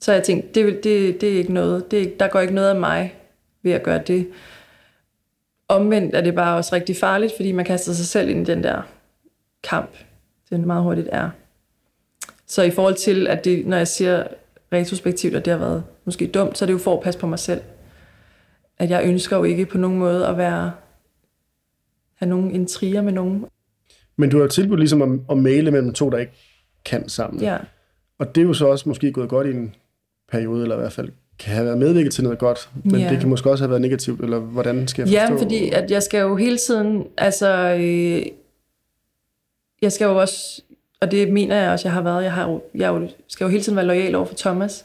så 0.00 0.12
jeg 0.12 0.22
tænkt, 0.22 0.54
det, 0.54 0.84
det, 0.84 1.20
det 1.20 1.32
er 1.32 1.38
ikke 1.38 1.52
noget, 1.52 1.90
det, 1.90 2.20
der 2.20 2.28
går 2.28 2.40
ikke 2.40 2.54
noget 2.54 2.68
af 2.70 2.76
mig 2.76 3.14
ved 3.62 3.72
at 3.72 3.82
gøre 3.82 4.02
det. 4.06 4.28
Omvendt 5.68 6.14
er 6.14 6.20
det 6.20 6.34
bare 6.34 6.56
også 6.56 6.74
rigtig 6.74 6.96
farligt, 6.96 7.32
fordi 7.36 7.52
man 7.52 7.64
kaster 7.64 7.92
sig 7.92 8.06
selv 8.06 8.28
ind 8.28 8.48
i 8.48 8.52
den 8.52 8.62
der 8.62 8.82
kamp, 9.62 9.90
den 10.50 10.66
meget 10.66 10.82
hurtigt 10.82 11.08
er. 11.12 11.30
Så 12.46 12.62
i 12.62 12.70
forhold 12.70 12.94
til, 12.94 13.26
at 13.26 13.44
det, 13.44 13.66
når 13.66 13.76
jeg 13.76 13.88
siger 13.88 14.24
retrospektivt, 14.72 15.36
at 15.36 15.44
det 15.44 15.50
har 15.50 15.60
været 15.60 15.84
måske 16.04 16.26
dumt, 16.26 16.58
så 16.58 16.64
er 16.64 16.66
det 16.66 16.72
jo 16.72 16.78
for 16.78 16.96
at 16.96 17.02
passe 17.02 17.20
på 17.20 17.26
mig 17.26 17.38
selv. 17.38 17.60
At 18.78 18.90
jeg 18.90 19.04
ønsker 19.04 19.36
jo 19.36 19.44
ikke 19.44 19.66
på 19.66 19.78
nogen 19.78 19.98
måde 19.98 20.26
at 20.26 20.38
være 20.38 20.72
have 22.14 22.28
nogen 22.28 22.50
intriger 22.50 23.02
med 23.02 23.12
nogen. 23.12 23.46
Men 24.18 24.30
du 24.30 24.40
har 24.40 24.46
tilbudt 24.46 24.80
ligesom 24.80 25.02
at, 25.02 25.20
at 25.30 25.38
male 25.38 25.70
mellem 25.70 25.92
to, 25.92 26.10
der 26.10 26.18
ikke 26.18 26.32
kan 26.84 27.08
sammen. 27.08 27.42
Ja. 27.42 27.56
Og 28.18 28.34
det 28.34 28.40
er 28.40 28.46
jo 28.46 28.54
så 28.54 28.66
også 28.66 28.88
måske 28.88 29.12
gået 29.12 29.28
godt 29.28 29.46
i 29.46 29.50
en 29.50 29.74
periode, 30.32 30.62
eller 30.62 30.76
i 30.76 30.80
hvert 30.80 30.92
fald 30.92 31.08
kan 31.38 31.54
have 31.54 31.66
været 31.66 31.78
medvirket 31.78 32.12
til 32.12 32.24
noget 32.24 32.38
godt, 32.38 32.70
men 32.84 33.00
ja. 33.00 33.10
det 33.10 33.20
kan 33.20 33.28
måske 33.28 33.50
også 33.50 33.64
have 33.64 33.70
været 33.70 33.82
negativt, 33.82 34.20
eller 34.20 34.38
hvordan 34.38 34.88
skal 34.88 35.08
jeg 35.08 35.20
forstå? 35.20 35.34
Ja, 35.34 35.42
fordi 35.42 35.70
at 35.70 35.90
jeg 35.90 36.02
skal 36.02 36.20
jo 36.20 36.36
hele 36.36 36.58
tiden, 36.58 37.04
altså, 37.18 37.76
øh, 37.80 38.22
jeg 39.82 39.92
skal 39.92 40.04
jo 40.04 40.20
også, 40.20 40.62
og 41.00 41.10
det 41.10 41.32
mener 41.32 41.56
jeg 41.56 41.70
også, 41.70 41.88
jeg 41.88 41.92
har 41.92 42.02
været, 42.02 42.22
jeg, 42.22 42.32
har, 42.32 42.60
jeg 42.74 43.08
skal 43.28 43.44
jo 43.44 43.50
hele 43.50 43.62
tiden 43.62 43.76
være 43.76 43.86
lojal 43.86 44.14
over 44.14 44.26
for 44.26 44.34
Thomas, 44.34 44.84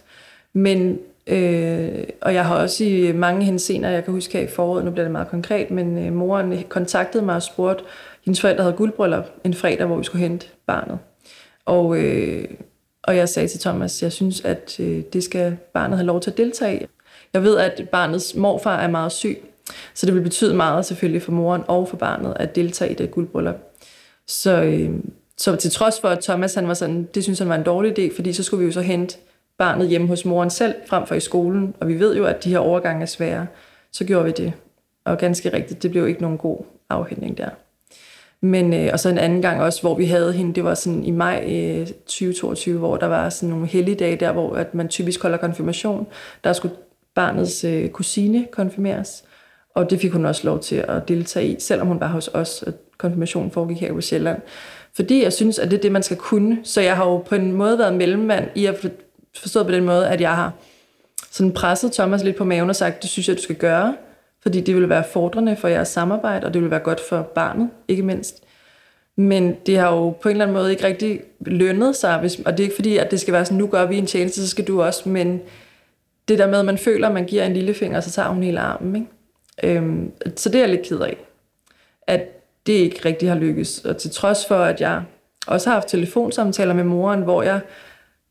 men, 0.53 0.99
øh, 1.27 2.03
og 2.21 2.33
jeg 2.33 2.45
har 2.45 2.55
også 2.55 2.83
i 2.83 3.11
mange 3.11 3.45
henseender, 3.45 3.89
jeg 3.89 4.03
kan 4.03 4.13
huske 4.13 4.37
her 4.37 4.43
i 4.43 4.47
foråret, 4.47 4.85
nu 4.85 4.91
bliver 4.91 5.05
det 5.05 5.11
meget 5.11 5.27
konkret, 5.27 5.71
men 5.71 6.05
øh, 6.05 6.13
moren 6.13 6.63
kontaktede 6.69 7.25
mig 7.25 7.35
og 7.35 7.43
spurgte, 7.43 7.83
hendes 8.25 8.41
forældre 8.41 8.63
havde 8.63 8.75
guldbryllup 8.75 9.25
en 9.43 9.53
fredag, 9.53 9.85
hvor 9.85 9.97
vi 9.97 10.03
skulle 10.03 10.27
hente 10.27 10.47
barnet. 10.67 10.99
Og, 11.65 11.97
øh, 11.97 12.45
og 13.03 13.15
jeg 13.15 13.29
sagde 13.29 13.47
til 13.47 13.59
Thomas, 13.59 14.03
jeg 14.03 14.11
synes, 14.11 14.41
at 14.41 14.79
øh, 14.79 15.03
det 15.13 15.23
skal 15.23 15.57
barnet 15.73 15.97
have 15.97 16.05
lov 16.05 16.21
til 16.21 16.31
at 16.31 16.37
deltage 16.37 16.81
i. 16.81 16.85
Jeg 17.33 17.43
ved, 17.43 17.57
at 17.57 17.89
barnets 17.91 18.35
morfar 18.35 18.79
er 18.79 18.87
meget 18.87 19.11
syg, 19.11 19.43
så 19.93 20.05
det 20.05 20.15
vil 20.15 20.21
betyde 20.21 20.55
meget 20.55 20.85
selvfølgelig 20.85 21.21
for 21.21 21.31
moren 21.31 21.63
og 21.67 21.87
for 21.87 21.97
barnet 21.97 22.33
at 22.39 22.55
deltage 22.55 22.91
i 22.91 22.95
det 22.95 23.11
guldbryllup. 23.11 23.55
Så, 24.27 24.61
øh, 24.63 24.89
så 25.37 25.55
til 25.55 25.71
trods 25.71 25.99
for, 25.99 26.07
at 26.07 26.23
Thomas 26.23 26.55
han 26.55 26.67
var 26.67 26.73
sådan, 26.73 27.09
det 27.15 27.23
synes 27.23 27.39
han 27.39 27.49
var 27.49 27.55
en 27.55 27.63
dårlig 27.63 27.99
idé, 27.99 28.15
fordi 28.15 28.33
så 28.33 28.43
skulle 28.43 28.59
vi 28.59 28.65
jo 28.65 28.71
så 28.71 28.81
hente 28.81 29.17
barnet 29.57 29.87
hjemme 29.87 30.07
hos 30.07 30.25
moren 30.25 30.49
selv, 30.49 30.75
frem 30.87 31.07
for 31.07 31.15
i 31.15 31.19
skolen, 31.19 31.75
og 31.79 31.87
vi 31.87 31.99
ved 31.99 32.15
jo, 32.15 32.25
at 32.25 32.43
de 32.43 32.49
her 32.49 32.59
overgange 32.59 33.01
er 33.01 33.05
svære, 33.05 33.47
så 33.91 34.05
gjorde 34.05 34.25
vi 34.25 34.31
det. 34.31 34.53
Og 35.05 35.17
ganske 35.17 35.53
rigtigt, 35.53 35.83
det 35.83 35.91
blev 35.91 36.07
ikke 36.07 36.21
nogen 36.21 36.37
god 36.37 36.57
afhængning 36.89 37.37
der. 37.37 37.49
Men, 38.41 38.73
øh, 38.73 38.89
og 38.93 38.99
så 38.99 39.09
en 39.09 39.17
anden 39.17 39.41
gang 39.41 39.61
også, 39.61 39.81
hvor 39.81 39.95
vi 39.95 40.05
havde 40.05 40.33
hende, 40.33 40.53
det 40.53 40.63
var 40.63 40.73
sådan 40.73 41.03
i 41.03 41.11
maj 41.11 41.43
øh, 41.47 41.87
2022, 41.87 42.79
hvor 42.79 42.97
der 42.97 43.07
var 43.07 43.29
sådan 43.29 43.49
nogle 43.49 43.67
helligdage 43.67 44.15
der, 44.15 44.31
hvor 44.31 44.55
at 44.55 44.75
man 44.75 44.87
typisk 44.87 45.21
holder 45.21 45.37
konfirmation. 45.37 46.07
Der 46.43 46.53
skulle 46.53 46.75
barnets 47.15 47.63
øh, 47.63 47.89
kusine 47.89 48.47
konfirmeres, 48.51 49.23
og 49.75 49.89
det 49.89 49.99
fik 49.99 50.11
hun 50.11 50.25
også 50.25 50.41
lov 50.47 50.59
til 50.59 50.75
at 50.75 51.07
deltage 51.07 51.47
i, 51.47 51.55
selvom 51.59 51.87
hun 51.87 51.99
var 51.99 52.07
hos 52.07 52.27
os, 52.27 52.63
og 52.63 52.73
konfirmationen 52.97 53.51
foregik 53.51 53.79
her 53.79 53.93
på 53.93 54.01
Sjælland. 54.01 54.41
Fordi 54.93 55.23
jeg 55.23 55.33
synes, 55.33 55.59
at 55.59 55.71
det 55.71 55.77
er 55.77 55.81
det, 55.81 55.91
man 55.91 56.03
skal 56.03 56.17
kunne. 56.17 56.59
Så 56.63 56.81
jeg 56.81 56.95
har 56.95 57.05
jo 57.05 57.17
på 57.17 57.35
en 57.35 57.51
måde 57.51 57.77
været 57.79 57.93
mellemmand 57.93 58.45
i 58.55 58.65
at 58.65 58.91
forstå 59.35 59.63
på 59.63 59.71
den 59.71 59.83
måde, 59.83 60.07
at 60.07 60.21
jeg 60.21 60.35
har 60.35 60.51
sådan 61.31 61.51
presset 61.51 61.91
Thomas 61.91 62.23
lidt 62.23 62.35
på 62.35 62.43
maven 62.43 62.69
og 62.69 62.75
sagt, 62.75 63.01
det 63.01 63.09
synes 63.09 63.27
jeg, 63.27 63.37
du 63.37 63.41
skal 63.41 63.55
gøre 63.55 63.93
fordi 64.41 64.61
det 64.61 64.75
vil 64.75 64.89
være 64.89 65.03
fordrende 65.03 65.55
for 65.55 65.67
jeres 65.67 65.87
samarbejde, 65.87 66.47
og 66.47 66.53
det 66.53 66.61
vil 66.61 66.71
være 66.71 66.79
godt 66.79 66.99
for 67.09 67.21
barnet, 67.21 67.69
ikke 67.87 68.03
mindst. 68.03 68.43
Men 69.15 69.55
det 69.65 69.77
har 69.77 69.95
jo 69.95 70.09
på 70.09 70.29
en 70.29 70.31
eller 70.31 70.45
anden 70.45 70.57
måde 70.57 70.71
ikke 70.71 70.83
rigtig 70.83 71.21
lønnet 71.39 71.95
sig, 71.95 72.19
hvis, 72.19 72.39
og 72.45 72.51
det 72.51 72.59
er 72.59 72.63
ikke 72.63 72.75
fordi, 72.75 72.97
at 72.97 73.11
det 73.11 73.19
skal 73.19 73.33
være 73.33 73.45
sådan, 73.45 73.57
nu 73.57 73.67
gør 73.67 73.85
vi 73.85 73.97
en 73.97 74.05
tjeneste, 74.05 74.41
så 74.41 74.47
skal 74.47 74.67
du 74.67 74.81
også, 74.81 75.09
men 75.09 75.41
det 76.27 76.39
der 76.39 76.47
med, 76.47 76.59
at 76.59 76.65
man 76.65 76.77
føler, 76.77 77.07
at 77.07 77.13
man 77.13 77.25
giver 77.25 77.43
en 77.43 77.53
lillefinger, 77.53 78.01
så 78.01 78.11
tager 78.11 78.29
hun 78.29 78.43
hele 78.43 78.59
armen. 78.59 78.95
Ikke? 78.95 79.77
Øhm, 79.77 80.11
så 80.35 80.49
det 80.49 80.55
er 80.55 80.59
jeg 80.59 80.69
lidt 80.69 80.85
ked 80.85 80.99
af, 80.99 81.17
at 82.07 82.27
det 82.67 82.73
ikke 82.73 83.05
rigtig 83.05 83.29
har 83.29 83.35
lykkes. 83.35 83.85
Og 83.85 83.97
til 83.97 84.11
trods 84.11 84.45
for, 84.47 84.55
at 84.55 84.81
jeg 84.81 85.03
også 85.47 85.69
har 85.69 85.73
haft 85.73 85.87
telefonsamtaler 85.87 86.73
med 86.73 86.83
moren, 86.83 87.21
hvor 87.21 87.43
jeg 87.43 87.59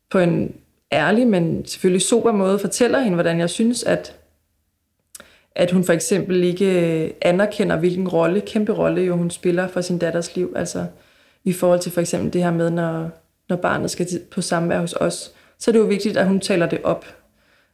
på 0.09 0.19
en 0.19 0.55
ærlig, 0.91 1.27
men 1.27 1.65
selvfølgelig 1.65 2.01
super 2.01 2.31
måde 2.31 2.59
fortæller 2.59 2.99
hende, 2.99 3.15
hvordan 3.15 3.39
jeg 3.39 3.49
synes, 3.49 3.83
at 3.83 4.15
at 5.55 5.71
hun 5.71 5.83
for 5.83 5.93
eksempel 5.93 6.43
ikke 6.43 7.03
øh, 7.03 7.11
anerkender, 7.21 7.75
hvilken 7.77 8.07
rolle, 8.07 8.41
kæmpe 8.41 8.71
rolle 8.71 9.01
jo 9.01 9.15
hun 9.15 9.29
spiller 9.29 9.67
for 9.67 9.81
sin 9.81 9.97
datters 9.97 10.35
liv. 10.35 10.53
Altså 10.55 10.85
i 11.43 11.53
forhold 11.53 11.79
til 11.79 11.91
for 11.91 12.01
eksempel 12.01 12.33
det 12.33 12.43
her 12.43 12.51
med, 12.51 12.69
når, 12.69 13.09
når 13.49 13.55
barnet 13.55 13.91
skal 13.91 14.07
på 14.31 14.41
samvær 14.41 14.79
hos 14.79 14.93
os, 14.93 15.31
så 15.59 15.71
er 15.71 15.73
det 15.73 15.79
jo 15.79 15.85
vigtigt, 15.85 16.17
at 16.17 16.27
hun 16.27 16.39
taler 16.39 16.65
det 16.65 16.79
op, 16.83 17.05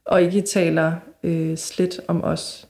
og 0.06 0.22
ikke 0.22 0.42
taler 0.42 0.94
øh, 1.24 1.58
slet 1.58 2.00
om 2.08 2.24
os, 2.24 2.68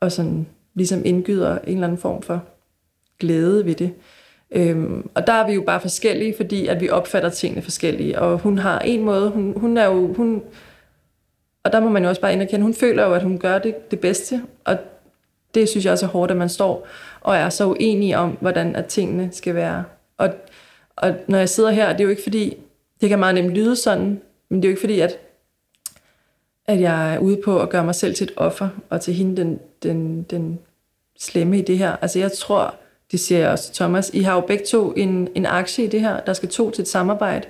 og 0.00 0.12
sådan 0.12 0.46
ligesom 0.74 1.02
indgyder 1.04 1.58
en 1.58 1.74
eller 1.74 1.86
anden 1.86 1.98
form 1.98 2.22
for 2.22 2.44
glæde 3.18 3.66
ved 3.66 3.74
det. 3.74 3.92
Øhm, 4.50 5.10
og 5.14 5.26
der 5.26 5.32
er 5.32 5.46
vi 5.46 5.52
jo 5.52 5.62
bare 5.62 5.80
forskellige, 5.80 6.34
fordi 6.36 6.66
at 6.66 6.80
vi 6.80 6.88
opfatter 6.88 7.28
tingene 7.28 7.62
forskellige, 7.62 8.18
og 8.18 8.38
hun 8.38 8.58
har 8.58 8.78
en 8.78 9.04
måde, 9.04 9.30
hun, 9.30 9.54
hun 9.56 9.76
er 9.76 9.84
jo, 9.84 10.12
hun, 10.12 10.42
og 11.64 11.72
der 11.72 11.80
må 11.80 11.88
man 11.88 12.02
jo 12.02 12.08
også 12.08 12.20
bare 12.20 12.32
anerkende, 12.32 12.62
hun 12.62 12.74
føler 12.74 13.06
jo, 13.06 13.14
at 13.14 13.22
hun 13.22 13.38
gør 13.38 13.58
det, 13.58 13.90
det 13.90 14.00
bedste, 14.00 14.42
og 14.64 14.76
det 15.54 15.68
synes 15.68 15.84
jeg 15.84 15.92
også 15.92 16.06
er 16.06 16.10
hårdt, 16.10 16.30
at 16.30 16.36
man 16.36 16.48
står 16.48 16.86
og 17.20 17.36
er 17.36 17.48
så 17.48 17.66
uenig 17.66 18.16
om, 18.16 18.30
hvordan 18.40 18.76
at 18.76 18.86
tingene 18.86 19.28
skal 19.32 19.54
være. 19.54 19.84
Og, 20.18 20.34
og 20.96 21.14
når 21.28 21.38
jeg 21.38 21.48
sidder 21.48 21.70
her, 21.70 21.92
det 21.92 22.00
er 22.00 22.04
jo 22.04 22.10
ikke 22.10 22.22
fordi, 22.22 22.56
det 23.00 23.08
kan 23.08 23.18
meget 23.18 23.34
nemt 23.34 23.50
lyde 23.50 23.76
sådan, 23.76 24.20
men 24.48 24.62
det 24.62 24.64
er 24.64 24.70
jo 24.70 24.72
ikke 24.72 24.80
fordi, 24.80 25.00
at, 25.00 25.18
at 26.66 26.80
jeg 26.80 27.14
er 27.14 27.18
ude 27.18 27.40
på 27.44 27.60
at 27.60 27.70
gøre 27.70 27.84
mig 27.84 27.94
selv 27.94 28.14
til 28.14 28.24
et 28.24 28.32
offer, 28.36 28.68
og 28.90 29.00
til 29.00 29.14
hende 29.14 29.36
den, 29.36 29.60
den, 29.82 30.22
den 30.22 30.58
slemme 31.18 31.58
i 31.58 31.62
det 31.62 31.78
her. 31.78 31.96
Altså 31.96 32.18
jeg 32.18 32.32
tror, 32.32 32.74
det 33.10 33.20
siger 33.20 33.38
jeg 33.38 33.50
også 33.50 33.64
til 33.64 33.74
Thomas, 33.74 34.10
I 34.14 34.20
har 34.20 34.34
jo 34.34 34.40
begge 34.40 34.64
to 34.64 34.92
en, 34.92 35.28
en 35.34 35.46
aktie 35.46 35.84
i 35.84 35.88
det 35.88 36.00
her. 36.00 36.20
Der 36.20 36.32
skal 36.32 36.48
to 36.48 36.70
til 36.70 36.82
et 36.82 36.88
samarbejde. 36.88 37.46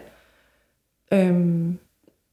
Øhm, 1.13 1.79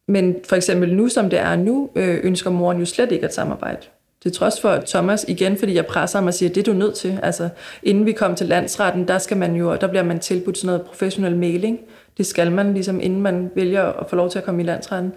men 0.08 0.36
for 0.46 0.56
eksempel 0.56 0.96
nu, 0.96 1.10
som 1.10 1.30
det 1.30 1.40
er 1.40 1.56
nu, 1.56 1.90
øh, 1.96 2.20
ønsker 2.24 2.50
moren 2.50 2.80
jo 2.80 2.86
slet 2.86 3.12
ikke 3.12 3.26
at 3.26 3.34
samarbejde. 3.34 3.88
Det 4.24 4.34
trods 4.34 4.62
for 4.62 4.84
Thomas, 4.88 5.26
igen 5.28 5.58
fordi 5.58 5.74
jeg 5.74 5.86
presser 5.86 6.20
ham 6.20 6.28
og 6.28 6.34
siger, 6.34 6.50
det 6.50 6.58
er 6.68 6.74
du 6.74 6.78
nødt 6.78 6.96
til. 6.96 7.20
Altså, 7.24 7.50
inden 7.84 8.06
vi 8.06 8.12
kom 8.12 8.36
til 8.36 8.48
landsretten, 8.48 9.08
der, 9.08 9.18
skal 9.18 9.38
man 9.38 9.56
jo, 9.56 9.76
der 9.76 9.88
bliver 9.88 10.04
man 10.04 10.20
tilbudt 10.20 10.58
sådan 10.58 10.68
noget 10.68 10.82
professionel 10.82 11.36
mailing. 11.36 11.80
Det 12.18 12.26
skal 12.26 12.52
man, 12.52 12.74
ligesom 12.74 13.00
inden 13.02 13.22
man 13.22 13.52
vælger 13.56 13.84
at 13.84 14.10
få 14.10 14.16
lov 14.16 14.30
til 14.30 14.40
at 14.40 14.46
komme 14.46 14.62
i 14.62 14.66
landsretten. 14.66 15.14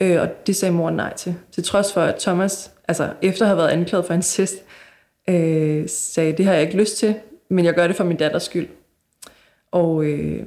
Øh, 0.00 0.20
og 0.20 0.46
det 0.46 0.56
sagde 0.56 0.74
moren 0.74 0.94
nej 0.94 1.14
til. 1.14 1.34
Til 1.52 1.64
trods 1.64 1.92
for, 1.92 2.00
at 2.00 2.14
Thomas, 2.14 2.70
altså 2.88 3.08
efter 3.22 3.44
at 3.44 3.48
have 3.48 3.58
været 3.58 3.68
anklaget 3.68 4.06
for 4.06 4.14
incest, 4.14 4.54
øh, 5.28 5.84
sagde, 5.88 6.32
det 6.32 6.44
har 6.44 6.52
jeg 6.52 6.62
ikke 6.62 6.76
lyst 6.76 6.96
til, 6.96 7.14
men 7.50 7.64
jeg 7.64 7.74
gør 7.74 7.86
det 7.86 7.96
for 7.96 8.04
min 8.04 8.16
datters 8.16 8.42
skyld. 8.42 8.68
Og, 9.72 10.04
øh, 10.04 10.46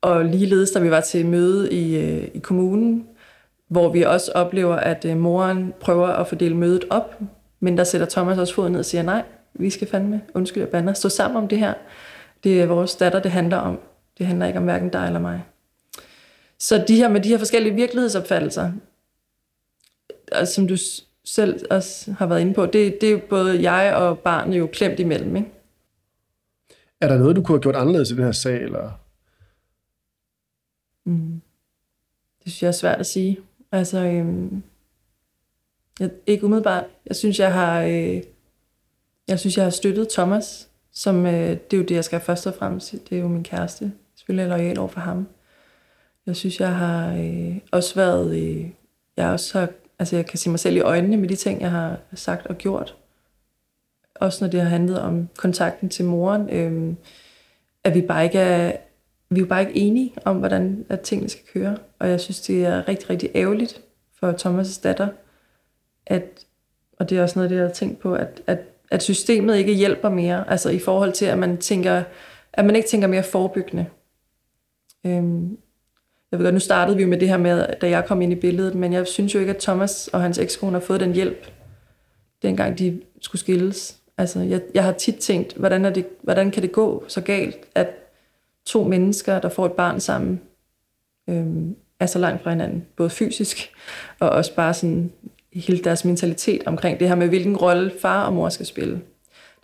og 0.00 0.24
ligeledes, 0.24 0.70
da 0.70 0.78
vi 0.78 0.90
var 0.90 1.00
til 1.00 1.26
møde 1.26 1.72
i, 1.72 1.96
øh, 1.96 2.28
i 2.34 2.38
kommunen, 2.38 3.06
hvor 3.70 3.88
vi 3.88 4.02
også 4.02 4.32
oplever, 4.34 4.76
at 4.76 5.04
øh, 5.04 5.16
moren 5.16 5.74
prøver 5.80 6.06
at 6.06 6.26
fordele 6.26 6.56
mødet 6.56 6.84
op, 6.90 7.20
men 7.60 7.78
der 7.78 7.84
sætter 7.84 8.06
Thomas 8.06 8.38
også 8.38 8.54
foden 8.54 8.72
ned 8.72 8.78
og 8.78 8.84
siger, 8.84 9.02
nej, 9.02 9.22
vi 9.54 9.70
skal 9.70 9.88
fandme, 9.88 10.22
undskyld, 10.34 10.62
jeg 10.62 10.70
bander, 10.70 10.92
stå 10.92 11.08
sammen 11.08 11.42
om 11.42 11.48
det 11.48 11.58
her. 11.58 11.74
Det 12.44 12.62
er 12.62 12.66
vores 12.66 12.96
datter, 12.96 13.20
det 13.20 13.30
handler 13.30 13.56
om. 13.56 13.80
Det 14.18 14.26
handler 14.26 14.46
ikke 14.46 14.58
om 14.58 14.64
hverken 14.64 14.88
dig 14.88 15.06
eller 15.06 15.20
mig. 15.20 15.44
Så 16.58 16.84
de 16.88 16.96
her 16.96 17.08
med 17.08 17.20
de 17.20 17.28
her 17.28 17.38
forskellige 17.38 17.74
virkelighedsopfattelser, 17.74 18.72
som 20.44 20.68
du 20.68 20.76
selv 21.24 21.66
også 21.70 22.12
har 22.12 22.26
været 22.26 22.40
inde 22.40 22.54
på, 22.54 22.66
det, 22.66 23.00
det 23.00 23.06
er 23.06 23.12
jo 23.12 23.20
både 23.30 23.70
jeg 23.70 23.94
og 23.94 24.18
barnet 24.18 24.58
jo 24.58 24.66
klemt 24.66 25.00
imellem. 25.00 25.36
Ikke? 25.36 25.50
Er 27.00 27.08
der 27.08 27.18
noget, 27.18 27.36
du 27.36 27.42
kunne 27.42 27.56
have 27.56 27.62
gjort 27.62 27.76
anderledes 27.76 28.10
i 28.10 28.14
den 28.14 28.24
her 28.24 28.32
sag? 28.32 28.62
Eller? 28.62 28.90
Mm. 31.04 31.40
Det 32.44 32.52
synes 32.52 32.62
jeg 32.62 32.68
er 32.68 32.72
svært 32.72 33.00
at 33.00 33.06
sige. 33.06 33.38
Altså, 33.72 33.98
øhm, 33.98 34.62
jeg, 36.00 36.10
ikke 36.26 36.44
umiddelbart. 36.44 36.84
Jeg 37.06 37.16
synes, 37.16 37.38
jeg 37.38 37.52
har, 37.52 37.82
øh, 37.82 38.22
jeg 39.28 39.40
synes, 39.40 39.56
jeg 39.56 39.64
har 39.64 39.70
støttet 39.70 40.08
Thomas, 40.08 40.68
som 40.92 41.26
øh, 41.26 41.32
det 41.32 41.72
er 41.72 41.76
jo 41.76 41.82
det, 41.82 41.94
jeg 41.94 42.04
skal 42.04 42.20
først 42.20 42.46
og 42.46 42.54
fremmest. 42.54 42.92
Det 42.92 43.18
er 43.18 43.20
jo 43.20 43.28
min 43.28 43.44
kæreste. 43.44 43.92
Selvfølgelig 44.16 44.44
er 44.52 44.56
lojal 44.56 44.78
over 44.78 44.88
for 44.88 45.00
ham. 45.00 45.28
Jeg 46.26 46.36
synes, 46.36 46.60
jeg 46.60 46.74
har 46.74 47.14
øh, 47.14 47.56
også 47.72 47.94
været, 47.94 48.36
øh, 48.36 48.70
jeg 49.16 49.28
også 49.28 49.58
har, 49.58 49.68
altså 49.98 50.16
jeg 50.16 50.26
kan 50.26 50.38
se 50.38 50.50
mig 50.50 50.60
selv 50.60 50.76
i 50.76 50.80
øjnene 50.80 51.16
med 51.16 51.28
de 51.28 51.36
ting, 51.36 51.60
jeg 51.60 51.70
har 51.70 51.98
sagt 52.14 52.46
og 52.46 52.58
gjort. 52.58 52.96
Også 54.14 54.44
når 54.44 54.50
det 54.50 54.60
har 54.60 54.68
handlet 54.68 55.00
om 55.00 55.28
kontakten 55.36 55.88
til 55.88 56.04
moren, 56.04 56.50
øh, 56.50 56.94
at 57.84 57.94
vi 57.94 58.00
bare 58.00 58.24
ikke 58.24 58.38
er, 58.38 58.72
vi 59.30 59.36
er 59.36 59.40
jo 59.40 59.46
bare 59.46 59.60
ikke 59.60 59.76
enige 59.80 60.14
om, 60.24 60.36
hvordan 60.36 60.86
at 60.88 61.00
tingene 61.00 61.28
skal 61.28 61.44
køre. 61.52 61.78
Og 62.00 62.08
jeg 62.08 62.20
synes, 62.20 62.40
det 62.40 62.64
er 62.64 62.88
rigtig, 62.88 63.10
rigtig 63.10 63.30
ærgerligt 63.34 63.82
for 64.20 64.32
Thomas' 64.32 64.82
datter, 64.82 65.08
at, 66.06 66.24
og 66.98 67.10
det 67.10 67.18
er 67.18 67.22
også 67.22 67.38
noget, 67.38 67.50
det 67.50 67.56
jeg 67.56 67.64
har 67.64 67.72
tænkt 67.72 67.98
på, 67.98 68.14
at, 68.14 68.42
at, 68.46 68.58
at 68.90 69.02
systemet 69.02 69.56
ikke 69.56 69.74
hjælper 69.74 70.08
mere, 70.08 70.50
altså 70.50 70.70
i 70.70 70.78
forhold 70.78 71.12
til, 71.12 71.24
at 71.26 71.38
man 71.38 71.58
tænker, 71.58 72.02
at 72.52 72.64
man 72.64 72.76
ikke 72.76 72.88
tænker 72.88 73.08
mere 73.08 73.22
forebyggende. 73.22 73.86
Øhm, 75.06 75.58
jeg 76.32 76.38
ved 76.38 76.46
godt, 76.46 76.54
nu 76.54 76.60
startede 76.60 76.96
vi 76.96 77.02
jo 77.02 77.08
med 77.08 77.20
det 77.20 77.28
her 77.28 77.36
med, 77.36 77.66
da 77.80 77.88
jeg 77.88 78.04
kom 78.04 78.22
ind 78.22 78.32
i 78.32 78.36
billedet, 78.36 78.74
men 78.74 78.92
jeg 78.92 79.06
synes 79.06 79.34
jo 79.34 79.38
ikke, 79.38 79.54
at 79.54 79.60
Thomas 79.60 80.08
og 80.08 80.22
hans 80.22 80.38
ekskone 80.38 80.72
har 80.72 80.80
fået 80.80 81.00
den 81.00 81.12
hjælp, 81.12 81.52
dengang 82.42 82.78
de 82.78 83.00
skulle 83.20 83.40
skilles. 83.40 83.98
Altså, 84.18 84.40
jeg, 84.40 84.60
jeg 84.74 84.84
har 84.84 84.92
tit 84.92 85.16
tænkt, 85.16 85.54
hvordan, 85.54 85.84
er 85.84 85.90
det, 85.90 86.06
hvordan 86.22 86.50
kan 86.50 86.62
det 86.62 86.72
gå 86.72 87.04
så 87.08 87.20
galt, 87.20 87.56
at 87.74 87.88
to 88.66 88.84
mennesker, 88.84 89.40
der 89.40 89.48
får 89.48 89.66
et 89.66 89.72
barn 89.72 90.00
sammen, 90.00 90.40
øhm, 91.28 91.76
er 92.00 92.06
så 92.06 92.18
langt 92.18 92.42
fra 92.42 92.50
hinanden, 92.50 92.86
både 92.96 93.10
fysisk 93.10 93.72
og 94.20 94.30
også 94.30 94.54
bare 94.54 94.74
sådan 94.74 95.12
hele 95.52 95.84
deres 95.84 96.04
mentalitet 96.04 96.62
omkring 96.66 97.00
det 97.00 97.08
her 97.08 97.14
med, 97.14 97.28
hvilken 97.28 97.56
rolle 97.56 97.92
far 98.02 98.26
og 98.26 98.32
mor 98.32 98.48
skal 98.48 98.66
spille. 98.66 99.00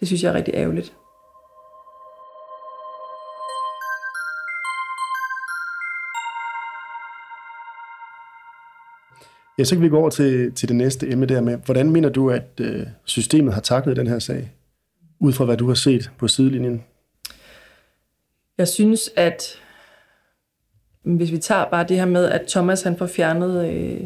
Det 0.01 0.09
synes 0.09 0.22
jeg 0.22 0.28
er 0.28 0.34
rigtig 0.34 0.55
ærgerligt. 0.55 0.93
Ja, 9.59 9.64
så 9.64 9.74
kan 9.74 9.82
vi 9.82 9.89
gå 9.89 9.99
over 9.99 10.11
til, 10.11 10.53
til 10.53 10.68
det 10.68 10.76
næste 10.76 11.09
emne 11.09 11.26
der 11.26 11.41
med, 11.41 11.57
hvordan 11.64 11.91
mener 11.91 12.09
du, 12.09 12.30
at 12.30 12.61
øh, 12.61 12.87
systemet 13.05 13.55
har 13.55 13.61
taklet 13.61 13.97
den 13.97 14.07
her 14.07 14.18
sag, 14.18 14.53
ud 15.18 15.32
fra 15.32 15.45
hvad 15.45 15.57
du 15.57 15.66
har 15.66 15.74
set 15.74 16.11
på 16.18 16.28
sidelinjen? 16.28 16.84
Jeg 18.59 18.68
synes, 18.68 19.11
at 19.16 19.61
hvis 21.14 21.32
vi 21.32 21.38
tager 21.38 21.64
bare 21.64 21.84
det 21.84 21.96
her 21.96 22.07
med, 22.07 22.24
at 22.24 22.46
Thomas 22.48 22.82
han 22.82 22.96
får 22.96 23.07
fjernet 23.07 23.68
øh, 23.68 24.00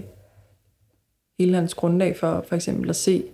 hele 1.39 1.55
hans 1.55 1.75
grundlag 1.75 2.17
for 2.17 2.45
for 2.49 2.55
eksempel 2.55 2.91
at 2.91 2.97
se 2.97 3.25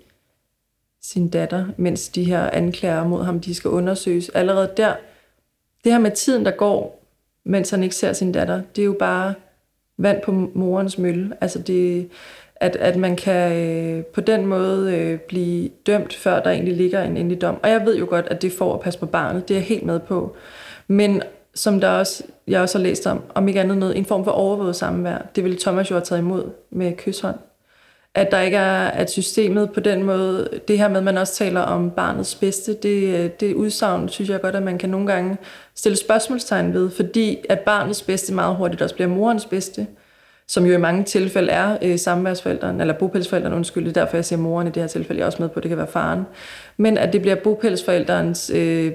sin 1.02 1.28
datter, 1.28 1.66
mens 1.76 2.08
de 2.08 2.24
her 2.24 2.50
anklager 2.50 3.08
mod 3.08 3.24
ham, 3.24 3.40
de 3.40 3.54
skal 3.54 3.70
undersøges. 3.70 4.28
Allerede 4.28 4.70
der, 4.76 4.94
det 5.84 5.92
her 5.92 5.98
med 5.98 6.10
tiden, 6.10 6.44
der 6.44 6.50
går, 6.50 7.04
mens 7.44 7.70
han 7.70 7.82
ikke 7.82 7.94
ser 7.94 8.12
sin 8.12 8.32
datter, 8.32 8.62
det 8.76 8.82
er 8.82 8.86
jo 8.86 8.96
bare 8.98 9.34
vand 9.98 10.22
på 10.24 10.32
morens 10.54 10.98
mølle. 10.98 11.36
Altså 11.40 11.58
det, 11.58 12.08
at, 12.56 12.76
at 12.76 12.96
man 12.96 13.16
kan 13.16 13.52
øh, 13.52 14.04
på 14.04 14.20
den 14.20 14.46
måde 14.46 14.94
øh, 14.94 15.18
blive 15.18 15.68
dømt, 15.86 16.14
før 16.14 16.42
der 16.42 16.50
egentlig 16.50 16.76
ligger 16.76 17.02
en 17.02 17.16
endelig 17.16 17.40
dom. 17.40 17.58
Og 17.62 17.70
jeg 17.70 17.84
ved 17.84 17.98
jo 17.98 18.06
godt, 18.08 18.26
at 18.26 18.42
det 18.42 18.52
får 18.52 18.74
at 18.74 18.80
passe 18.80 19.00
på 19.00 19.06
barnet, 19.06 19.48
det 19.48 19.54
er 19.54 19.58
jeg 19.58 19.66
helt 19.66 19.86
med 19.86 20.00
på. 20.00 20.36
Men 20.88 21.22
som 21.56 21.80
der 21.80 21.88
også, 21.88 22.22
jeg 22.46 22.60
også 22.60 22.78
har 22.78 22.82
læst 22.82 23.06
om, 23.06 23.22
om 23.34 23.48
ikke 23.48 23.60
andet 23.60 23.78
noget, 23.78 23.96
en 23.96 24.04
form 24.04 24.24
for 24.24 24.30
overvåget 24.30 24.76
samvær, 24.76 25.18
det 25.36 25.44
ville 25.44 25.58
Thomas 25.58 25.90
jo 25.90 25.94
have 25.94 26.04
taget 26.04 26.20
imod 26.20 26.44
med 26.70 26.96
kysshånd. 26.96 27.36
At 28.14 28.30
der 28.30 28.40
ikke 28.40 28.56
er, 28.56 28.88
at 28.88 29.10
systemet 29.10 29.70
på 29.70 29.80
den 29.80 30.02
måde, 30.02 30.48
det 30.68 30.78
her 30.78 30.88
med, 30.88 30.96
at 30.96 31.04
man 31.04 31.18
også 31.18 31.34
taler 31.34 31.60
om 31.60 31.90
barnets 31.90 32.34
bedste, 32.34 32.74
det, 32.74 33.40
det 33.40 33.54
udsagn, 33.54 34.08
synes 34.08 34.30
jeg 34.30 34.40
godt, 34.40 34.54
at 34.54 34.62
man 34.62 34.78
kan 34.78 34.90
nogle 34.90 35.06
gange 35.06 35.36
stille 35.74 35.96
spørgsmålstegn 35.96 36.74
ved, 36.74 36.90
fordi 36.90 37.38
at 37.48 37.60
barnets 37.60 38.02
bedste 38.02 38.34
meget 38.34 38.56
hurtigt 38.56 38.82
også 38.82 38.94
bliver 38.94 39.08
morens 39.08 39.44
bedste, 39.44 39.86
som 40.48 40.66
jo 40.66 40.74
i 40.74 40.78
mange 40.78 41.04
tilfælde 41.04 41.52
er 41.52 41.78
øh, 41.82 41.98
samværsforældrene, 41.98 42.80
eller 42.80 42.94
bopælsforældrene, 42.94 43.56
undskyld, 43.56 43.84
det 43.84 43.96
er 43.96 44.00
derfor, 44.04 44.16
jeg 44.16 44.24
siger 44.24 44.38
moren 44.38 44.66
i 44.66 44.70
det 44.70 44.82
her 44.82 44.88
tilfælde, 44.88 45.18
jeg 45.18 45.22
er 45.22 45.26
også 45.26 45.42
med 45.42 45.48
på, 45.48 45.60
at 45.60 45.62
det 45.62 45.68
kan 45.68 45.78
være 45.78 45.86
faren, 45.86 46.26
men 46.76 46.98
at 46.98 47.12
det 47.12 47.20
bliver 47.20 47.36
bopælsforældrens 47.36 48.50
øh, 48.54 48.92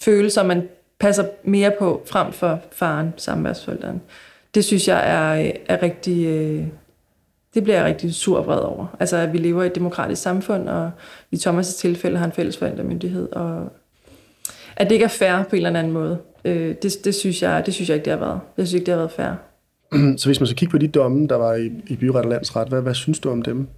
følelser, 0.00 0.42
man 0.42 0.68
passer 1.00 1.24
mere 1.44 1.72
på, 1.78 2.02
frem 2.06 2.32
for 2.32 2.60
faren, 2.72 3.12
samværsforældren. 3.16 4.02
Det 4.54 4.64
synes 4.64 4.88
jeg 4.88 4.98
er, 4.98 5.52
er 5.68 5.82
rigtig... 5.82 6.26
Øh, 6.26 6.66
det 7.54 7.64
bliver 7.64 7.76
jeg 7.76 7.84
rigtig 7.84 8.14
sur 8.14 8.38
og 8.38 8.46
vred 8.46 8.58
over. 8.58 8.96
Altså, 9.00 9.16
at 9.16 9.32
vi 9.32 9.38
lever 9.38 9.62
i 9.62 9.66
et 9.66 9.74
demokratisk 9.74 10.22
samfund, 10.22 10.68
og 10.68 10.90
i 11.30 11.36
Thomas' 11.36 11.78
tilfælde 11.78 12.16
har 12.16 12.24
han 12.24 12.32
fælles 12.32 12.56
forældremyndighed, 12.56 13.32
og 13.32 13.68
at 14.76 14.86
det 14.86 14.94
ikke 14.94 15.04
er 15.04 15.08
fair 15.08 15.42
på 15.42 15.56
en 15.56 15.66
eller 15.66 15.78
anden 15.78 15.92
måde. 15.92 16.18
Øh, 16.44 16.74
det, 16.82 16.96
det, 17.04 17.14
synes 17.14 17.42
jeg, 17.42 17.62
det 17.66 17.74
synes 17.74 17.88
jeg 17.88 17.96
ikke, 17.96 18.04
det 18.04 18.12
har 18.12 18.26
været. 18.26 18.40
Jeg 18.56 18.66
synes 18.66 18.80
ikke, 18.80 18.86
det 18.86 18.94
har 18.94 18.98
været 18.98 19.10
fair. 19.10 19.32
Så 20.20 20.28
hvis 20.28 20.40
man 20.40 20.46
så 20.46 20.54
kigger 20.54 20.70
på 20.70 20.78
de 20.78 20.88
domme, 20.88 21.26
der 21.28 21.36
var 21.36 21.54
i, 21.54 21.70
i 21.86 21.96
byret 21.96 22.16
og 22.16 22.30
landsret, 22.30 22.68
hvad, 22.68 22.82
hvad 22.82 22.94
synes 22.94 23.18
du 23.18 23.30
om 23.30 23.42
dem? 23.42 23.68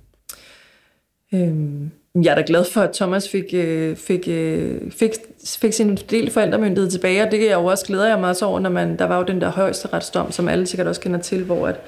Øhm, 1.35 1.91
jeg 2.15 2.31
er 2.31 2.35
da 2.35 2.43
glad 2.47 2.65
for, 2.65 2.81
at 2.81 2.93
Thomas 2.93 3.29
fik, 3.29 3.45
øh, 3.55 3.97
fik, 3.97 4.29
øh, 4.29 4.91
fik, 4.91 5.11
fik 5.57 5.73
sin 5.73 5.97
del 5.97 6.31
forældremyndighed 6.31 6.91
tilbage, 6.91 7.23
og 7.23 7.31
det 7.31 7.39
kan 7.39 7.49
jeg 7.49 7.55
jo 7.55 7.65
også 7.65 7.87
glæder 7.87 8.09
jeg 8.09 8.21
mig 8.21 8.29
også 8.29 8.47
over, 8.47 8.61
når 8.61 8.71
man, 8.71 8.99
der 8.99 9.05
var 9.05 9.19
jo 9.19 9.23
den 9.23 9.41
der 9.41 9.51
højeste 9.51 9.89
retsdom, 9.93 10.33
som 10.33 10.49
alle 10.49 10.67
sikkert 10.67 10.87
også 10.87 11.01
kender 11.01 11.21
til, 11.21 11.45
hvor 11.45 11.69
at, 11.69 11.81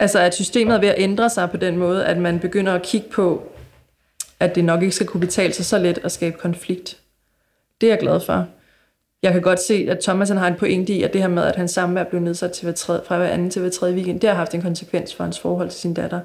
Altså 0.00 0.18
at 0.18 0.34
systemet 0.34 0.74
er 0.74 0.80
ved 0.80 0.88
at 0.88 0.94
ændre 0.98 1.30
sig 1.30 1.50
på 1.50 1.56
den 1.56 1.76
måde, 1.76 2.06
at 2.06 2.18
man 2.18 2.38
begynder 2.38 2.74
at 2.74 2.82
kigge 2.82 3.08
på, 3.08 3.52
at 4.40 4.54
det 4.54 4.64
nok 4.64 4.82
ikke 4.82 4.94
skal 4.94 5.06
kunne 5.06 5.20
betale 5.20 5.52
sig 5.52 5.64
så 5.64 5.78
let 5.78 5.98
at 6.04 6.12
skabe 6.12 6.38
konflikt. 6.38 6.96
Det 7.80 7.86
er 7.86 7.90
jeg 7.90 7.98
glad 7.98 8.20
for. 8.20 8.46
Jeg 9.22 9.32
kan 9.32 9.42
godt 9.42 9.60
se, 9.60 9.86
at 9.90 9.98
Thomas 10.00 10.28
han 10.28 10.38
har 10.38 10.48
en 10.48 10.54
pointe 10.54 10.92
i, 10.92 11.02
at 11.02 11.12
det 11.12 11.20
her 11.20 11.28
med, 11.28 11.42
at 11.42 11.56
hans 11.56 11.70
samvær 11.70 12.04
blev 12.04 12.20
nedsat 12.20 12.52
til 12.52 12.64
hver 12.64 12.72
tredje, 12.72 13.02
fra 13.06 13.18
hver 13.18 13.28
anden 13.28 13.50
til 13.50 13.62
hver 13.62 13.70
tredje 13.70 13.94
weekend, 13.94 14.20
det 14.20 14.30
har 14.30 14.36
haft 14.36 14.54
en 14.54 14.62
konsekvens 14.62 15.14
for 15.14 15.24
hans 15.24 15.40
forhold 15.40 15.70
til 15.70 15.80
sin 15.80 15.94
datter. 15.94 16.20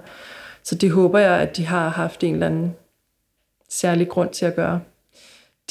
Så 0.64 0.76
det 0.76 0.92
håber 0.92 1.20
jeg, 1.20 1.40
at 1.40 1.58
de 1.58 1.66
har 1.66 1.90
haft 1.90 2.24
en 2.24 2.34
eller 2.34 2.46
anden 2.46 2.76
særlig 3.70 4.10
grund 4.10 4.30
til 4.30 4.46
at 4.46 4.56
gøre. 4.56 4.82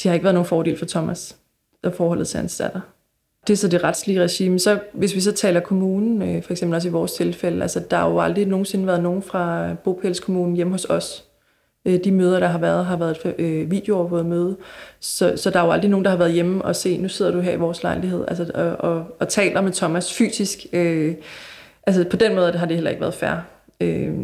De 0.03 0.07
har 0.07 0.13
ikke 0.13 0.23
været 0.23 0.33
nogen 0.33 0.47
fordel 0.47 0.77
for 0.77 0.85
Thomas, 0.85 1.37
og 1.83 1.93
forholdet 1.93 2.27
til 2.27 2.37
hans 2.37 2.57
datter. 2.57 2.81
Det 3.47 3.53
er 3.53 3.57
så 3.57 3.67
det 3.67 3.83
retslige 3.83 4.21
regime. 4.21 4.59
Så 4.59 4.79
hvis 4.93 5.15
vi 5.15 5.19
så 5.19 5.31
taler 5.31 5.59
kommunen, 5.59 6.21
øh, 6.21 6.43
for 6.43 6.51
eksempel 6.51 6.75
også 6.75 6.87
i 6.87 6.91
vores 6.91 7.13
tilfælde, 7.13 7.61
altså 7.61 7.83
der 7.91 7.97
har 7.97 8.09
jo 8.09 8.19
aldrig 8.19 8.45
nogensinde 8.45 8.87
været 8.87 9.03
nogen 9.03 9.21
fra 9.21 9.73
Bopælskommunen 9.73 10.55
hjemme 10.55 10.73
hos 10.73 10.85
os. 10.85 11.23
Øh, 11.85 11.99
de 12.03 12.11
møder, 12.11 12.39
der 12.39 12.47
har 12.47 12.59
været, 12.59 12.85
har 12.85 12.97
været 12.97 13.25
et 13.25 13.35
øh, 13.37 13.71
videoovervåget 13.71 14.25
møde. 14.25 14.57
Så, 14.99 15.33
så 15.37 15.49
der 15.49 15.59
er 15.59 15.65
jo 15.65 15.71
aldrig 15.71 15.91
nogen, 15.91 16.05
der 16.05 16.11
har 16.11 16.17
været 16.17 16.31
hjemme 16.33 16.65
og 16.65 16.75
se, 16.75 16.97
nu 16.97 17.09
sidder 17.09 17.31
du 17.31 17.39
her 17.39 17.51
i 17.51 17.57
vores 17.57 17.83
lejlighed, 17.83 18.25
altså, 18.27 18.51
og, 18.53 18.91
og, 18.91 19.05
og 19.19 19.29
taler 19.29 19.61
med 19.61 19.71
Thomas 19.71 20.13
fysisk. 20.13 20.59
Øh, 20.73 21.15
altså 21.87 22.05
på 22.09 22.17
den 22.17 22.35
måde 22.35 22.51
har 22.51 22.65
det 22.65 22.75
heller 22.75 22.89
ikke 22.89 23.01
været 23.01 23.13
fair. 23.13 23.35
Øh, 23.81 24.15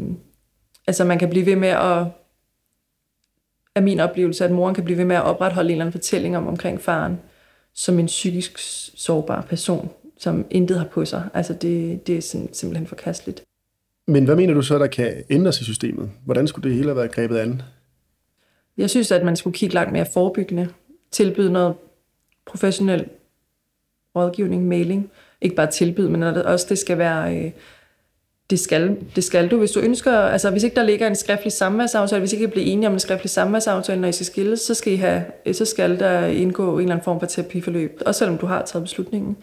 altså 0.87 1.05
man 1.05 1.19
kan 1.19 1.29
blive 1.29 1.45
ved 1.45 1.55
med 1.55 1.69
at 1.69 2.05
er 3.75 3.81
min 3.81 3.99
oplevelse, 3.99 4.45
at 4.45 4.51
moren 4.51 4.75
kan 4.75 4.83
blive 4.83 4.97
ved 4.97 5.05
med 5.05 5.15
at 5.15 5.23
opretholde 5.23 5.69
en 5.69 5.71
eller 5.71 5.85
anden 5.85 5.91
fortælling 5.91 6.37
om 6.37 6.47
omkring 6.47 6.81
faren, 6.81 7.19
som 7.73 7.99
en 7.99 8.05
psykisk 8.05 8.59
sårbar 8.95 9.41
person, 9.41 9.89
som 10.17 10.45
intet 10.49 10.77
har 10.77 10.85
på 10.85 11.05
sig. 11.05 11.29
Altså 11.33 11.53
det, 11.53 12.07
det 12.07 12.17
er 12.17 12.21
simpelthen 12.51 12.87
forkasteligt. 12.87 13.43
Men 14.07 14.25
hvad 14.25 14.35
mener 14.35 14.53
du 14.53 14.61
så, 14.61 14.79
der 14.79 14.87
kan 14.87 15.23
ændres 15.29 15.61
i 15.61 15.63
systemet? 15.63 16.11
Hvordan 16.25 16.47
skulle 16.47 16.69
det 16.69 16.75
hele 16.77 16.87
have 16.87 16.97
været 16.97 17.11
grebet 17.11 17.37
an? 17.37 17.61
Jeg 18.77 18.89
synes, 18.89 19.11
at 19.11 19.25
man 19.25 19.35
skulle 19.35 19.53
kigge 19.53 19.75
langt 19.75 19.93
mere 19.93 20.05
forebyggende. 20.13 20.67
Tilbyde 21.11 21.51
noget 21.51 21.75
professionel 22.45 23.05
rådgivning, 24.15 24.67
mailing. 24.67 25.11
Ikke 25.41 25.55
bare 25.55 25.71
tilbyde, 25.71 26.09
men 26.09 26.23
også 26.23 26.65
det 26.69 26.77
skal 26.77 26.97
være... 26.97 27.51
Det 28.51 28.59
skal, 28.59 28.97
det 29.15 29.23
skal 29.23 29.51
du, 29.51 29.57
hvis 29.57 29.71
du 29.71 29.79
ønsker, 29.79 30.19
altså 30.19 30.49
hvis 30.49 30.63
ikke 30.63 30.75
der 30.75 30.83
ligger 30.83 31.07
en 31.07 31.15
skriftlig 31.15 31.53
samværsaftale, 31.53 32.19
hvis 32.19 32.33
ikke 32.33 32.45
I 32.45 32.47
bliver 32.47 32.65
enige 32.65 32.87
om 32.87 32.93
en 32.93 32.99
skriftlig 32.99 33.29
samværsaftale, 33.29 34.01
når 34.01 34.07
I 34.07 34.11
skal 34.11 34.25
skilles, 34.25 34.59
så 34.59 34.73
skal, 34.73 34.93
I 34.93 34.95
have, 34.95 35.23
så 35.53 35.65
skal 35.65 35.99
der 35.99 36.25
indgå 36.25 36.73
en 36.73 36.79
eller 36.79 36.93
anden 36.93 37.03
form 37.03 37.19
for 37.19 37.27
terapiforløb, 37.27 38.01
også 38.05 38.19
selvom 38.19 38.37
du 38.37 38.45
har 38.45 38.65
taget 38.65 38.83
beslutningen. 38.83 39.37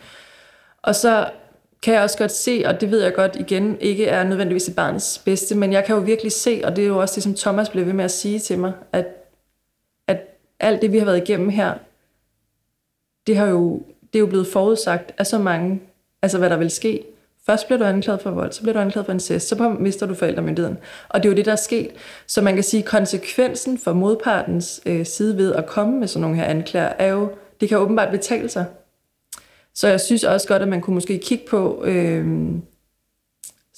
Og 0.82 0.94
så 0.94 1.30
kan 1.82 1.94
jeg 1.94 2.02
også 2.02 2.18
godt 2.18 2.32
se, 2.32 2.62
og 2.66 2.80
det 2.80 2.90
ved 2.90 3.02
jeg 3.02 3.14
godt 3.14 3.36
igen, 3.36 3.76
ikke 3.80 4.06
er 4.06 4.24
nødvendigvis 4.24 4.68
et 4.68 4.74
barnets 4.74 5.22
bedste, 5.24 5.54
men 5.54 5.72
jeg 5.72 5.84
kan 5.84 5.96
jo 5.96 6.02
virkelig 6.02 6.32
se, 6.32 6.60
og 6.64 6.76
det 6.76 6.84
er 6.84 6.88
jo 6.88 6.98
også 6.98 7.14
det, 7.14 7.22
som 7.22 7.34
Thomas 7.34 7.68
blev 7.68 7.86
ved 7.86 7.92
med 7.92 8.04
at 8.04 8.10
sige 8.10 8.38
til 8.38 8.58
mig, 8.58 8.72
at, 8.92 9.06
at 10.06 10.20
alt 10.60 10.82
det, 10.82 10.92
vi 10.92 10.98
har 10.98 11.04
været 11.04 11.28
igennem 11.28 11.48
her, 11.48 11.74
det, 13.26 13.36
har 13.36 13.46
jo, 13.46 13.82
det 14.12 14.18
er 14.18 14.20
jo 14.20 14.26
blevet 14.26 14.46
forudsagt 14.46 15.12
af 15.18 15.26
så 15.26 15.38
mange, 15.38 15.80
altså 16.22 16.38
hvad 16.38 16.50
der 16.50 16.56
vil 16.56 16.70
ske. 16.70 17.04
Først 17.50 17.66
bliver 17.66 17.78
du 17.78 17.84
anklaget 17.84 18.20
for 18.20 18.30
vold, 18.30 18.52
så 18.52 18.62
bliver 18.62 18.72
du 18.72 18.80
anklaget 18.80 19.06
for 19.06 19.12
incest, 19.12 19.48
så 19.48 19.76
mister 19.80 20.06
du 20.06 20.14
forældremyndigheden. 20.14 20.78
Og 21.08 21.22
det 21.22 21.28
er 21.28 21.32
jo 21.32 21.36
det, 21.36 21.46
der 21.46 21.52
er 21.52 21.56
sket. 21.56 21.90
Så 22.26 22.42
man 22.42 22.54
kan 22.54 22.64
sige, 22.64 22.82
at 22.82 22.88
konsekvensen 22.88 23.78
for 23.78 23.92
modpartens 23.92 24.80
øh, 24.86 25.06
side 25.06 25.36
ved 25.36 25.54
at 25.54 25.66
komme 25.66 25.98
med 26.00 26.08
sådan 26.08 26.20
nogle 26.20 26.36
her 26.36 26.44
anklager, 26.44 26.92
er 26.98 27.06
jo, 27.06 27.30
det 27.60 27.68
kan 27.68 27.78
åbenbart 27.78 28.10
betale 28.10 28.48
sig. 28.48 28.64
Så 29.74 29.88
jeg 29.88 30.00
synes 30.00 30.24
også 30.24 30.48
godt, 30.48 30.62
at 30.62 30.68
man 30.68 30.80
kunne 30.80 30.94
måske 30.94 31.18
kigge 31.18 31.44
på, 31.50 31.84
øh, 31.84 32.26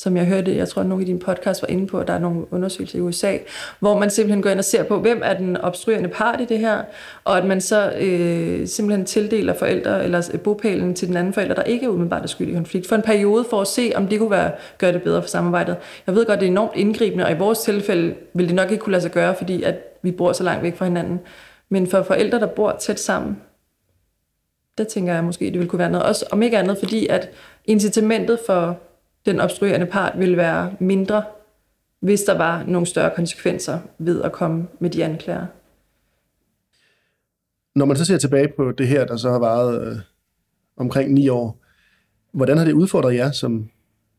som 0.00 0.16
jeg 0.16 0.26
hørte, 0.26 0.56
jeg 0.56 0.68
tror, 0.68 0.82
at 0.82 0.88
nogle 0.88 1.02
af 1.02 1.06
dine 1.06 1.18
podcasts 1.18 1.62
var 1.62 1.68
inde 1.68 1.86
på, 1.86 1.98
at 1.98 2.06
der 2.06 2.12
er 2.12 2.18
nogle 2.18 2.52
undersøgelser 2.52 2.98
i 2.98 3.00
USA, 3.02 3.36
hvor 3.80 3.98
man 3.98 4.10
simpelthen 4.10 4.42
går 4.42 4.50
ind 4.50 4.58
og 4.58 4.64
ser 4.64 4.82
på, 4.82 5.00
hvem 5.00 5.20
er 5.24 5.34
den 5.34 5.56
obstruerende 5.56 6.08
part 6.08 6.40
i 6.40 6.44
det 6.44 6.58
her, 6.58 6.82
og 7.24 7.38
at 7.38 7.44
man 7.44 7.60
så 7.60 7.92
øh, 7.92 8.66
simpelthen 8.68 9.06
tildeler 9.06 9.54
forældre 9.54 10.04
eller 10.04 10.30
øh, 10.32 10.40
bopælen 10.40 10.94
til 10.94 11.08
den 11.08 11.16
anden 11.16 11.32
forælder, 11.32 11.54
der 11.54 11.62
ikke 11.62 11.86
er 11.86 11.90
umiddelbart 11.90 12.22
er 12.22 12.26
skyld 12.26 12.48
i 12.48 12.54
konflikt, 12.54 12.86
for 12.88 12.96
en 12.96 13.02
periode 13.02 13.44
for 13.50 13.60
at 13.60 13.66
se, 13.66 13.92
om 13.94 14.08
det 14.08 14.18
kunne 14.18 14.30
være, 14.30 14.52
gøre 14.78 14.92
det 14.92 15.02
bedre 15.02 15.22
for 15.22 15.28
samarbejdet. 15.28 15.76
Jeg 16.06 16.14
ved 16.14 16.26
godt, 16.26 16.40
det 16.40 16.46
er 16.46 16.50
enormt 16.50 16.76
indgribende, 16.76 17.24
og 17.24 17.32
i 17.32 17.38
vores 17.38 17.58
tilfælde 17.58 18.14
vil 18.34 18.46
det 18.46 18.54
nok 18.54 18.70
ikke 18.70 18.82
kunne 18.82 18.92
lade 18.92 19.02
sig 19.02 19.10
gøre, 19.10 19.34
fordi 19.34 19.62
at 19.62 19.74
vi 20.02 20.10
bor 20.10 20.32
så 20.32 20.44
langt 20.44 20.62
væk 20.62 20.76
fra 20.76 20.84
hinanden. 20.84 21.20
Men 21.68 21.86
for 21.86 22.02
forældre, 22.02 22.40
der 22.40 22.46
bor 22.46 22.76
tæt 22.80 23.00
sammen, 23.00 23.36
der 24.78 24.84
tænker 24.84 25.14
jeg 25.14 25.24
måske, 25.24 25.44
det 25.44 25.54
ville 25.54 25.68
kunne 25.68 25.78
være 25.78 25.90
noget. 25.90 26.06
Også 26.06 26.26
om 26.30 26.42
ikke 26.42 26.58
andet, 26.58 26.78
fordi 26.78 27.06
at 27.06 27.28
incitamentet 27.64 28.38
for 28.46 28.78
den 29.26 29.40
obstruerende 29.40 29.86
part 29.86 30.18
ville 30.18 30.36
være 30.36 30.74
mindre, 30.80 31.22
hvis 32.00 32.22
der 32.22 32.38
var 32.38 32.64
nogle 32.66 32.86
større 32.86 33.10
konsekvenser 33.16 33.78
ved 33.98 34.22
at 34.22 34.32
komme 34.32 34.68
med 34.78 34.90
de 34.90 35.04
anklager. 35.04 35.46
Når 37.74 37.84
man 37.84 37.96
så 37.96 38.04
ser 38.04 38.18
tilbage 38.18 38.48
på 38.56 38.72
det 38.72 38.88
her, 38.88 39.06
der 39.06 39.16
så 39.16 39.30
har 39.30 39.38
varet 39.38 39.86
øh, 39.86 39.96
omkring 40.76 41.12
ni 41.12 41.28
år, 41.28 41.60
hvordan 42.32 42.58
har 42.58 42.64
det 42.64 42.72
udfordret 42.72 43.14
jer 43.14 43.30
som, 43.30 43.70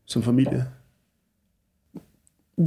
som 0.06 0.22
familie? 0.22 0.66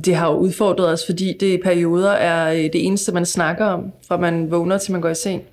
Det 0.05 0.15
har 0.15 0.31
jo 0.31 0.37
udfordret 0.37 0.89
os, 0.89 1.05
fordi 1.05 1.37
det 1.39 1.59
i 1.59 1.61
perioder 1.61 2.11
er 2.11 2.53
øh, 2.53 2.57
det 2.57 2.85
eneste, 2.85 3.11
man 3.11 3.25
snakker 3.25 3.65
om, 3.65 3.91
fra 4.07 4.17
man 4.17 4.51
vågner 4.51 4.77
til 4.77 4.91
man 4.91 5.01
går 5.01 5.09
i 5.09 5.15
seng. 5.15 5.43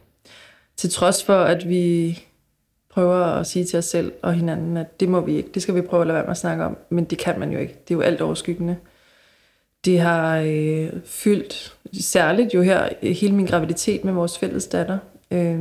Til 0.77 0.91
trods 0.91 1.25
for, 1.25 1.37
at 1.37 1.69
vi 1.69 2.19
prøver 2.93 3.17
at 3.17 3.47
sige 3.47 3.65
til 3.65 3.79
os 3.79 3.85
selv 3.85 4.13
og 4.23 4.35
hinanden, 4.35 4.77
at 4.77 5.01
det 5.01 5.09
må 5.09 5.21
vi 5.21 5.37
ikke, 5.37 5.51
det 5.55 5.63
skal 5.63 5.75
vi 5.75 5.81
prøve 5.81 6.01
at 6.01 6.07
lade 6.07 6.15
være 6.15 6.25
med 6.25 6.31
at 6.31 6.37
snakke 6.37 6.65
om, 6.65 6.77
men 6.91 7.05
det 7.05 7.19
kan 7.19 7.41
man 7.41 7.53
jo 7.53 7.59
ikke. 7.59 7.77
Det 7.89 7.95
er 7.95 7.99
jo 7.99 8.01
alt 8.01 8.21
overskyggende. 8.21 8.77
Det 9.85 10.01
har 10.01 10.39
øh, 10.39 10.91
fyldt, 11.05 11.77
særligt 12.01 12.55
jo 12.55 12.63
her, 12.63 12.89
hele 13.03 13.35
min 13.35 13.47
graviditet 13.47 14.05
med 14.05 14.13
vores 14.13 14.39
fælles 14.39 14.67
datter. 14.67 14.99
Øh, 15.31 15.61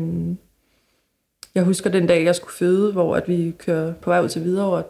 jeg 1.55 1.63
husker 1.63 1.89
den 1.89 2.07
dag, 2.07 2.25
jeg 2.25 2.36
skulle 2.36 2.53
føde, 2.53 2.91
hvor 2.91 3.15
at 3.15 3.27
vi 3.27 3.53
kører 3.57 3.93
på 3.93 4.09
vej 4.09 4.21
ud 4.21 4.29
til 4.29 4.41
Hvidovre, 4.41 4.84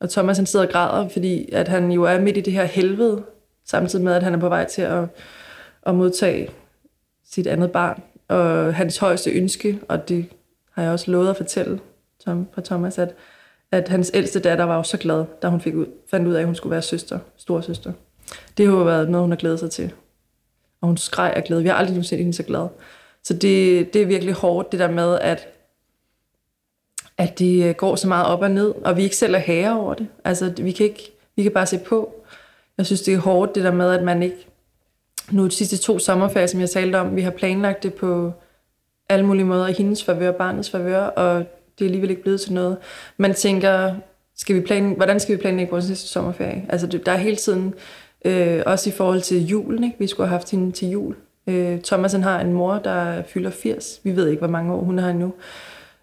og 0.00 0.10
Thomas 0.10 0.36
han 0.36 0.46
sidder 0.46 0.66
og 0.66 0.72
græder, 0.72 1.08
fordi 1.08 1.52
at 1.52 1.68
han 1.68 1.92
jo 1.92 2.02
er 2.02 2.20
midt 2.20 2.36
i 2.36 2.40
det 2.40 2.52
her 2.52 2.64
helvede, 2.64 3.22
samtidig 3.64 4.04
med, 4.04 4.14
at 4.14 4.22
han 4.22 4.34
er 4.34 4.38
på 4.38 4.48
vej 4.48 4.64
til 4.64 4.82
at, 4.82 5.04
at 5.82 5.94
modtage 5.94 6.50
sit 7.30 7.46
andet 7.46 7.72
barn. 7.72 8.02
Og 8.28 8.74
hans 8.74 8.98
højeste 8.98 9.30
ønske, 9.30 9.78
og 9.88 10.08
det 10.08 10.26
har 10.78 10.84
jeg 10.84 10.92
også 10.92 11.10
lovet 11.10 11.30
at 11.30 11.36
fortælle 11.36 11.80
Tom, 12.24 12.48
fra 12.54 12.62
Thomas, 12.64 12.98
at, 12.98 13.14
at 13.72 13.88
hans 13.88 14.10
ældste 14.14 14.40
datter 14.40 14.64
var 14.64 14.76
jo 14.76 14.82
så 14.82 14.96
glad, 14.96 15.24
da 15.42 15.48
hun 15.48 15.60
fik 15.60 15.74
ud, 15.74 15.86
fandt 16.10 16.28
ud 16.28 16.34
af, 16.34 16.40
at 16.40 16.46
hun 16.46 16.54
skulle 16.54 16.70
være 16.70 16.82
søster, 16.82 17.18
storsøster. 17.36 17.92
Det 18.58 18.66
har 18.66 18.72
jo 18.72 18.82
været 18.82 19.10
noget, 19.10 19.22
hun 19.22 19.30
har 19.30 19.36
glædet 19.36 19.58
sig 19.58 19.70
til. 19.70 19.92
Og 20.80 20.86
hun 20.88 20.96
skreg 20.96 21.32
af 21.36 21.44
glæde. 21.44 21.62
Vi 21.62 21.68
har 21.68 21.74
aldrig 21.74 22.04
set 22.04 22.18
hende 22.18 22.32
så 22.32 22.42
glad. 22.42 22.68
Så 23.22 23.34
det, 23.34 23.94
det 23.94 24.02
er 24.02 24.06
virkelig 24.06 24.34
hårdt, 24.34 24.72
det 24.72 24.80
der 24.80 24.90
med, 24.90 25.18
at, 25.20 25.48
at 27.18 27.38
det 27.38 27.76
går 27.76 27.96
så 27.96 28.08
meget 28.08 28.26
op 28.26 28.42
og 28.42 28.50
ned, 28.50 28.74
og 28.84 28.96
vi 28.96 29.02
ikke 29.02 29.16
selv 29.16 29.34
er 29.34 29.38
herre 29.38 29.80
over 29.80 29.94
det. 29.94 30.06
Altså, 30.24 30.52
vi 30.58 30.72
kan, 30.72 30.86
ikke, 30.86 31.12
vi 31.36 31.42
kan 31.42 31.52
bare 31.52 31.66
se 31.66 31.78
på. 31.78 32.14
Jeg 32.78 32.86
synes, 32.86 33.02
det 33.02 33.14
er 33.14 33.18
hårdt, 33.18 33.54
det 33.54 33.64
der 33.64 33.72
med, 33.72 33.92
at 33.92 34.04
man 34.04 34.22
ikke... 34.22 34.46
Nu 35.30 35.44
de 35.44 35.50
sidste 35.50 35.76
to 35.76 35.98
sommerferier, 35.98 36.46
som 36.46 36.60
jeg 36.60 36.70
talte 36.70 36.96
om, 36.96 37.16
vi 37.16 37.22
har 37.22 37.30
planlagt 37.30 37.82
det 37.82 37.94
på 37.94 38.32
alle 39.08 39.26
mulige 39.26 39.44
måder 39.44 39.68
i 39.68 39.72
hendes 39.72 40.04
favør, 40.04 40.32
barnets 40.32 40.70
favør, 40.70 41.00
og 41.00 41.38
det 41.78 41.84
er 41.84 41.88
alligevel 41.88 42.10
ikke 42.10 42.22
blevet 42.22 42.40
til 42.40 42.52
noget. 42.52 42.76
Man 43.16 43.34
tænker, 43.34 43.94
skal 44.36 44.56
vi 44.56 44.60
plan, 44.60 44.94
hvordan 44.96 45.20
skal 45.20 45.36
vi 45.36 45.40
planlægge 45.40 45.70
vores 45.70 45.88
næste 45.88 46.08
sommerferie? 46.08 46.66
Altså, 46.68 46.86
der 46.86 47.12
er 47.12 47.16
hele 47.16 47.36
tiden, 47.36 47.74
øh, 48.24 48.62
også 48.66 48.90
i 48.90 48.92
forhold 48.92 49.20
til 49.20 49.46
julen, 49.46 49.84
ikke? 49.84 49.96
vi 49.98 50.06
skulle 50.06 50.26
have 50.26 50.38
haft 50.38 50.50
hende 50.50 50.72
til 50.72 50.88
jul. 50.88 51.16
Øh, 51.46 51.80
Thomas 51.80 52.12
har 52.12 52.40
en 52.40 52.52
mor, 52.52 52.74
der 52.74 53.22
fylder 53.22 53.50
80. 53.50 54.00
Vi 54.04 54.16
ved 54.16 54.28
ikke, 54.28 54.40
hvor 54.40 54.48
mange 54.48 54.74
år 54.74 54.80
hun 54.80 54.98
har 54.98 55.12
nu. 55.12 55.32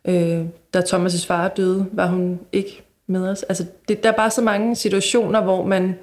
Øh, 0.06 0.46
da 0.74 0.80
Thomas' 0.80 1.28
far 1.28 1.48
døde, 1.48 1.86
var 1.92 2.08
hun 2.08 2.40
ikke 2.52 2.84
med 3.08 3.30
os. 3.30 3.44
Altså, 3.44 3.66
det, 3.88 4.04
der 4.04 4.12
er 4.12 4.16
bare 4.16 4.32
så 4.32 4.42
mange 4.42 4.76
situationer, 4.76 5.42
hvor 5.42 5.66
man, 5.66 5.96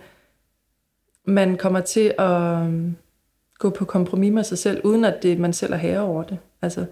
man 1.25 1.57
kommer 1.57 1.81
til 1.81 2.15
at 2.19 2.67
øh, 2.67 2.93
gå 3.59 3.71
på 3.71 3.85
kompromis 3.85 4.33
med 4.33 4.45
sig 4.45 4.59
selv, 4.59 4.81
uden 4.85 5.05
at 5.05 5.23
det, 5.23 5.39
man 5.39 5.53
selv 5.53 5.73
er 5.73 5.77
herre 5.77 6.01
over 6.01 6.23
det. 6.23 6.39
Altså, 6.63 6.85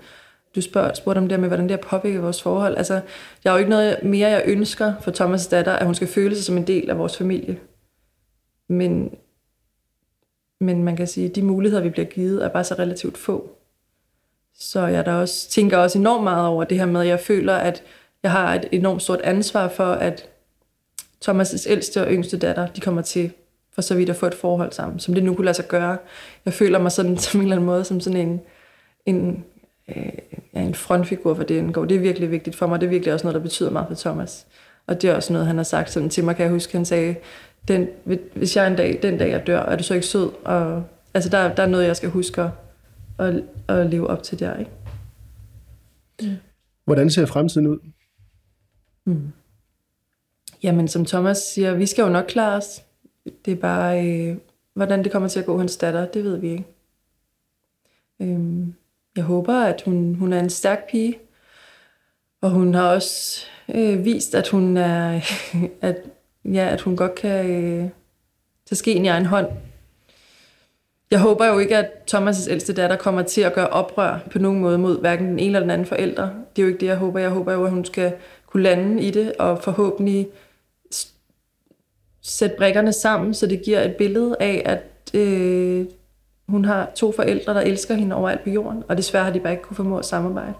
du 0.55 0.61
spørger, 0.61 0.95
spurgte 0.95 1.18
om 1.18 1.29
det 1.29 1.41
med, 1.41 1.49
hvordan 1.49 1.68
det 1.68 1.71
har 1.71 1.99
påvirket 1.99 2.23
vores 2.23 2.43
forhold. 2.43 2.77
Altså, 2.77 2.95
jeg 3.45 3.53
har 3.53 3.53
jo 3.53 3.59
ikke 3.59 3.71
noget 3.71 3.99
mere, 4.03 4.31
jeg 4.31 4.43
ønsker 4.47 4.95
for 5.01 5.11
Thomas' 5.11 5.51
datter, 5.51 5.73
at 5.73 5.87
hun 5.87 5.95
skal 5.95 6.09
føle 6.09 6.37
sig 6.37 6.45
som 6.45 6.57
en 6.57 6.66
del 6.66 6.91
af 6.91 6.99
vores 6.99 7.16
familie. 7.16 7.59
Men, 8.68 9.14
men 10.61 10.85
man 10.85 10.97
kan 10.97 11.07
sige, 11.07 11.29
at 11.29 11.35
de 11.35 11.43
muligheder, 11.43 11.83
vi 11.83 11.91
bliver 11.91 12.07
givet, 12.07 12.45
er 12.45 12.49
bare 12.49 12.64
så 12.64 12.75
relativt 12.75 13.18
få. 13.18 13.57
Så 14.55 14.87
jeg 14.87 15.07
der 15.07 15.12
også, 15.12 15.51
tænker 15.51 15.79
også 15.79 15.99
enormt 15.99 16.25
meget 16.25 16.47
over 16.47 16.64
det 16.64 16.79
her 16.79 16.87
med, 16.87 17.01
at 17.01 17.07
jeg 17.07 17.21
føler, 17.21 17.55
at 17.55 17.83
jeg 18.23 18.31
har 18.31 18.55
et 18.55 18.68
enormt 18.73 19.03
stort 19.03 19.21
ansvar 19.21 19.68
for, 19.68 19.93
at 19.93 20.29
Thomas' 21.25 21.71
ældste 21.71 22.03
og 22.07 22.12
yngste 22.12 22.39
datter, 22.39 22.66
de 22.66 22.81
kommer 22.81 23.03
til 23.03 23.33
for 23.73 23.83
så 23.83 23.95
vidt 23.95 24.11
at 24.11 24.16
få 24.16 24.27
et 24.27 24.35
forhold 24.35 24.73
sammen, 24.73 24.99
som 24.99 25.14
det 25.14 25.25
nu 25.25 25.35
kunne 25.35 25.45
lade 25.45 25.55
sig 25.55 25.68
gøre. 25.68 25.97
Jeg 26.45 26.53
føler 26.53 26.79
mig 26.79 26.93
sådan 26.93 27.18
som 27.25 27.41
en 27.41 27.45
eller 27.45 27.57
anden 27.57 27.66
måde 27.66 27.85
som 27.85 28.01
sådan 28.01 28.29
en, 28.29 28.41
en, 29.07 29.45
øh, 29.97 30.12
ja, 30.55 30.61
en 30.61 30.74
frontfigur 30.74 31.34
for 31.34 31.43
det 31.43 31.74
går. 31.74 31.84
Det 31.84 31.97
er 31.97 32.01
virkelig 32.01 32.30
vigtigt 32.30 32.57
for 32.57 32.66
mig. 32.66 32.80
Det 32.80 32.86
er 32.86 32.91
virkelig 32.91 33.14
også 33.14 33.26
noget, 33.26 33.34
der 33.34 33.41
betyder 33.41 33.70
meget 33.70 33.88
for 33.88 33.95
Thomas. 33.95 34.47
Og 34.86 35.03
det 35.03 35.11
er 35.11 35.14
også 35.14 35.32
noget, 35.32 35.47
han 35.47 35.57
har 35.57 35.64
sagt 35.64 35.91
sådan 35.91 36.11
til 36.11 36.24
mig, 36.24 36.36
kan 36.36 36.43
jeg 36.43 36.53
huske. 36.53 36.72
Han 36.72 36.84
sagde, 36.84 37.16
den, 37.68 37.88
hvis 38.34 38.57
jeg 38.57 38.66
en 38.66 38.76
dag, 38.76 38.99
den 39.03 39.18
dag 39.18 39.30
jeg 39.30 39.47
dør, 39.47 39.61
er 39.61 39.76
du 39.76 39.82
så 39.82 39.95
ikke 39.95 40.07
sød? 40.07 40.30
Og, 40.45 40.84
altså 41.14 41.30
der, 41.30 41.55
der 41.55 41.62
er 41.62 41.66
noget, 41.66 41.86
jeg 41.86 41.97
skal 41.97 42.11
huske 42.11 42.43
at, 42.43 42.51
at, 43.18 43.43
at 43.68 43.91
leve 43.91 44.07
op 44.07 44.22
til 44.22 44.38
der. 44.38 44.57
Ikke? 44.57 44.70
Mm. 46.22 46.36
Hvordan 46.84 47.11
ser 47.11 47.26
fremtiden 47.26 47.66
ud? 47.66 47.78
Mm. 49.05 49.32
Jamen, 50.62 50.88
som 50.88 51.05
Thomas 51.05 51.38
siger, 51.38 51.74
vi 51.74 51.86
skal 51.86 52.03
jo 52.03 52.09
nok 52.09 52.24
klare 52.28 52.57
os. 52.57 52.82
Det 53.45 53.53
er 53.53 53.57
bare, 53.57 54.09
øh, 54.09 54.36
hvordan 54.74 55.05
det 55.05 55.12
kommer 55.12 55.28
til 55.28 55.41
at 55.41 55.47
gå 55.47 55.59
hans 55.59 55.76
datter, 55.76 56.07
det 56.07 56.24
ved 56.24 56.36
vi 56.36 56.51
ikke. 56.51 56.64
Øhm, 58.20 58.74
jeg 59.16 59.24
håber, 59.24 59.54
at 59.54 59.82
hun, 59.82 60.14
hun 60.14 60.32
er 60.32 60.40
en 60.40 60.50
stærk 60.50 60.90
pige, 60.90 61.18
og 62.42 62.50
hun 62.50 62.74
har 62.74 62.94
også 62.94 63.46
øh, 63.74 64.04
vist, 64.04 64.34
at 64.34 64.48
hun 64.48 64.76
er, 64.76 65.20
at, 65.88 65.96
ja, 66.44 66.68
at 66.68 66.80
hun 66.80 66.96
godt 66.96 67.14
kan 67.14 67.46
øh, 67.50 67.88
tage 68.66 68.76
skeen 68.76 69.04
i 69.04 69.08
egen 69.08 69.26
hånd. 69.26 69.46
Jeg 71.11 71.20
håber 71.20 71.46
jo 71.46 71.58
ikke, 71.58 71.76
at 71.76 72.14
Thomas' 72.14 72.50
ældste 72.50 72.72
datter 72.72 72.96
kommer 72.96 73.22
til 73.22 73.40
at 73.40 73.54
gøre 73.54 73.68
oprør 73.68 74.18
på 74.32 74.38
nogen 74.38 74.61
måde 74.61 74.78
mod 74.78 75.00
hverken 75.00 75.26
den 75.26 75.38
ene 75.38 75.46
eller 75.46 75.61
den 75.61 75.70
anden 75.70 75.86
forældre. 75.86 76.22
Det 76.56 76.62
er 76.62 76.66
jo 76.66 76.68
ikke 76.68 76.80
det, 76.80 76.86
jeg 76.86 76.96
håber. 76.96 77.20
Jeg 77.20 77.30
håber 77.30 77.52
jo, 77.52 77.64
at 77.64 77.70
hun 77.70 77.84
skal 77.84 78.12
kunne 78.46 78.62
lande 78.62 79.02
i 79.02 79.11
det, 79.11 79.32
og 79.32 79.62
forhåbentlig 79.62 80.28
sætte 82.22 82.56
brækkerne 82.58 82.92
sammen, 82.92 83.34
så 83.34 83.46
det 83.46 83.62
giver 83.62 83.80
et 83.80 83.96
billede 83.96 84.36
af, 84.40 84.62
at 84.64 85.14
øh, 85.14 85.86
hun 86.51 86.64
har 86.64 86.90
to 86.94 87.12
forældre, 87.12 87.55
der 87.55 87.61
elsker 87.61 87.94
hende 87.94 88.16
overalt 88.16 88.44
på 88.44 88.51
jorden, 88.51 88.84
og 88.88 88.96
desværre 88.96 89.24
har 89.24 89.32
de 89.32 89.40
bare 89.40 89.53
ikke 89.53 89.62
kunne 89.62 89.76
formå 89.76 89.98
at 89.98 90.05
samarbejde. 90.05 90.55